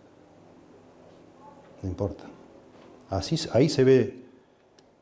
no 1.83 1.89
importa. 1.89 2.25
Así, 3.11 3.37
ahí 3.53 3.69
se 3.69 3.85
ve 3.85 4.23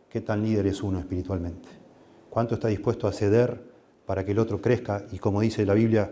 qué 0.08 0.20
tan 0.20 0.42
líder 0.42 0.66
es 0.66 0.82
uno 0.82 0.98
espiritualmente, 0.98 1.68
cuánto 2.30 2.54
está 2.54 2.68
dispuesto 2.68 3.06
a 3.06 3.12
ceder 3.12 3.62
para 4.06 4.24
que 4.24 4.32
el 4.32 4.38
otro 4.38 4.60
crezca 4.60 5.04
y 5.12 5.18
como 5.18 5.40
dice 5.40 5.66
la 5.66 5.74
Biblia 5.74 6.10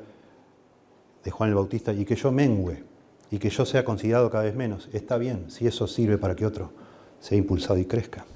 de 1.25 1.31
Juan 1.31 1.51
el 1.51 1.55
Bautista, 1.55 1.93
y 1.93 2.05
que 2.05 2.17
yo 2.17 2.33
mengüe 2.33 2.92
y 3.33 3.39
que 3.39 3.49
yo 3.49 3.65
sea 3.65 3.83
considerado 3.83 4.31
cada 4.31 4.45
vez 4.45 4.55
menos. 4.55 4.91
Está 4.93 5.17
bien, 5.17 5.51
si 5.51 5.67
eso 5.67 5.87
sirve 5.87 6.19
para 6.19 6.37
que 6.37 6.45
otro 6.45 6.71
sea 7.19 7.39
impulsado 7.39 7.79
y 7.79 7.87
crezca. 7.87 8.27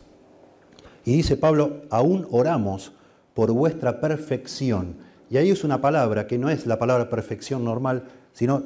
Y 1.05 1.19
dice 1.19 1.37
Pablo, 1.37 1.83
aún 1.91 2.27
oramos 2.31 2.93
por 3.35 3.53
vuestra 3.53 4.01
perfección. 4.01 4.97
Y 5.29 5.37
ahí 5.37 5.51
es 5.51 5.65
una 5.65 5.83
palabra 5.83 6.27
que 6.27 6.39
no 6.39 6.49
es 6.49 6.65
la 6.67 6.79
palabra 6.79 7.11
perfección 7.11 7.63
normal, 7.63 8.05
sino 8.33 8.65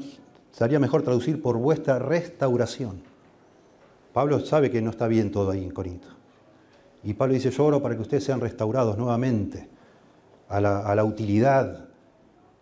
sería 0.52 0.78
mejor 0.78 1.02
traducir 1.02 1.42
por 1.42 1.56
vuestra 1.56 1.98
restauración. 1.98 3.02
Pablo 4.12 4.38
sabe 4.38 4.70
que 4.70 4.80
no 4.80 4.90
está 4.90 5.08
bien 5.08 5.32
todo 5.32 5.50
ahí 5.50 5.64
en 5.64 5.72
Corinto. 5.72 6.08
Y 7.02 7.14
Pablo 7.14 7.34
dice, 7.34 7.50
yo 7.50 7.64
oro 7.64 7.82
para 7.82 7.96
que 7.96 8.02
ustedes 8.02 8.22
sean 8.22 8.40
restaurados 8.40 8.96
nuevamente 8.96 9.68
a 10.48 10.60
la, 10.60 10.78
a 10.78 10.94
la 10.94 11.02
utilidad, 11.02 11.88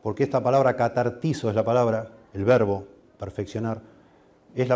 porque 0.02 0.22
esta 0.22 0.42
palabra 0.42 0.74
catartizo 0.74 1.50
es 1.50 1.54
la 1.54 1.64
palabra, 1.64 2.12
el 2.32 2.46
verbo 2.46 2.97
perfeccionar, 3.18 3.82
es 4.54 4.68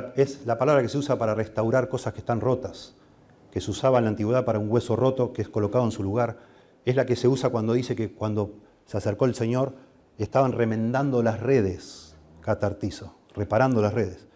la, 0.47 0.59
palabra 0.59 0.83
que 0.83 0.89
se 0.89 0.99
usa 0.99 1.19
para 1.19 1.35
restaurar 1.35 1.89
cosas 1.89 2.13
que 2.13 2.21
están 2.21 2.41
rotas, 2.41 2.95
que 3.51 3.61
se 3.61 3.71
usaba 3.71 3.99
en 3.99 4.05
la 4.05 4.11
antigüedad 4.11 4.45
para 4.45 4.59
un 4.59 4.71
hueso 4.71 4.97
roto 4.97 5.33
que 5.33 5.43
es 5.43 5.49
colocado 5.49 5.85
en 5.85 5.91
su 5.91 6.03
lugar. 6.03 6.39
Es 6.85 6.97
la 6.97 7.07
que 7.07 7.17
se 7.17 7.29
usa 7.29 7.51
cuando 7.51 7.73
dice 7.73 7.97
que 7.97 8.13
cuando 8.13 8.55
se 8.87 8.97
acercó 8.97 9.25
el 9.25 9.35
Señor 9.35 9.75
estaban 10.19 10.53
remendando 10.53 11.23
las 11.23 11.41
redes, 11.41 12.17
catartizo, 12.41 13.17
reparando 13.35 13.81
las 13.81 13.95
redes, 13.95 14.27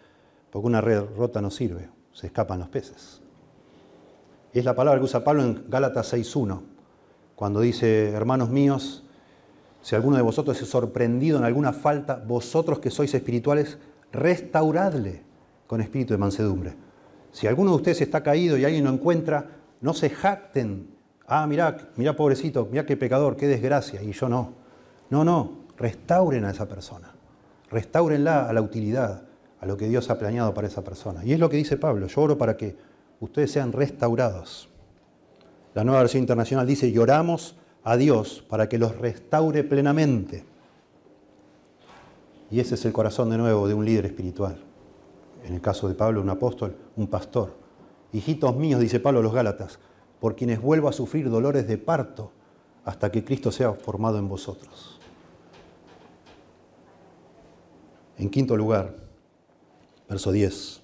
porque 0.51 0.67
una 0.67 0.81
red 0.81 1.03
rota 1.15 1.41
no 1.41 1.51
sirve, 1.51 1.89
se 2.13 2.27
escapan 2.27 2.59
los 2.59 2.69
peces. 2.69 3.21
Es 4.53 4.65
la 4.65 4.75
palabra 4.75 4.99
que 4.99 5.05
usa 5.05 5.23
Pablo 5.23 5.43
en 5.43 5.65
Gálatas 5.69 6.13
6.1, 6.13 6.61
cuando 7.35 7.61
dice, 7.61 8.09
hermanos 8.09 8.49
míos, 8.49 9.03
si 9.81 9.95
alguno 9.95 10.17
de 10.17 10.23
vosotros 10.23 10.59
es 10.61 10.67
sorprendido 10.67 11.37
en 11.37 11.45
alguna 11.45 11.71
falta, 11.73 12.15
vosotros 12.15 12.79
que 12.79 12.89
sois 12.89 13.13
espirituales, 13.13 13.77
restauradle 14.17 15.21
con 15.67 15.79
espíritu 15.79 16.13
de 16.13 16.17
mansedumbre. 16.17 16.73
Si 17.31 17.45
alguno 17.45 17.71
de 17.71 17.77
ustedes 17.77 18.01
está 18.01 18.23
caído 18.23 18.57
y 18.57 18.65
alguien 18.65 18.83
lo 18.83 18.89
encuentra, 18.89 19.45
no 19.79 19.93
se 19.93 20.09
jacten. 20.09 20.87
Ah, 21.27 21.45
mirá, 21.45 21.77
mirá 21.95 22.15
pobrecito, 22.15 22.67
mirá 22.71 22.85
qué 22.85 22.97
pecador, 22.97 23.37
qué 23.37 23.47
desgracia, 23.47 24.01
y 24.01 24.11
yo 24.11 24.27
no. 24.27 24.53
No, 25.09 25.23
no, 25.23 25.65
restauren 25.77 26.45
a 26.45 26.51
esa 26.51 26.67
persona. 26.67 27.11
Restáurenla 27.69 28.49
a 28.49 28.53
la 28.53 28.61
utilidad, 28.61 29.23
a 29.59 29.65
lo 29.65 29.77
que 29.77 29.87
Dios 29.87 30.09
ha 30.09 30.17
planeado 30.17 30.53
para 30.53 30.67
esa 30.67 30.83
persona. 30.83 31.23
Y 31.23 31.33
es 31.33 31.39
lo 31.39 31.49
que 31.49 31.57
dice 31.57 31.77
Pablo, 31.77 32.07
yo 32.07 32.21
oro 32.21 32.37
para 32.37 32.57
que 32.57 32.75
ustedes 33.19 33.51
sean 33.51 33.71
restaurados. 33.71 34.69
La 35.75 35.83
nueva 35.83 36.01
versión 36.01 36.23
internacional 36.23 36.65
dice, 36.65 36.91
lloramos 36.91 37.55
a 37.83 37.97
Dios 37.97 38.43
para 38.49 38.67
que 38.67 38.79
los 38.79 38.97
restaure 38.97 39.63
plenamente. 39.63 40.43
Y 42.49 42.59
ese 42.59 42.75
es 42.75 42.85
el 42.85 42.93
corazón 42.93 43.29
de 43.29 43.37
nuevo 43.37 43.67
de 43.67 43.73
un 43.73 43.85
líder 43.85 44.05
espiritual. 44.05 44.57
En 45.45 45.53
el 45.53 45.61
caso 45.61 45.87
de 45.87 45.95
Pablo, 45.95 46.21
un 46.21 46.29
apóstol, 46.29 46.75
un 46.95 47.07
pastor. 47.07 47.55
Hijitos 48.13 48.55
míos, 48.55 48.79
dice 48.79 48.99
Pablo 48.99 49.19
a 49.19 49.23
los 49.23 49.33
Gálatas, 49.33 49.79
por 50.19 50.35
quienes 50.35 50.61
vuelvo 50.61 50.87
a 50.87 50.93
sufrir 50.93 51.29
dolores 51.29 51.67
de 51.67 51.77
parto 51.77 52.31
hasta 52.85 53.11
que 53.11 53.23
Cristo 53.23 53.51
sea 53.51 53.73
formado 53.73 54.17
en 54.17 54.29
vosotros. 54.29 54.99
En 58.17 58.29
quinto 58.29 58.55
lugar, 58.55 58.95
verso 60.09 60.31
10. 60.31 60.81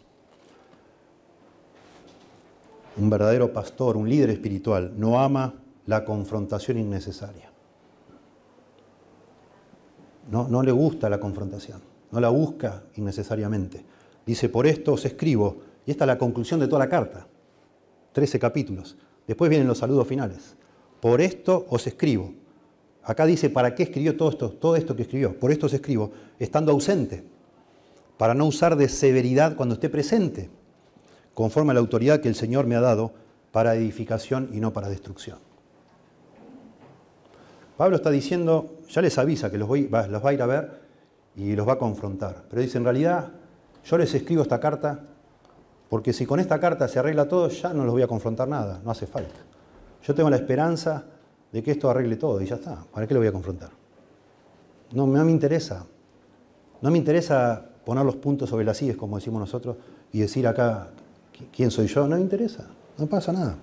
Un 2.98 3.10
verdadero 3.10 3.54
pastor, 3.54 3.98
un 3.98 4.08
líder 4.08 4.30
espiritual, 4.30 4.94
no 4.98 5.20
ama 5.20 5.56
la 5.86 6.06
confrontación 6.06 6.78
innecesaria. 6.78 7.53
No, 10.30 10.64
le 10.64 10.72
gusta 10.72 11.10
la 11.10 11.20
confrontación, 11.20 11.82
no 12.12 12.20
la 12.20 12.30
busca 12.30 12.84
innecesariamente. 12.96 13.84
Dice, 14.26 14.50
por 14.50 14.66
esto 14.68 14.94
os 14.94 15.06
escribo, 15.06 15.58
y 15.86 15.92
esta 15.92 16.06
es 16.06 16.08
la 16.08 16.18
conclusión 16.18 16.60
de 16.60 16.68
toda 16.68 16.80
la 16.80 16.90
carta, 16.90 17.28
13 18.14 18.40
capítulos. 18.40 18.96
Después 19.28 19.50
vienen 19.50 19.68
los 19.68 19.80
saludos 19.80 20.08
finales. 20.08 20.56
Por 21.02 21.20
esto 21.20 21.66
os 21.70 21.86
escribo. 21.88 22.34
Acá 23.04 23.26
dice, 23.26 23.50
¿para 23.50 23.76
qué 23.76 23.84
escribió 23.84 24.16
todo 24.16 24.30
esto? 24.30 24.52
Todo 24.52 24.76
esto 24.78 24.96
que 24.96 25.02
escribió. 25.02 25.38
Por 25.38 25.52
esto 25.52 25.66
os 25.66 25.74
escribo, 25.74 26.12
estando 26.40 26.72
ausente, 26.72 27.26
para 28.18 28.34
no 28.34 28.46
usar 28.46 28.78
de 28.78 28.88
severidad 28.88 29.58
cuando 29.58 29.76
esté 29.76 29.90
presente, 29.90 30.50
conforme 31.34 31.72
a 31.72 31.74
la 31.74 31.80
autoridad 31.82 32.22
que 32.22 32.30
el 32.30 32.36
Señor 32.36 32.66
me 32.66 32.76
ha 32.76 32.82
dado 32.82 33.12
para 33.52 33.76
edificación 33.76 34.50
y 34.54 34.62
no 34.62 34.72
para 34.72 34.90
destrucción. 34.90 35.40
Pablo 37.78 37.96
está 37.96 38.12
diciendo, 38.12 38.78
ya 38.90 39.02
les 39.02 39.18
avisa 39.18 39.50
que 39.50 39.58
los, 39.58 39.70
los 39.70 40.26
va 40.26 40.30
a 40.30 40.34
ir 40.34 40.42
a 40.42 40.46
ver 40.46 40.82
y 41.36 41.56
los 41.56 41.68
va 41.68 41.74
a 41.74 41.78
confrontar. 41.78 42.44
Pero 42.50 42.62
dice, 42.62 42.78
en 42.78 42.84
realidad, 42.84 43.32
yo 43.84 43.98
les 43.98 44.14
escribo 44.14 44.44
esta 44.44 44.60
carta 44.60 45.00
porque 45.90 46.12
si 46.12 46.26
con 46.26 46.40
esta 46.40 46.60
carta 46.60 46.88
se 46.88 46.98
arregla 46.98 47.28
todo, 47.28 47.50
ya 47.50 47.74
no 47.74 47.84
los 47.86 47.94
voy 47.94 48.02
a 48.02 48.08
confrontar 48.08 48.48
nada, 48.48 48.82
no 48.84 48.90
hace 48.90 49.06
falta. 49.06 49.40
Yo 50.02 50.16
tengo 50.16 50.30
la 50.30 50.38
esperanza 50.38 51.04
de 51.52 51.62
que 51.62 51.70
esto 51.70 51.90
arregle 51.90 52.16
todo 52.16 52.42
y 52.42 52.48
ya 52.48 52.56
está. 52.56 52.84
¿Para 52.92 53.06
qué 53.06 53.14
lo 53.14 53.20
voy 53.20 53.28
a 53.28 53.32
confrontar? 53.32 53.70
No, 54.92 55.06
no 55.06 55.24
me 55.24 55.32
interesa. 55.32 55.86
No 56.82 56.90
me 56.90 56.98
interesa 56.98 57.64
poner 57.86 58.04
los 58.06 58.16
puntos 58.16 58.50
sobre 58.50 58.66
las 58.66 58.78
sillas, 58.78 58.98
como 58.98 59.18
decimos 59.18 59.40
nosotros, 59.40 59.78
y 60.12 60.20
decir 60.20 60.48
acá 60.48 60.88
quién 61.56 61.70
soy 61.70 61.86
yo. 61.86 62.08
No 62.08 62.16
me 62.16 62.22
interesa. 62.22 62.66
No 62.98 63.06
pasa 63.06 63.32
nada. 63.32 63.56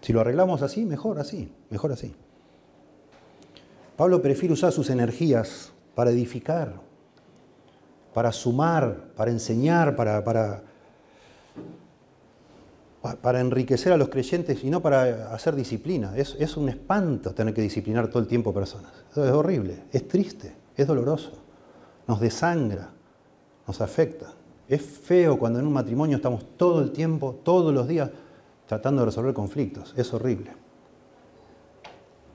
Si 0.00 0.12
lo 0.12 0.20
arreglamos 0.20 0.62
así, 0.62 0.86
mejor 0.86 1.18
así, 1.18 1.52
mejor 1.68 1.92
así. 1.92 2.14
Pablo 3.98 4.22
prefiere 4.22 4.52
usar 4.52 4.70
sus 4.70 4.90
energías 4.90 5.72
para 5.96 6.12
edificar, 6.12 6.80
para 8.14 8.30
sumar, 8.30 9.10
para 9.16 9.32
enseñar, 9.32 9.96
para, 9.96 10.22
para, 10.22 10.62
enriquecer 13.40 13.92
a 13.92 13.96
los 13.96 14.08
creyentes 14.08 14.62
y 14.62 14.70
no 14.70 14.80
para 14.80 15.34
hacer 15.34 15.56
disciplina. 15.56 16.16
Es, 16.16 16.56
un 16.56 16.68
espanto 16.68 17.34
tener 17.34 17.52
que 17.52 17.60
disciplinar 17.60 18.06
todo 18.06 18.20
el 18.20 18.28
tiempo 18.28 18.54
personas. 18.54 18.92
Es 19.10 19.18
horrible, 19.18 19.82
es 19.90 20.06
triste, 20.06 20.54
es 20.76 20.86
doloroso, 20.86 21.32
nos 22.06 22.20
desangra, 22.20 22.90
nos 23.66 23.80
afecta. 23.80 24.26
Es 24.68 24.80
feo 24.80 25.40
cuando 25.40 25.58
en 25.58 25.66
un 25.66 25.72
matrimonio 25.72 26.18
estamos 26.18 26.56
todo 26.56 26.82
el 26.82 26.92
tiempo, 26.92 27.40
todos 27.42 27.74
los 27.74 27.88
días, 27.88 28.10
tratando 28.68 29.02
de 29.02 29.06
resolver 29.06 29.34
conflictos. 29.34 29.92
Es 29.96 30.14
horrible 30.14 30.67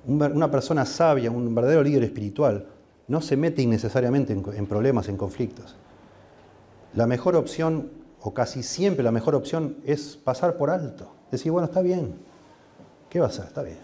una 0.06 0.52
persona 0.52 0.86
sabia, 0.86 1.32
un 1.32 1.54
verdadero 1.54 1.84
líder 1.84 2.04
espiritual, 2.04 2.68
no 3.08 3.22
se 3.22 3.38
mete 3.38 3.62
innecesariamente 3.62 4.34
en, 4.34 4.66
problemas, 4.66 5.10
en 5.10 5.18
conflictos. 5.18 5.76
La 6.94 7.08
mejor 7.08 7.36
opción, 7.36 7.90
o 8.22 8.34
casi 8.34 8.64
siempre 8.64 9.04
la 9.04 9.12
mejor 9.12 9.36
opción, 9.36 9.78
es 9.86 10.18
pasar 10.18 10.58
por 10.58 10.70
alto. 10.70 11.12
Decir, 11.32 11.52
bueno, 11.52 11.66
está 11.66 11.82
bien. 11.82 12.16
¿Qué 13.10 13.20
va 13.20 13.28
a 13.28 13.30
hacer? 13.30 13.46
Está 13.46 13.62
bien. 13.62 13.80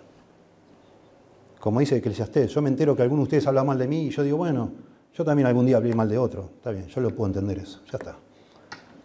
Como 1.60 1.80
dice 1.80 1.98
Eclesiastés, 1.98 2.52
yo 2.52 2.62
me 2.62 2.70
entero 2.70 2.96
que 2.96 3.02
alguno 3.02 3.22
de 3.22 3.24
ustedes 3.24 3.48
habla 3.48 3.64
mal 3.64 3.78
de 3.78 3.88
mí 3.88 4.08
y 4.08 4.10
yo 4.10 4.24
digo, 4.24 4.38
bueno, 4.38 4.72
Yo 5.14 5.26
también 5.26 5.48
algún 5.48 5.66
día 5.66 5.76
hablé 5.76 5.94
mal 5.94 6.08
de 6.08 6.18
otro, 6.18 6.52
está 6.56 6.72
bien, 6.72 6.88
yo 6.88 7.02
lo 7.02 7.14
puedo 7.14 7.28
entender 7.28 7.58
eso, 7.58 7.82
ya 7.92 7.98
está. 7.98 8.16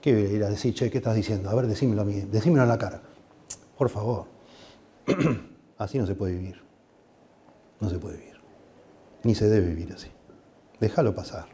¿Qué 0.01 0.11
ir 0.11 0.45
a 0.45 0.51
decir, 0.51 0.75
che, 0.75 0.91
qué 0.91 0.99
estás 0.99 1.17
diciendo? 1.17 1.49
A 1.49 1.55
ver, 1.55 1.67
decímelo 1.67 2.03
a 2.03 2.05
mí, 2.05 2.21
decímelo 2.31 2.63
en 2.63 2.69
la 2.69 2.79
cara. 2.79 3.01
Por 3.77 3.89
favor. 3.89 4.27
Así 5.79 5.99
no 5.99 6.07
se 6.07 6.15
puede 6.15 6.35
vivir. 6.35 6.64
No 7.85 7.91
se 7.91 7.99
puede 7.99 8.17
vivir. 8.17 8.41
Ni 9.25 9.35
se 9.35 9.47
debe 9.47 9.67
vivir 9.67 9.93
así. 9.93 10.09
Déjalo 10.81 11.15
pasar. 11.15 11.45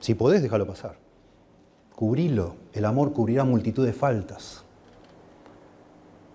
Si 0.00 0.14
podés, 0.14 0.42
déjalo 0.42 0.66
pasar. 0.66 0.96
Cubrilo. 1.94 2.56
El 2.72 2.86
amor 2.86 3.12
cubrirá 3.12 3.44
multitud 3.44 3.84
de 3.84 3.92
faltas. 3.92 4.64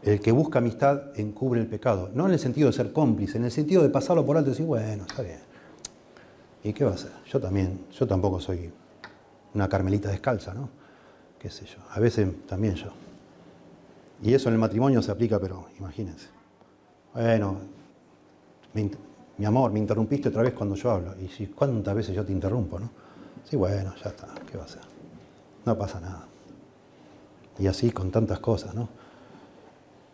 El 0.04 0.22
que 0.22 0.32
busca 0.32 0.60
amistad 0.60 1.18
encubre 1.20 1.60
el 1.60 1.66
pecado. 1.66 2.12
No 2.14 2.28
en 2.28 2.34
el 2.34 2.40
sentido 2.40 2.68
de 2.68 2.74
ser 2.74 2.94
cómplice, 2.94 3.40
en 3.40 3.46
el 3.46 3.52
sentido 3.52 3.82
de 3.82 3.90
pasarlo 3.90 4.24
por 4.24 4.38
alto 4.38 4.52
y 4.52 4.54
decir, 4.54 4.68
bueno, 4.68 5.06
está 5.08 5.24
bien. 5.24 5.40
¿Y 6.64 6.72
qué 6.72 6.86
va 6.86 6.92
a 6.92 6.96
hacer? 6.96 7.12
Yo 7.26 7.40
también, 7.40 7.88
yo 7.92 8.06
tampoco 8.06 8.40
soy 8.40 8.72
una 9.56 9.68
carmelita 9.68 10.12
descalza, 10.12 10.54
¿no? 10.54 10.70
Qué 11.40 11.50
sé 11.50 11.66
yo. 11.66 11.80
A 11.90 12.00
veces 12.00 12.28
también 12.46 12.76
yo. 12.76 12.92
Y 14.22 14.36
eso 14.36 14.50
en 14.50 14.54
el 14.54 14.60
matrimonio 14.60 15.02
se 15.02 15.12
aplica, 15.12 15.40
pero 15.40 15.66
imagínense. 15.80 16.28
Bueno, 17.16 17.77
mi 19.38 19.46
amor, 19.46 19.72
me 19.72 19.80
interrumpiste 19.80 20.30
otra 20.30 20.44
vez 20.44 20.54
cuando 20.54 20.76
yo 20.76 20.92
hablo. 20.92 21.16
Y 21.22 21.28
si, 21.28 21.48
¿cuántas 21.48 21.96
veces 21.96 22.16
yo 22.16 22.26
te 22.26 22.32
interrumpo, 22.32 22.80
no? 22.80 22.90
Sí, 23.44 23.56
bueno, 23.56 23.94
ya 24.04 24.10
está, 24.10 24.28
¿qué 24.50 24.58
va 24.58 24.66
a 24.66 24.68
ser? 24.68 24.82
No 25.66 25.78
pasa 25.78 26.00
nada. 26.00 26.26
Y 27.60 27.68
así 27.68 27.92
con 27.92 28.12
tantas 28.12 28.40
cosas, 28.40 28.76
¿no? 28.76 28.90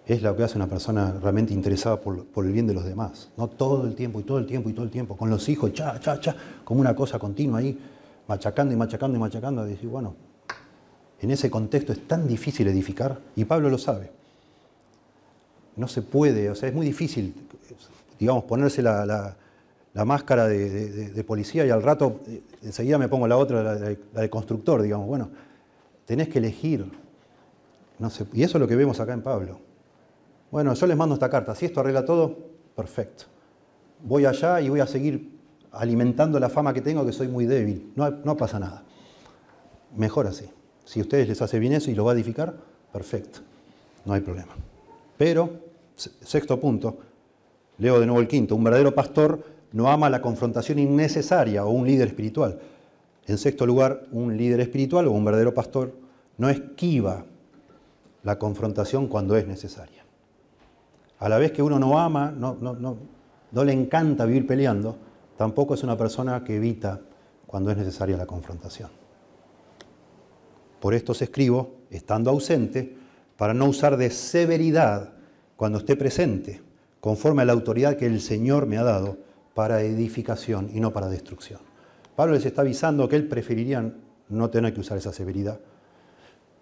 Es 0.05 0.21
lo 0.21 0.35
que 0.35 0.43
hace 0.43 0.57
una 0.57 0.67
persona 0.67 1.13
realmente 1.21 1.53
interesada 1.53 1.99
por, 1.99 2.45
el 2.45 2.51
bien 2.51 2.67
de 2.67 2.73
los 2.73 2.83
demás. 2.83 3.29
No 3.37 3.47
todo 3.47 3.85
el 3.87 3.95
tiempo 3.95 4.19
y 4.19 4.23
todo 4.23 4.37
el 4.37 4.45
tiempo 4.45 4.69
y 4.69 4.73
todo 4.73 4.85
el 4.85 4.91
tiempo. 4.91 5.15
Con 5.15 5.29
los 5.29 5.47
hijos, 5.47 5.71
cha, 5.73 5.99
cha, 5.99 6.19
cha, 6.19 6.35
como 6.63 6.81
una 6.81 6.93
cosa 6.93 7.17
continua 7.17 7.59
ahí, 7.59 7.79
machacando 8.27 8.73
y 8.73 8.77
machacando 8.77 9.17
y 9.17 9.19
machacando. 9.19 9.65
Y 9.65 9.71
decir, 9.71 9.89
bueno, 9.89 10.13
en 11.21 11.31
ese 11.31 11.49
contexto 11.49 11.93
es 11.93 12.05
tan 12.05 12.27
difícil 12.27 12.67
edificar, 12.67 13.17
y 13.37 13.45
Pablo 13.45 13.69
lo 13.69 13.77
sabe. 13.77 14.11
No 15.77 15.87
se 15.87 16.01
puede, 16.01 16.49
o 16.49 16.55
sea, 16.55 16.67
es 16.67 16.75
muy 16.75 16.85
difícil, 16.85 17.42
digamos, 18.19 18.43
ponerse 18.45 18.81
la, 18.81 19.35
máscara 19.93 20.47
de, 20.47 21.23
policía 21.25 21.65
y 21.65 21.69
al 21.69 21.83
rato 21.83 22.21
eh, 22.27 22.41
enseguida 22.63 22.97
me 22.97 23.07
pongo 23.07 23.27
la 23.27 23.37
otra, 23.37 23.63
la, 23.63 23.75
de 23.75 24.29
constructor, 24.29 24.81
digamos. 24.81 25.07
Bueno, 25.07 25.29
tenés 26.05 26.29
que 26.29 26.39
elegir. 26.39 26.91
No 27.99 28.09
sé, 28.09 28.25
y 28.33 28.43
eso 28.43 28.57
es 28.57 28.61
lo 28.61 28.67
que 28.67 28.75
vemos 28.75 28.99
acá 28.99 29.13
en 29.13 29.21
Pablo. 29.21 29.59
Bueno, 30.51 30.73
yo 30.73 30.87
les 30.87 30.97
mando 30.97 31.15
esta 31.15 31.29
carta. 31.29 31.55
Si 31.55 31.65
esto 31.65 31.79
arregla 31.79 32.05
todo, 32.05 32.37
perfecto. 32.75 33.25
Voy 34.03 34.25
allá 34.25 34.61
y 34.61 34.69
voy 34.69 34.79
a 34.79 34.87
seguir 34.87 35.39
alimentando 35.71 36.39
la 36.39 36.49
fama 36.49 36.73
que 36.73 36.81
tengo, 36.81 37.05
que 37.05 37.11
soy 37.11 37.27
muy 37.27 37.45
débil. 37.45 37.91
No, 37.95 38.09
no 38.09 38.37
pasa 38.37 38.59
nada. 38.59 38.83
Mejor 39.95 40.27
así. 40.27 40.49
Si 40.85 40.99
a 40.99 41.03
ustedes 41.03 41.27
les 41.27 41.41
hace 41.41 41.59
bien 41.59 41.73
eso 41.73 41.91
y 41.91 41.95
lo 41.95 42.05
va 42.05 42.11
a 42.11 42.15
edificar, 42.15 42.53
perfecto, 42.91 43.39
no 44.05 44.13
hay 44.13 44.21
problema. 44.21 44.53
Pero, 45.17 45.49
sexto 45.95 46.59
punto, 46.59 46.97
leo 47.77 47.99
de 47.99 48.05
nuevo 48.05 48.21
el 48.21 48.27
quinto, 48.27 48.55
un 48.55 48.63
verdadero 48.63 48.93
pastor 48.93 49.43
no 49.71 49.89
ama 49.89 50.09
la 50.09 50.21
confrontación 50.21 50.79
innecesaria 50.79 51.65
o 51.65 51.71
un 51.71 51.85
líder 51.85 52.07
espiritual. 52.07 52.59
En 53.25 53.37
sexto 53.37 53.65
lugar, 53.65 54.05
un 54.11 54.37
líder 54.37 54.59
espiritual 54.59 55.07
o 55.07 55.11
un 55.11 55.25
verdadero 55.25 55.53
pastor 55.53 55.93
no 56.37 56.49
esquiva 56.49 57.25
la 58.23 58.37
confrontación 58.37 59.07
cuando 59.07 59.35
es 59.35 59.47
necesaria. 59.47 60.03
A 61.19 61.29
la 61.29 61.37
vez 61.37 61.51
que 61.51 61.63
uno 61.63 61.79
no 61.79 61.99
ama, 61.99 62.31
no, 62.31 63.63
le 63.63 63.73
encanta 63.73 64.25
vivir 64.25 64.45
peleando, 64.45 64.97
tampoco 65.37 65.73
es 65.73 65.83
una 65.83 65.97
persona 65.97 66.43
que 66.43 66.57
evita 66.57 66.99
cuando 67.47 67.71
es 67.71 67.77
necesaria 67.77 68.17
la 68.17 68.25
confrontación. 68.25 68.89
Por 70.79 70.93
esto 70.93 71.13
os 71.13 71.21
escribo, 71.21 71.75
estando 71.89 72.29
ausente, 72.29 72.97
para 73.37 73.53
no 73.53 73.65
usar 73.65 73.95
de 73.95 74.09
severidad 74.09 75.13
cuando 75.55 75.77
esté 75.77 75.95
presente, 75.95 76.61
conforme 77.03 77.41
a 77.41 77.45
la 77.45 77.51
autoridad 77.51 77.97
que 77.97 78.05
el 78.05 78.21
Señor 78.21 78.65
me 78.65 78.77
ha 78.77 78.83
dado 78.83 79.17
para 79.53 79.81
edificación 79.81 80.69
y 80.73 80.79
no 80.79 80.93
para 80.93 81.09
destrucción. 81.09 81.59
Pablo 82.15 82.33
les 82.33 82.45
está 82.45 82.61
avisando 82.61 83.09
que 83.09 83.17
él 83.17 83.27
preferiría 83.27 83.93
no 84.29 84.49
tener 84.49 84.73
que 84.73 84.79
usar 84.79 84.97
esa 84.97 85.11
severidad, 85.11 85.59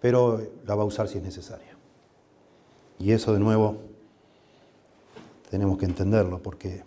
pero 0.00 0.42
la 0.66 0.74
va 0.74 0.82
a 0.82 0.86
usar 0.86 1.06
si 1.06 1.18
es 1.18 1.22
necesaria. 1.22 1.76
Y 2.98 3.12
eso 3.12 3.32
de 3.32 3.38
nuevo 3.38 3.82
tenemos 5.48 5.78
que 5.78 5.84
entenderlo 5.84 6.42
porque 6.42 6.82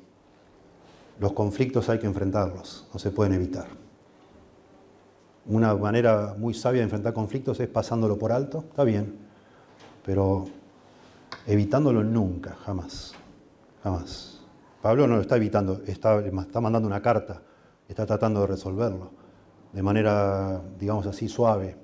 los 1.21 1.31
conflictos 1.31 1.87
hay 1.87 1.99
que 1.99 2.07
enfrentarlos, 2.07 2.89
no 2.93 2.99
se 2.99 3.09
pueden 3.09 3.31
evitar. 3.31 3.67
Una 5.45 5.73
manera 5.75 6.35
muy 6.37 6.53
sabia 6.53 6.79
de 6.79 6.85
enfrentar 6.85 7.13
conflictos 7.13 7.57
es 7.61 7.69
pasándolo 7.69 8.19
por 8.19 8.33
alto, 8.33 8.65
está 8.67 8.83
bien, 8.83 9.15
pero 10.05 10.45
evitándolo 11.47 12.03
nunca, 12.03 12.57
jamás, 12.65 13.14
Pablo 14.81 15.07
no 15.07 15.15
lo 15.15 15.21
está 15.21 15.37
evitando, 15.37 15.81
está, 15.85 16.21
mandando 16.61 16.87
una 16.87 17.01
carta, 17.01 17.41
está 17.87 18.05
tratando 18.05 18.41
de 18.41 18.47
resolverlo 18.47 19.25
de 19.75 19.83
manera, 19.83 20.61
digamos 20.79 21.05
así, 21.05 21.27
suave. 21.27 21.75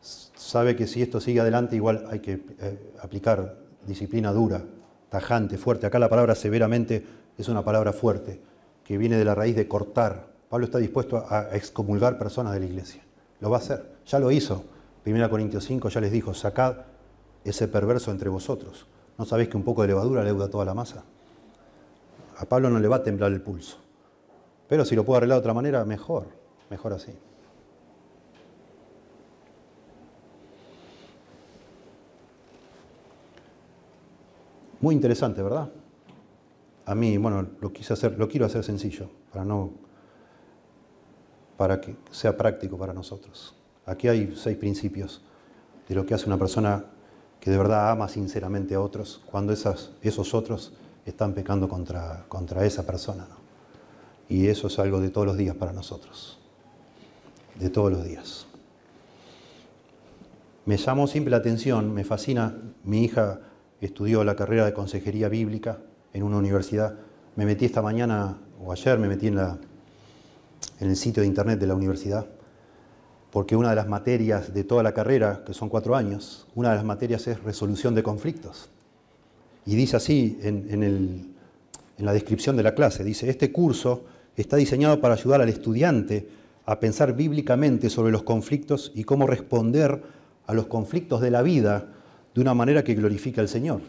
Sabe 0.00 0.74
que 0.74 0.86
si 0.86 1.02
esto 1.02 1.20
sigue 1.20 1.40
adelante 1.40 1.76
igual 1.76 2.06
hay 2.10 2.20
que 2.20 2.42
eh, 2.58 2.94
aplicar 3.02 3.58
disciplina 3.86 4.32
dura, 4.32 4.62
tajante, 5.10 5.58
fuerte. 5.58 5.86
Acá 5.86 5.98
la 5.98 6.08
palabra 6.08 6.34
severamente 6.34 7.04
es 7.36 7.48
una 7.48 7.62
palabra 7.62 7.92
fuerte, 7.92 8.40
que 8.82 8.96
viene 8.96 9.18
de 9.18 9.24
la 9.24 9.34
raíz 9.34 9.54
de 9.54 9.68
cortar, 9.68 10.28
Pablo 10.48 10.64
está 10.64 10.78
dispuesto 10.78 11.26
a 11.28 11.54
excomulgar 11.54 12.16
personas 12.16 12.54
de 12.54 12.60
la 12.60 12.66
iglesia. 12.66 13.02
Lo 13.40 13.50
va 13.50 13.58
a 13.58 13.60
hacer. 13.60 13.96
Ya 14.06 14.18
lo 14.18 14.30
hizo. 14.30 14.64
1 15.04 15.28
Corintios 15.28 15.64
5 15.64 15.88
ya 15.90 16.00
les 16.00 16.12
dijo, 16.12 16.32
sacad 16.32 16.76
ese 17.44 17.68
perverso 17.68 18.10
entre 18.12 18.30
vosotros. 18.30 18.86
¿No 19.16 19.24
sabéis 19.24 19.48
que 19.48 19.56
un 19.56 19.62
poco 19.62 19.82
de 19.82 19.88
levadura 19.88 20.24
leuda 20.24 20.48
toda 20.48 20.64
la 20.64 20.74
masa? 20.74 21.04
A 22.36 22.44
Pablo 22.46 22.68
no 22.68 22.80
le 22.80 22.88
va 22.88 22.96
a 22.96 23.02
temblar 23.02 23.32
el 23.32 23.40
pulso. 23.40 23.78
Pero 24.68 24.84
si 24.84 24.96
lo 24.96 25.04
puedo 25.04 25.18
arreglar 25.18 25.36
de 25.36 25.40
otra 25.40 25.54
manera, 25.54 25.84
mejor. 25.84 26.26
Mejor 26.70 26.92
así. 26.94 27.12
Muy 34.80 34.94
interesante, 34.94 35.42
¿verdad? 35.42 35.70
A 36.86 36.94
mí, 36.94 37.16
bueno, 37.16 37.46
lo 37.60 37.72
quise 37.72 37.92
hacer, 37.92 38.18
lo 38.18 38.28
quiero 38.28 38.44
hacer 38.44 38.64
sencillo, 38.64 39.08
para 39.32 39.44
no 39.44 39.84
para 41.56 41.80
que 41.80 41.96
sea 42.10 42.36
práctico 42.36 42.76
para 42.76 42.92
nosotros. 42.92 43.54
Aquí 43.86 44.08
hay 44.08 44.34
seis 44.36 44.56
principios 44.56 45.22
de 45.88 45.94
lo 45.94 46.04
que 46.04 46.14
hace 46.14 46.26
una 46.26 46.38
persona 46.38 46.84
que 47.44 47.50
de 47.50 47.58
verdad 47.58 47.90
ama 47.90 48.08
sinceramente 48.08 48.74
a 48.74 48.80
otros 48.80 49.20
cuando 49.30 49.52
esos 49.52 50.34
otros 50.34 50.72
están 51.04 51.34
pecando 51.34 51.68
contra, 51.68 52.24
contra 52.26 52.64
esa 52.64 52.86
persona. 52.86 53.26
Y 54.30 54.46
eso 54.46 54.68
es 54.68 54.78
algo 54.78 54.98
de 54.98 55.10
todos 55.10 55.26
los 55.26 55.36
días 55.36 55.54
para 55.54 55.74
nosotros, 55.74 56.38
de 57.60 57.68
todos 57.68 57.92
los 57.92 58.02
días. 58.02 58.46
Me 60.64 60.78
llamó 60.78 61.06
siempre 61.06 61.30
la 61.30 61.36
atención, 61.36 61.92
me 61.92 62.02
fascina, 62.04 62.56
mi 62.82 63.04
hija 63.04 63.40
estudió 63.82 64.24
la 64.24 64.36
carrera 64.36 64.64
de 64.64 64.72
consejería 64.72 65.28
bíblica 65.28 65.80
en 66.14 66.22
una 66.22 66.38
universidad, 66.38 66.94
me 67.36 67.44
metí 67.44 67.66
esta 67.66 67.82
mañana 67.82 68.38
o 68.64 68.72
ayer 68.72 68.98
me 68.98 69.06
metí 69.06 69.26
en 69.26 69.34
la, 69.34 69.58
en 70.80 70.88
el 70.88 70.96
sitio 70.96 71.20
de 71.20 71.26
internet 71.26 71.60
de 71.60 71.66
la 71.66 71.74
universidad, 71.74 72.26
porque 73.34 73.56
una 73.56 73.70
de 73.70 73.74
las 73.74 73.88
materias 73.88 74.54
de 74.54 74.62
toda 74.62 74.84
la 74.84 74.94
carrera, 74.94 75.42
que 75.44 75.54
son 75.54 75.68
cuatro 75.68 75.96
años, 75.96 76.46
una 76.54 76.70
de 76.70 76.76
las 76.76 76.84
materias 76.84 77.26
es 77.26 77.42
resolución 77.42 77.92
de 77.92 78.04
conflictos. 78.04 78.68
Y 79.66 79.74
dice 79.74 79.96
así 79.96 80.38
en, 80.40 81.34
la 81.98 82.12
descripción 82.12 82.56
de 82.56 82.62
la 82.62 82.76
clase, 82.76 83.02
dice, 83.02 83.28
este 83.28 83.50
curso 83.50 84.04
está 84.36 84.56
diseñado 84.56 85.00
para 85.00 85.14
ayudar 85.14 85.40
al 85.40 85.48
estudiante 85.48 86.28
a 86.64 86.78
pensar 86.78 87.16
bíblicamente 87.16 87.90
sobre 87.90 88.12
los 88.12 88.22
conflictos 88.22 88.92
y 88.94 89.02
cómo 89.02 89.26
responder 89.26 90.00
a 90.46 90.54
los 90.54 90.68
conflictos 90.68 91.20
de 91.20 91.32
la 91.32 91.42
vida 91.42 91.88
de 92.36 92.40
una 92.40 92.54
manera 92.54 92.84
que 92.84 92.94
glorifique 92.94 93.40
al 93.40 93.48
Señor. 93.48 93.80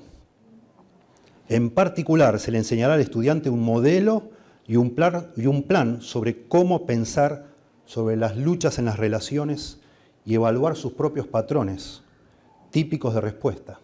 En 1.50 1.70
particular, 1.70 2.40
se 2.40 2.50
le 2.50 2.58
enseñará 2.58 2.96
al 2.96 3.02
estudiante 3.02 3.52
un 3.52 3.62
modelo 3.62 4.24
y 4.66 4.76
un, 4.76 4.96
plan, 4.96 5.28
y 5.38 5.46
un 5.46 5.62
plan 5.62 6.02
sobre 6.02 6.48
cómo 6.48 6.88
pensar 6.88 7.54
sobre 7.86 8.16
las 8.16 8.38
luchas 8.38 8.80
en 8.80 8.86
las 8.86 8.98
relaciones 8.98 9.80
y 10.26 10.36
evaluar 10.36 10.76
sus 10.76 10.94
propios 10.94 11.28
patrones 11.28 12.02
típicos 12.72 13.14
de 13.14 13.22
respuesta. 13.22 13.80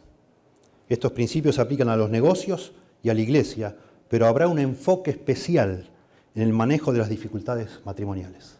Estos 0.89 1.11
principios 1.11 1.55
se 1.55 1.61
aplican 1.61 1.89
a 1.89 1.95
los 1.95 2.09
negocios 2.09 2.73
y 3.03 3.09
a 3.09 3.13
la 3.13 3.21
iglesia, 3.21 3.75
pero 4.09 4.27
habrá 4.27 4.47
un 4.47 4.59
enfoque 4.59 5.11
especial 5.11 5.89
en 6.35 6.41
el 6.41 6.53
manejo 6.53 6.91
de 6.91 6.99
las 6.99 7.09
dificultades 7.09 7.79
matrimoniales. 7.85 8.57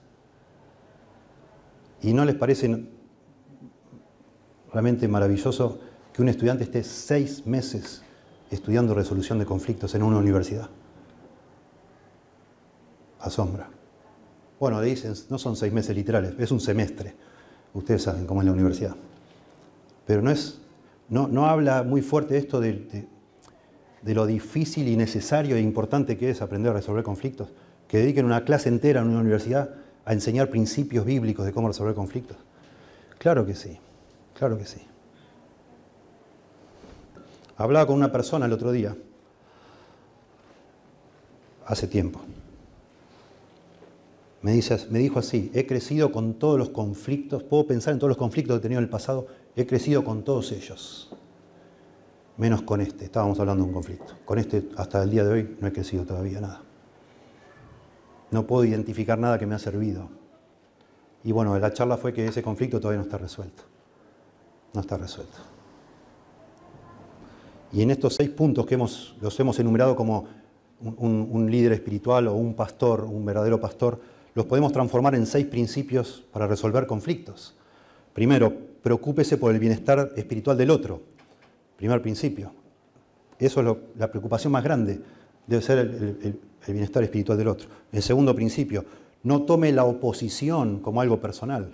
¿Y 2.02 2.14
no 2.14 2.26
les 2.26 2.36
parece 2.36 2.86
realmente 4.72 5.08
maravilloso 5.08 5.80
que 6.14 6.22
un 6.22 6.30
estudiante 6.30 6.64
esté 6.64 6.84
seis 6.84 7.46
meses 7.46 8.04
estudiando 8.50 8.94
resolución 8.94 9.39
de 9.39 9.46
conflictos 9.46 9.94
en 9.96 10.04
una 10.04 10.18
universidad? 10.18 10.70
asombra. 13.22 13.70
Bueno, 14.62 14.80
dicen, 14.80 15.16
no 15.32 15.39
son 15.39 15.55
seis 15.55 15.74
meses 15.74 15.95
literales, 15.95 16.36
es 16.38 16.51
un 16.51 16.59
semestre. 16.59 17.16
Ustedes 17.74 18.03
saben 18.03 18.28
cómo 18.28 18.41
es 18.41 18.45
la 18.45 18.51
universidad. 18.51 18.95
Pero 20.05 20.22
no, 20.22 20.30
es, 20.30 20.62
no, 21.09 21.28
no 21.28 21.47
habla 21.47 21.82
muy 21.82 22.03
fuerte 22.03 22.38
esto 22.38 22.59
de, 22.59 23.07
de, 24.03 24.14
lo 24.14 24.28
difícil 24.28 24.88
y 24.88 24.95
necesario 24.95 25.55
e 25.55 25.62
importante 25.62 26.16
que 26.16 26.30
es 26.30 26.43
aprender 26.43 26.70
a 26.70 26.76
resolver 26.76 27.03
conflictos. 27.03 27.49
Que 27.88 27.97
dediquen 27.97 28.24
una 28.24 28.45
clase 28.45 28.70
entera 28.70 29.01
en 29.01 29.07
una 29.07 29.22
universidad 29.22 29.72
a 30.05 30.14
enseñar 30.14 30.51
principios 30.51 31.05
bíblicos 31.05 31.43
de 31.43 31.53
cómo 31.53 31.68
resolver 31.68 31.95
conflictos. 31.95 32.38
Claro 33.18 33.47
que 33.47 33.55
sí, 33.55 33.80
claro 34.38 34.59
que 34.59 34.68
sí. 34.68 34.82
Hablaba 37.57 37.88
con 37.88 37.95
una 37.95 38.12
persona 38.12 38.45
el 38.45 38.53
otro 38.53 38.72
día, 38.72 38.95
hace 41.66 41.88
tiempo. 41.88 42.22
Me, 44.42 44.54
dice, 44.54 44.78
me 44.89 45.00
dijo 45.00 45.20
así, 45.20 45.52
he 45.54 45.68
crecido 45.68 46.12
con 46.12 46.34
todos 46.36 46.58
los 46.58 46.70
conflictos, 46.70 47.44
puedo 47.44 47.68
pensar 47.68 47.94
en 47.94 48.00
todos 48.00 48.10
los 48.10 48.18
conflictos 48.18 48.56
que 48.56 48.60
he 48.60 48.62
tenido 48.62 48.80
en 48.80 48.86
el 48.86 48.89
pasado, 48.89 49.28
he 49.56 49.68
crecido 49.68 50.04
con 50.04 50.24
todos 50.24 50.52
ellos, 50.52 51.16
menos 52.38 52.64
con 52.64 52.82
este, 52.82 53.06
estábamos 53.06 53.39
hablando 53.39 53.64
de 53.64 53.70
un 53.70 53.74
conflicto. 53.74 54.14
Con 54.26 54.39
este 54.39 54.70
hasta 54.78 55.04
el 55.04 55.12
día 55.12 55.24
de 55.24 55.32
hoy 55.32 55.58
no 55.60 55.68
he 55.68 55.72
crecido 55.72 56.06
todavía 56.06 56.42
nada. 56.42 56.62
No 58.32 58.48
puedo 58.48 58.66
identificar 58.66 59.20
nada 59.20 59.38
que 59.38 59.46
me 59.46 59.56
ha 59.56 59.60
servido. 59.60 60.10
Y 61.24 61.32
bueno, 61.32 61.58
la 61.60 61.72
charla 61.72 61.98
fue 61.98 62.14
que 62.14 62.26
ese 62.26 62.42
conflicto 62.42 62.80
todavía 62.80 63.00
no 63.00 63.04
está 63.04 63.18
resuelto. 63.18 63.64
No 64.74 64.82
está 64.82 64.98
resuelto. 64.98 65.38
Y 67.74 67.82
en 67.82 67.92
estos 67.92 68.16
seis 68.16 68.30
puntos 68.30 68.66
que 68.66 68.76
hemos, 68.76 69.16
los 69.22 69.39
hemos 69.39 69.60
enumerado 69.60 69.96
como 69.96 70.28
un, 70.82 71.50
líder 71.50 71.74
espiritual 71.74 72.28
o 72.28 72.34
un 72.34 72.54
pastor, 72.54 73.04
un 73.04 73.24
verdadero 73.24 73.60
pastor, 73.60 74.00
los 74.34 74.46
podemos 74.46 74.72
transformar 74.72 75.16
en 75.16 75.26
seis 75.26 75.46
principios 75.46 76.24
para 76.32 76.48
resolver 76.48 76.88
conflictos. 76.88 77.56
Primero, 78.14 78.54
preocúpese 78.82 79.38
por 79.38 79.52
el 79.52 79.60
bienestar 79.60 80.12
espiritual 80.16 80.58
del 80.58 80.70
otro. 80.70 81.02
Primer 81.78 82.02
principio. 82.02 82.52
Eso 83.40 83.62
es 83.62 83.78
la 83.98 84.12
preocupación 84.12 84.54
más 84.54 84.64
grande, 84.64 85.02
debe 85.48 85.62
ser 85.62 85.80
el, 85.80 86.40
el 86.68 86.74
bienestar 86.74 87.04
espiritual 87.04 87.38
del 87.38 87.48
otro. 87.48 87.68
El 87.92 88.02
segundo 88.04 88.36
principio, 88.36 88.86
no 89.24 89.44
tome 89.44 89.72
la 89.72 89.84
oposición 89.84 90.80
como 90.80 91.02
algo 91.02 91.20
personal. 91.20 91.72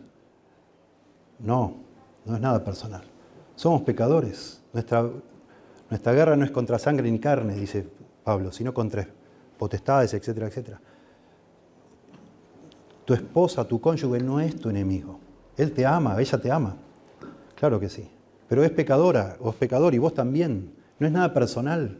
No, 1.39 1.75
no 2.25 2.35
es 2.35 2.41
nada 2.41 2.63
personal. 2.63 3.03
Somos 3.55 3.81
pecadores. 3.81 4.61
Nuestra, 4.73 5.09
nuestra 5.89 6.13
guerra 6.13 6.35
no 6.35 6.45
es 6.45 6.51
contra 6.51 6.79
sangre 6.79 7.09
ni 7.11 7.19
carne, 7.19 7.55
dice 7.55 7.87
Pablo, 8.23 8.51
sino 8.51 8.73
contra 8.73 9.07
potestades, 9.57 10.13
etcétera, 10.13 10.47
etcétera. 10.47 10.79
Tu 13.07 13.13
esposa, 13.13 13.63
tu 13.63 13.79
cónyuge 13.79 14.19
no 14.19 14.41
es 14.41 14.59
tu 14.59 14.69
enemigo. 14.69 15.17
Él 15.55 15.71
te 15.71 15.85
ama, 15.85 16.19
ella 16.19 16.37
te 16.39 16.51
ama. 16.51 16.75
Claro 17.55 17.79
que 17.79 17.87
sí. 17.87 18.05
Pero 18.49 18.65
es 18.65 18.71
pecadora 18.71 19.37
o 19.39 19.51
es 19.51 19.55
pecador 19.55 19.95
y 19.95 19.97
vos 19.97 20.13
también. 20.13 20.73
No 20.99 21.07
es 21.07 21.13
nada 21.13 21.33
personal. 21.33 21.99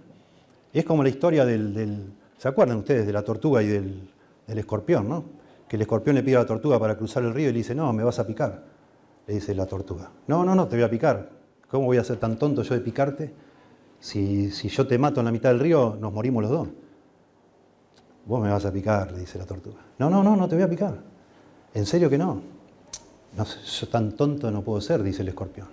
Es 0.73 0.83
como 0.83 1.03
la 1.03 1.07
historia 1.07 1.45
del, 1.45 2.11
¿se 2.37 2.49
acuerdan 2.49 2.79
ustedes 2.79 3.07
de 3.07 3.13
la 3.13 3.23
tortuga 3.23 3.63
y 3.63 3.67
del, 3.67 4.09
del 4.47 4.57
escorpión, 4.57 5.07
no? 5.07 5.23
que 5.69 5.77
el 5.77 5.83
escorpión 5.83 6.13
le 6.13 6.23
pide 6.23 6.35
a 6.35 6.39
la 6.39 6.45
tortuga 6.45 6.77
para 6.77 6.97
cruzar 6.97 7.23
el 7.23 7.33
río 7.33 7.47
y 7.47 7.53
le 7.53 7.59
dice, 7.59 7.73
no, 7.73 7.93
me 7.93 8.03
vas 8.03 8.19
a 8.19 8.27
picar, 8.27 8.65
le 9.27 9.33
dice 9.33 9.55
la 9.55 9.65
tortuga. 9.65 10.11
No, 10.27 10.43
no, 10.43 10.55
no, 10.55 10.67
te 10.67 10.75
voy 10.75 10.83
a 10.83 10.89
picar. 10.89 11.29
¿Cómo 11.69 11.85
voy 11.85 11.99
a 11.99 12.03
ser 12.03 12.17
tan 12.17 12.37
tonto 12.37 12.63
yo 12.63 12.75
de 12.75 12.81
picarte? 12.81 13.33
Si, 13.97 14.51
si 14.51 14.67
yo 14.67 14.85
te 14.85 14.97
mato 14.97 15.21
en 15.21 15.25
la 15.27 15.31
mitad 15.31 15.51
del 15.51 15.61
río, 15.61 15.97
nos 16.01 16.11
morimos 16.11 16.43
los 16.43 16.51
dos. 16.51 16.67
Vos 18.27 18.41
me 18.41 18.49
vas 18.49 18.65
a 18.65 18.71
picar, 18.71 19.11
le 19.11 19.19
dice 19.19 19.37
la 19.37 19.45
tortuga. 19.45 19.77
No, 19.99 20.09
no, 20.09 20.21
no, 20.21 20.35
no 20.35 20.47
te 20.47 20.55
voy 20.55 20.63
a 20.63 20.69
picar. 20.69 20.95
¿En 21.73 21.85
serio 21.85 22.09
que 22.09 22.17
no? 22.17 22.41
No 23.37 23.45
yo 23.45 23.87
tan 23.87 24.11
tonto 24.13 24.51
no 24.51 24.61
puedo 24.61 24.81
ser, 24.81 25.01
dice 25.01 25.21
el 25.21 25.29
escorpión. 25.29 25.67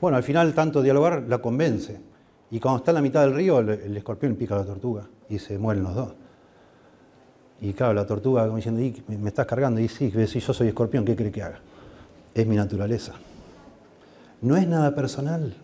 Bueno, 0.00 0.16
al 0.16 0.22
final 0.22 0.54
tanto 0.54 0.82
dialogar 0.82 1.24
la 1.28 1.38
convence. 1.38 2.00
Y 2.50 2.60
cuando 2.60 2.78
está 2.78 2.90
en 2.90 2.96
la 2.96 3.02
mitad 3.02 3.22
del 3.22 3.34
río, 3.34 3.58
el, 3.60 3.96
escorpión 3.96 4.34
pica 4.36 4.54
a 4.54 4.58
la 4.58 4.64
tortuga 4.64 5.06
y 5.28 5.38
se 5.38 5.58
mueren 5.58 5.82
los 5.82 5.94
dos. 5.94 6.12
Y 7.60 7.72
claro, 7.72 7.94
la 7.94 8.06
tortuga 8.06 8.44
como 8.44 8.56
diciendo, 8.56 8.80
me 9.08 9.28
estás 9.28 9.46
cargando. 9.46 9.80
Y 9.80 9.88
sí, 9.88 10.12
si 10.26 10.40
yo 10.40 10.52
soy 10.52 10.68
escorpión, 10.68 11.04
¿qué 11.04 11.14
cree 11.14 11.30
que 11.30 11.42
haga? 11.42 11.60
Es 12.34 12.46
mi 12.46 12.56
naturaleza. 12.56 13.12
No 14.40 14.56
es 14.56 14.66
nada 14.66 14.94
personal. 14.94 15.54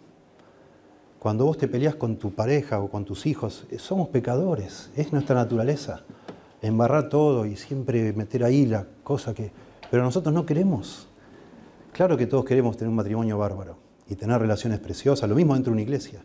Cuando 1.19 1.47
vos 1.47 1.59
te 1.59 1.67
peleas 1.67 1.97
con 1.97 2.17
tu 2.17 2.31
pareja 2.31 2.81
o 2.81 2.89
con 2.89 3.05
tus 3.05 3.27
hijos, 3.27 3.67
eh, 3.71 3.79
somos 3.81 4.09
pecadores, 4.09 4.91
es 4.95 5.13
nuestra 5.13 5.35
naturaleza. 5.35 6.03
Embarrar 6.63 7.09
todo 7.09 7.45
y 7.45 7.57
siempre 7.57 8.13
meter 8.13 8.45
ahí 8.45 8.67
la 8.67 8.87
cosa 9.03 9.35
que... 9.35 9.51
Pero 9.91 10.05
nosotros 10.05 10.33
no 10.33 10.47
queremos. 10.47 11.09
Claro 11.93 12.17
que 12.17 12.29
todos 12.29 12.45
queremos 12.45 12.77
tener 12.77 12.91
un 12.91 12.97
matrimonio 12.97 13.37
bárbaro 13.37 13.77
y 14.09 14.15
tener 14.15 14.41
relaciones 14.41 14.79
preciosas, 14.79 15.29
lo 15.29 15.35
mismo 15.35 15.55
dentro 15.55 15.73
de 15.73 15.75
una 15.75 15.83
iglesia. 15.83 16.21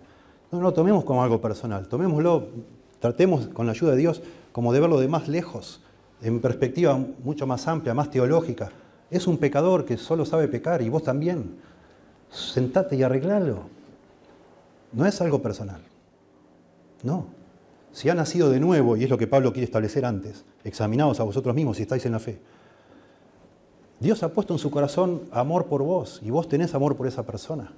No 0.51 0.61
lo 0.61 0.73
tomemos 0.73 1.03
como 1.05 1.23
algo 1.23 1.41
personal, 1.41 1.87
tomémoslo, 1.87 2.49
tratemos 2.99 3.47
con 3.47 3.65
la 3.65 3.71
ayuda 3.71 3.91
de 3.91 3.97
Dios 3.97 4.21
como 4.51 4.73
de 4.73 4.79
verlo 4.79 4.99
de 4.99 5.07
más 5.07 5.27
lejos, 5.27 5.81
en 6.21 6.39
perspectiva 6.39 6.99
mucho 7.23 7.47
más 7.47 7.67
amplia, 7.67 7.95
más 7.95 8.11
teológica. 8.11 8.69
Es 9.09 9.25
un 9.25 9.37
pecador 9.37 9.85
que 9.85 9.97
solo 9.97 10.25
sabe 10.25 10.47
pecar 10.47 10.83
y 10.83 10.89
vos 10.89 11.01
también. 11.01 11.57
Sentate 12.29 12.95
y 12.95 13.01
arreglalo. 13.01 13.82
No 14.93 15.05
es 15.05 15.19
algo 15.21 15.41
personal. 15.41 15.81
No. 17.03 17.25
Si 17.91 18.09
ha 18.09 18.15
nacido 18.15 18.49
de 18.49 18.59
nuevo, 18.59 18.97
y 18.97 19.03
es 19.03 19.09
lo 19.09 19.17
que 19.17 19.27
Pablo 19.27 19.51
quiere 19.51 19.65
establecer 19.65 20.05
antes, 20.05 20.45
examinaos 20.63 21.19
a 21.19 21.23
vosotros 21.23 21.53
mismos 21.53 21.77
si 21.77 21.83
estáis 21.83 22.05
en 22.05 22.13
la 22.13 22.19
fe. 22.19 22.39
Dios 23.99 24.23
ha 24.23 24.33
puesto 24.33 24.53
en 24.53 24.59
su 24.59 24.71
corazón 24.71 25.21
amor 25.31 25.67
por 25.67 25.83
vos 25.83 26.19
y 26.23 26.29
vos 26.29 26.47
tenés 26.47 26.73
amor 26.75 26.95
por 26.95 27.07
esa 27.07 27.25
persona. 27.25 27.71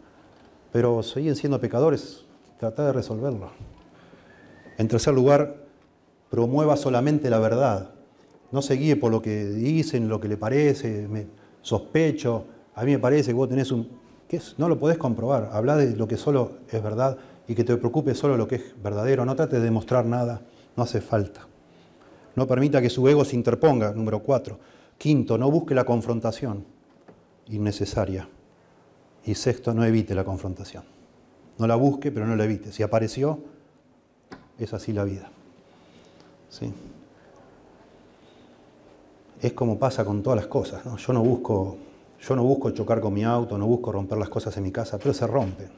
Pero 0.71 1.03
siguen 1.03 1.35
siendo 1.35 1.59
pecadores, 1.59 2.25
tratá 2.59 2.85
de 2.85 2.93
resolverlo. 2.93 3.51
En 4.77 4.87
tercer 4.87 5.13
lugar, 5.13 5.65
promueva 6.29 6.77
solamente 6.77 7.29
la 7.29 7.39
verdad. 7.39 7.91
No 8.51 8.61
se 8.61 8.75
guíe 8.75 8.95
por 8.95 9.11
lo 9.11 9.21
que 9.21 9.45
dicen, 9.45 10.09
lo 10.09 10.19
que 10.19 10.27
le 10.27 10.37
parece, 10.37 11.07
me 11.07 11.27
sospecho. 11.61 12.45
A 12.73 12.83
mí 12.83 12.91
me 12.91 12.99
parece 12.99 13.31
que 13.31 13.35
vos 13.35 13.49
tenés 13.49 13.71
un... 13.71 13.87
¿Qué 14.27 14.37
es? 14.37 14.55
No 14.57 14.69
lo 14.69 14.79
podés 14.79 14.97
comprobar. 14.97 15.49
Habla 15.51 15.75
de 15.75 15.95
lo 15.95 16.07
que 16.07 16.17
solo 16.17 16.57
es 16.71 16.81
verdad 16.81 17.17
y 17.47 17.55
que 17.55 17.63
te 17.63 17.77
preocupe 17.77 18.15
solo 18.15 18.37
lo 18.37 18.47
que 18.47 18.55
es 18.55 18.81
verdadero. 18.81 19.25
No 19.25 19.35
trate 19.35 19.57
de 19.57 19.63
demostrar 19.63 20.05
nada. 20.05 20.41
No 20.75 20.83
hace 20.83 21.01
falta. 21.01 21.47
No 22.35 22.47
permita 22.47 22.81
que 22.81 22.89
su 22.89 23.07
ego 23.07 23.23
se 23.23 23.35
interponga. 23.35 23.91
Número 23.91 24.19
cuatro. 24.19 24.59
Quinto, 24.97 25.37
no 25.37 25.51
busque 25.51 25.75
la 25.75 25.83
confrontación 25.83 26.65
innecesaria. 27.47 28.27
Y 29.25 29.35
sexto, 29.35 29.73
no 29.73 29.83
evite 29.83 30.15
la 30.15 30.23
confrontación. 30.23 30.83
No 31.57 31.67
la 31.67 31.75
busque, 31.75 32.11
pero 32.11 32.25
no 32.25 32.35
la 32.35 32.43
evite. 32.43 32.71
Si 32.71 32.83
apareció, 32.83 33.39
es 34.57 34.73
así 34.73 34.93
la 34.93 35.03
vida. 35.03 35.29
¿sí? 36.49 36.71
Es 39.41 39.53
como 39.53 39.77
pasa 39.77 40.05
con 40.05 40.23
todas 40.23 40.37
las 40.37 40.47
cosas. 40.47 40.83
Yo, 40.97 41.13
no 41.13 41.23
busco, 41.23 41.77
yo 42.27 42.35
no 42.35 42.43
busco 42.43 42.71
chocar 42.71 42.99
con 43.01 43.13
mi 43.13 43.23
auto, 43.23 43.57
no 43.57 43.67
busco 43.67 43.91
romper 43.91 44.17
las 44.17 44.29
cosas 44.29 44.57
en 44.57 44.63
mi 44.63 44.71
casa, 44.71 44.97
pero 44.97 45.13
se 45.13 45.27
rompen. 45.27 45.69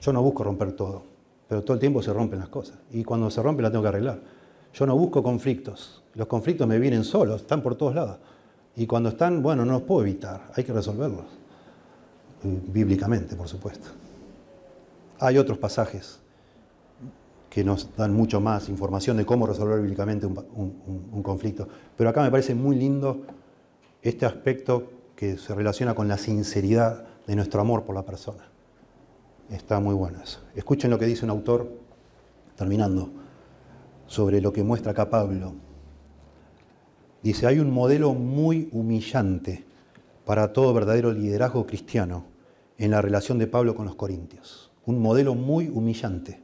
Yo 0.00 0.12
no 0.12 0.22
busco 0.22 0.44
romper 0.44 0.72
todo, 0.72 1.02
pero 1.48 1.62
todo 1.62 1.74
el 1.74 1.80
tiempo 1.80 2.02
se 2.02 2.12
rompen 2.12 2.40
las 2.40 2.50
cosas. 2.50 2.78
Y 2.90 3.04
cuando 3.04 3.30
se 3.30 3.42
rompen 3.42 3.62
las 3.62 3.72
tengo 3.72 3.82
que 3.82 3.88
arreglar. 3.88 4.20
Yo 4.74 4.86
no 4.86 4.96
busco 4.96 5.22
conflictos. 5.22 6.02
Los 6.14 6.26
conflictos 6.26 6.66
me 6.66 6.78
vienen 6.78 7.04
solos, 7.04 7.42
están 7.42 7.62
por 7.62 7.76
todos 7.76 7.94
lados. 7.94 8.18
Y 8.76 8.86
cuando 8.86 9.08
están, 9.10 9.42
bueno, 9.42 9.64
no 9.64 9.72
los 9.72 9.82
puedo 9.82 10.02
evitar, 10.02 10.50
hay 10.54 10.64
que 10.64 10.72
resolverlos. 10.72 11.24
Bíblicamente, 12.42 13.34
por 13.34 13.48
supuesto. 13.48 13.88
Hay 15.20 15.38
otros 15.38 15.56
pasajes 15.56 16.18
que 17.48 17.64
nos 17.64 17.96
dan 17.96 18.12
mucho 18.12 18.40
más 18.40 18.68
información 18.68 19.16
de 19.16 19.24
cómo 19.24 19.46
resolver 19.46 19.80
bíblicamente 19.80 20.26
un, 20.26 21.22
conflicto. 21.22 21.66
Pero 21.96 22.10
acá 22.10 22.20
me 22.22 22.30
parece 22.30 22.54
muy 22.54 22.76
lindo 22.76 23.22
este 24.02 24.26
aspecto 24.26 24.90
se 25.38 25.54
relaciona 25.54 25.94
con 25.94 26.08
la 26.08 26.18
sinceridad 26.18 27.04
de 27.26 27.36
nuestro 27.36 27.60
amor 27.60 27.84
por 27.84 27.94
la 27.94 28.04
persona. 28.04 28.44
Está 29.50 29.80
muy 29.80 29.94
bueno 29.94 30.20
eso. 30.22 30.40
Escuchen 30.54 30.90
lo 30.90 30.98
que 30.98 31.06
dice 31.06 31.24
un 31.24 31.30
autor, 31.30 31.70
terminando, 32.56 33.10
sobre 34.06 34.40
lo 34.40 34.52
que 34.52 34.62
muestra 34.62 34.92
acá 34.92 35.10
Pablo. 35.10 35.54
Dice, 37.22 37.46
hay 37.46 37.58
un 37.58 37.70
modelo 37.70 38.14
muy 38.14 38.68
humillante 38.72 39.64
para 40.24 40.52
todo 40.52 40.72
verdadero 40.74 41.12
liderazgo 41.12 41.66
cristiano 41.66 42.24
en 42.78 42.90
la 42.90 43.02
relación 43.02 43.38
de 43.38 43.46
Pablo 43.46 43.74
con 43.74 43.86
los 43.86 43.94
corintios. 43.94 44.70
Un 44.86 45.00
modelo 45.00 45.34
muy 45.34 45.68
humillante. 45.68 46.42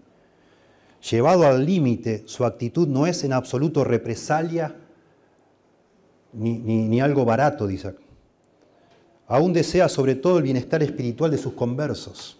Llevado 1.10 1.46
al 1.46 1.64
límite, 1.64 2.24
su 2.26 2.44
actitud 2.44 2.88
no 2.88 3.06
es 3.06 3.24
en 3.24 3.32
absoluto 3.32 3.84
represalia 3.84 4.76
ni, 6.32 7.00
algo 7.00 7.24
barato, 7.24 7.66
dice. 7.66 7.94
Aún 9.30 9.52
desea 9.52 9.88
sobre 9.88 10.16
todo 10.16 10.38
el 10.38 10.42
bienestar 10.42 10.82
espiritual 10.82 11.30
de 11.30 11.38
sus 11.38 11.52
conversos. 11.52 12.36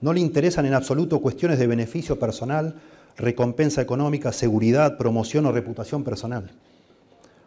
No 0.00 0.14
le 0.14 0.20
interesan 0.20 0.64
en 0.64 0.72
absoluto 0.72 1.20
cuestiones 1.20 1.58
de 1.58 1.66
beneficio 1.66 2.18
personal, 2.18 2.76
recompensa 3.18 3.82
económica, 3.82 4.32
seguridad, 4.32 4.96
promoción 4.96 5.44
o 5.44 5.52
reputación 5.52 6.04
personal. 6.04 6.50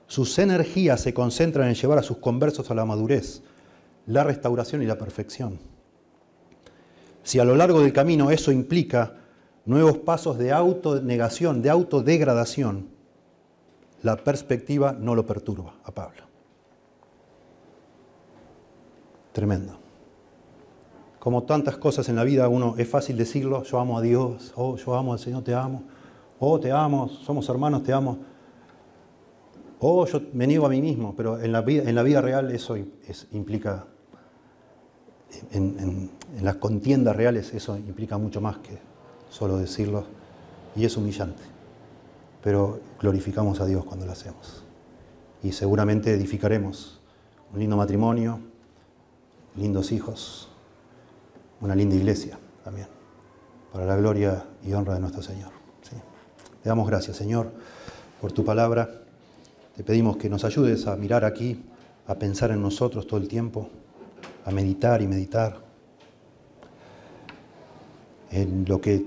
Sus 0.05 0.37
energías 0.37 1.01
se 1.01 1.15
concentran 1.15 1.67
en 1.67 1.73
llevar 1.73 1.97
a 1.97 2.03
sus 2.03 2.17
conversos 2.17 2.69
a 2.69 2.75
la 2.75 2.85
madurez, 2.85 3.41
la 4.05 4.23
restauración 4.23 4.83
y 4.83 4.85
la 4.85 4.99
perfección. 4.99 5.57
Si 7.23 7.39
a 7.39 7.43
lo 7.43 7.55
largo 7.55 7.81
del 7.81 7.91
camino 7.91 8.29
eso 8.29 8.51
implica 8.51 9.15
nuevos 9.65 9.97
pasos 9.97 10.37
de 10.37 10.51
autonegación, 10.51 11.63
de 11.63 11.71
autodegradación, 11.71 12.89
la 14.03 14.15
perspectiva 14.15 14.91
no 14.93 15.15
lo 15.15 15.25
perturba 15.25 15.73
a 15.83 15.91
Pablo. 15.91 16.34
Tremendo. 19.35 19.73
Como 21.19 21.43
tantas 21.43 21.75
cosas 21.75 22.07
en 22.07 22.15
la 22.15 22.23
vida, 22.23 22.47
uno 22.47 22.75
es 22.77 22.87
fácil 22.87 23.17
decirlo, 23.17 23.63
yo 23.63 23.79
amo 23.79 23.97
a 23.97 24.01
Dios, 24.01 24.53
oh, 24.55 24.77
yo 24.77 24.95
amo 24.95 25.11
al 25.11 25.19
Señor, 25.19 25.43
te 25.43 25.53
amo, 25.53 25.83
oh, 26.39 26.57
te 26.57 26.71
amo, 26.71 27.09
somos 27.09 27.49
hermanos, 27.49 27.83
te 27.83 27.91
amo. 27.91 28.17
Oh, 29.79 30.05
yo 30.05 30.21
me 30.31 30.47
niego 30.47 30.65
a 30.65 30.69
mí 30.69 30.81
mismo, 30.81 31.13
pero 31.17 31.41
en 31.41 31.51
la 31.51 31.59
vida, 31.59 31.83
en 31.83 31.95
la 31.95 32.03
vida 32.03 32.21
real 32.21 32.49
eso 32.49 32.77
implica, 33.33 33.87
en, 35.51 36.09
en 36.37 36.45
las 36.45 36.55
contiendas 36.55 37.13
reales 37.13 37.53
eso 37.53 37.75
implica 37.75 38.17
mucho 38.17 38.39
más 38.39 38.59
que 38.59 38.79
solo 39.29 39.57
decirlo, 39.57 40.05
y 40.77 40.85
es 40.85 40.95
humillante. 40.95 41.43
Pero 42.41 42.79
glorificamos 43.01 43.59
a 43.59 43.65
Dios 43.65 43.83
cuando 43.83 44.05
lo 44.05 44.13
hacemos. 44.13 44.63
Y 45.43 45.51
seguramente 45.51 46.13
edificaremos 46.13 47.01
un 47.51 47.59
lindo 47.59 47.75
matrimonio, 47.75 48.39
lindos 49.55 49.91
hijos, 49.91 50.49
una 51.61 51.75
linda 51.75 51.95
iglesia 51.95 52.37
también, 52.63 52.87
para 53.71 53.85
la 53.85 53.95
gloria 53.95 54.45
y 54.63 54.73
honra 54.73 54.95
de 54.95 54.99
nuestro 54.99 55.21
Señor. 55.21 55.51
Le 56.65 56.69
damos 56.69 56.87
gracias, 56.87 57.15
Señor, 57.15 57.51
por 58.19 58.31
tu 58.31 58.43
palabra. 58.43 58.89
Te 59.75 59.83
pedimos 59.83 60.17
que 60.17 60.31
nos 60.31 60.43
ayudes 60.45 60.87
a 60.87 60.95
mirar 60.95 61.23
aquí, 61.23 61.63
a 62.07 62.15
pensar 62.15 62.49
en 62.49 62.59
nosotros 62.59 63.05
todo 63.05 63.19
el 63.19 63.27
tiempo, 63.27 63.69
a 64.45 64.51
meditar 64.51 65.03
y 65.03 65.07
meditar 65.07 65.63
en 68.31 68.65
lo 68.67 68.81
que 68.81 69.05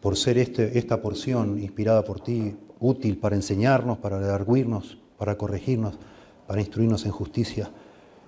por 0.00 0.16
ser 0.16 0.38
este, 0.38 0.78
esta 0.78 1.02
porción 1.02 1.60
inspirada 1.60 2.04
por 2.04 2.20
ti, 2.20 2.56
útil 2.80 3.18
para 3.18 3.36
enseñarnos, 3.36 3.98
para 3.98 4.18
redarguirnos, 4.18 4.98
para 5.18 5.36
corregirnos, 5.36 5.98
para 6.46 6.60
instruirnos 6.60 7.04
en 7.04 7.12
justicia, 7.12 7.70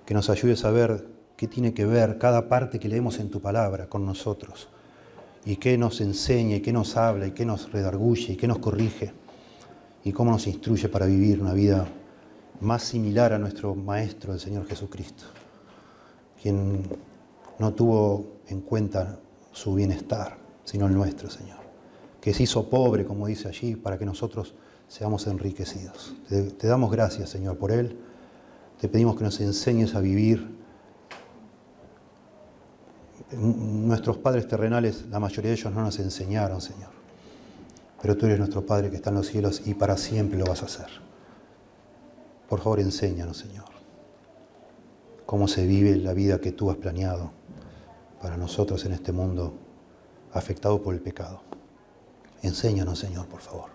que 0.05 0.13
nos 0.13 0.29
ayudes 0.29 0.63
a 0.65 0.71
ver 0.71 1.16
qué 1.37 1.47
tiene 1.47 1.73
que 1.73 1.85
ver 1.85 2.17
cada 2.17 2.49
parte 2.49 2.79
que 2.79 2.89
leemos 2.89 3.19
en 3.19 3.29
tu 3.29 3.39
palabra 3.39 3.87
con 3.87 4.05
nosotros, 4.05 4.67
y 5.45 5.55
qué 5.55 5.77
nos 5.77 6.01
enseña, 6.01 6.57
y 6.57 6.61
qué 6.61 6.73
nos 6.73 6.97
habla, 6.97 7.27
y 7.27 7.31
qué 7.31 7.45
nos 7.45 7.71
redarguye, 7.71 8.33
y 8.33 8.35
qué 8.35 8.47
nos 8.47 8.59
corrige, 8.59 9.13
y 10.03 10.11
cómo 10.11 10.31
nos 10.31 10.45
instruye 10.47 10.89
para 10.89 11.05
vivir 11.05 11.41
una 11.41 11.53
vida 11.53 11.87
más 12.59 12.83
similar 12.83 13.31
a 13.31 13.39
nuestro 13.39 13.75
Maestro, 13.75 14.33
el 14.33 14.39
Señor 14.39 14.67
Jesucristo, 14.67 15.23
quien 16.41 16.83
no 17.59 17.73
tuvo 17.73 18.39
en 18.47 18.59
cuenta 18.59 19.19
su 19.53 19.73
bienestar, 19.75 20.37
sino 20.65 20.87
el 20.87 20.93
nuestro, 20.93 21.29
Señor 21.29 21.67
que 22.27 22.33
se 22.33 22.43
hizo 22.43 22.69
pobre, 22.69 23.05
como 23.05 23.27
dice 23.27 23.47
allí, 23.47 23.77
para 23.77 23.97
que 23.97 24.05
nosotros 24.05 24.53
seamos 24.89 25.27
enriquecidos. 25.27 26.13
Te, 26.27 26.67
damos 26.67 26.91
gracias, 26.91 27.29
Señor, 27.29 27.57
por 27.57 27.71
Él. 27.71 27.97
Te 28.81 28.89
pedimos 28.89 29.15
que 29.15 29.23
nos 29.23 29.39
enseñes 29.39 29.95
a 29.95 30.01
vivir. 30.01 30.45
Nuestros 33.31 34.17
padres 34.17 34.47
terrenales, 34.47 35.05
la 35.09 35.19
mayoría 35.19 35.51
de 35.51 35.57
ellos 35.57 35.73
no 35.73 35.81
nos 35.81 35.99
enseñaron, 35.99 36.61
Señor. 36.61 36.91
Pero 38.01 38.15
tú 38.15 38.25
eres 38.25 38.39
nuestro 38.39 38.65
Padre 38.65 38.89
que 38.89 38.95
está 38.95 39.09
en 39.09 39.17
los 39.17 39.27
cielos 39.27 39.63
y 39.65 39.73
para 39.73 39.97
siempre 39.97 40.39
lo 40.39 40.45
vas 40.45 40.63
a 40.63 40.67
hacer. 40.67 40.87
Por 42.47 42.59
favor, 42.59 42.79
enséñanos, 42.79 43.37
Señor, 43.37 43.65
cómo 45.25 45.49
se 45.49 45.65
vive 45.65 45.97
la 45.97 46.13
vida 46.13 46.39
que 46.39 46.53
tú 46.53 46.71
has 46.71 46.77
planeado 46.77 47.31
para 48.21 48.37
nosotros 48.37 48.85
en 48.85 48.93
este 48.93 49.11
mundo 49.11 49.53
afectado 50.31 50.81
por 50.81 50.93
el 50.93 51.01
pecado. 51.01 51.41
Enséñanos, 52.43 52.99
Señor, 52.99 53.27
por 53.27 53.41
favor. 53.41 53.71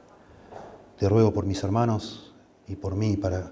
Te 0.98 1.10
ruego 1.10 1.32
por 1.34 1.44
mis 1.44 1.62
hermanos 1.62 2.32
y 2.66 2.76
por 2.76 2.94
mí 2.94 3.18
para 3.18 3.50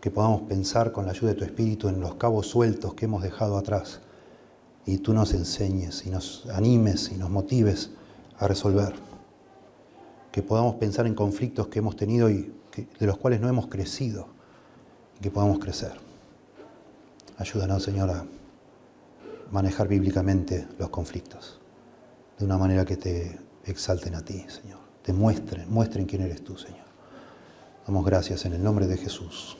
que 0.00 0.12
podamos 0.12 0.42
pensar 0.42 0.92
con 0.92 1.06
la 1.06 1.12
ayuda 1.12 1.32
de 1.32 1.38
tu 1.38 1.44
Espíritu 1.44 1.88
en 1.88 2.00
los 2.00 2.14
cabos 2.14 2.46
sueltos 2.46 2.94
que 2.94 3.06
hemos 3.06 3.22
dejado 3.22 3.56
atrás 3.56 4.00
y 4.86 4.98
tú 4.98 5.12
nos 5.12 5.32
enseñes 5.34 6.06
y 6.06 6.10
nos 6.10 6.46
animes 6.46 7.10
y 7.12 7.16
nos 7.16 7.30
motives 7.30 7.90
a 8.38 8.48
resolver. 8.48 8.94
Que 10.32 10.42
podamos 10.42 10.76
pensar 10.76 11.06
en 11.06 11.14
conflictos 11.14 11.68
que 11.68 11.80
hemos 11.80 11.96
tenido 11.96 12.30
y 12.30 12.52
de 12.98 13.06
los 13.06 13.18
cuales 13.18 13.40
no 13.40 13.48
hemos 13.48 13.66
crecido 13.66 14.28
y 15.18 15.22
que 15.22 15.30
podamos 15.30 15.58
crecer. 15.58 15.92
Ayúdanos, 17.36 17.82
Señor, 17.82 18.10
a 18.10 18.24
manejar 19.50 19.88
bíblicamente 19.88 20.68
los 20.78 20.90
conflictos 20.90 21.60
de 22.38 22.44
una 22.44 22.58
manera 22.58 22.84
que 22.84 22.96
te 22.96 23.38
exalten 23.64 24.14
a 24.14 24.24
ti, 24.24 24.44
Señor. 24.48 24.78
Te 25.02 25.12
muestren, 25.12 25.70
muestren 25.70 26.06
quién 26.06 26.22
eres 26.22 26.42
tú, 26.42 26.56
Señor. 26.56 26.86
Damos 27.86 28.04
gracias 28.04 28.44
en 28.44 28.54
el 28.54 28.62
nombre 28.62 28.86
de 28.86 28.96
Jesús. 28.96 29.56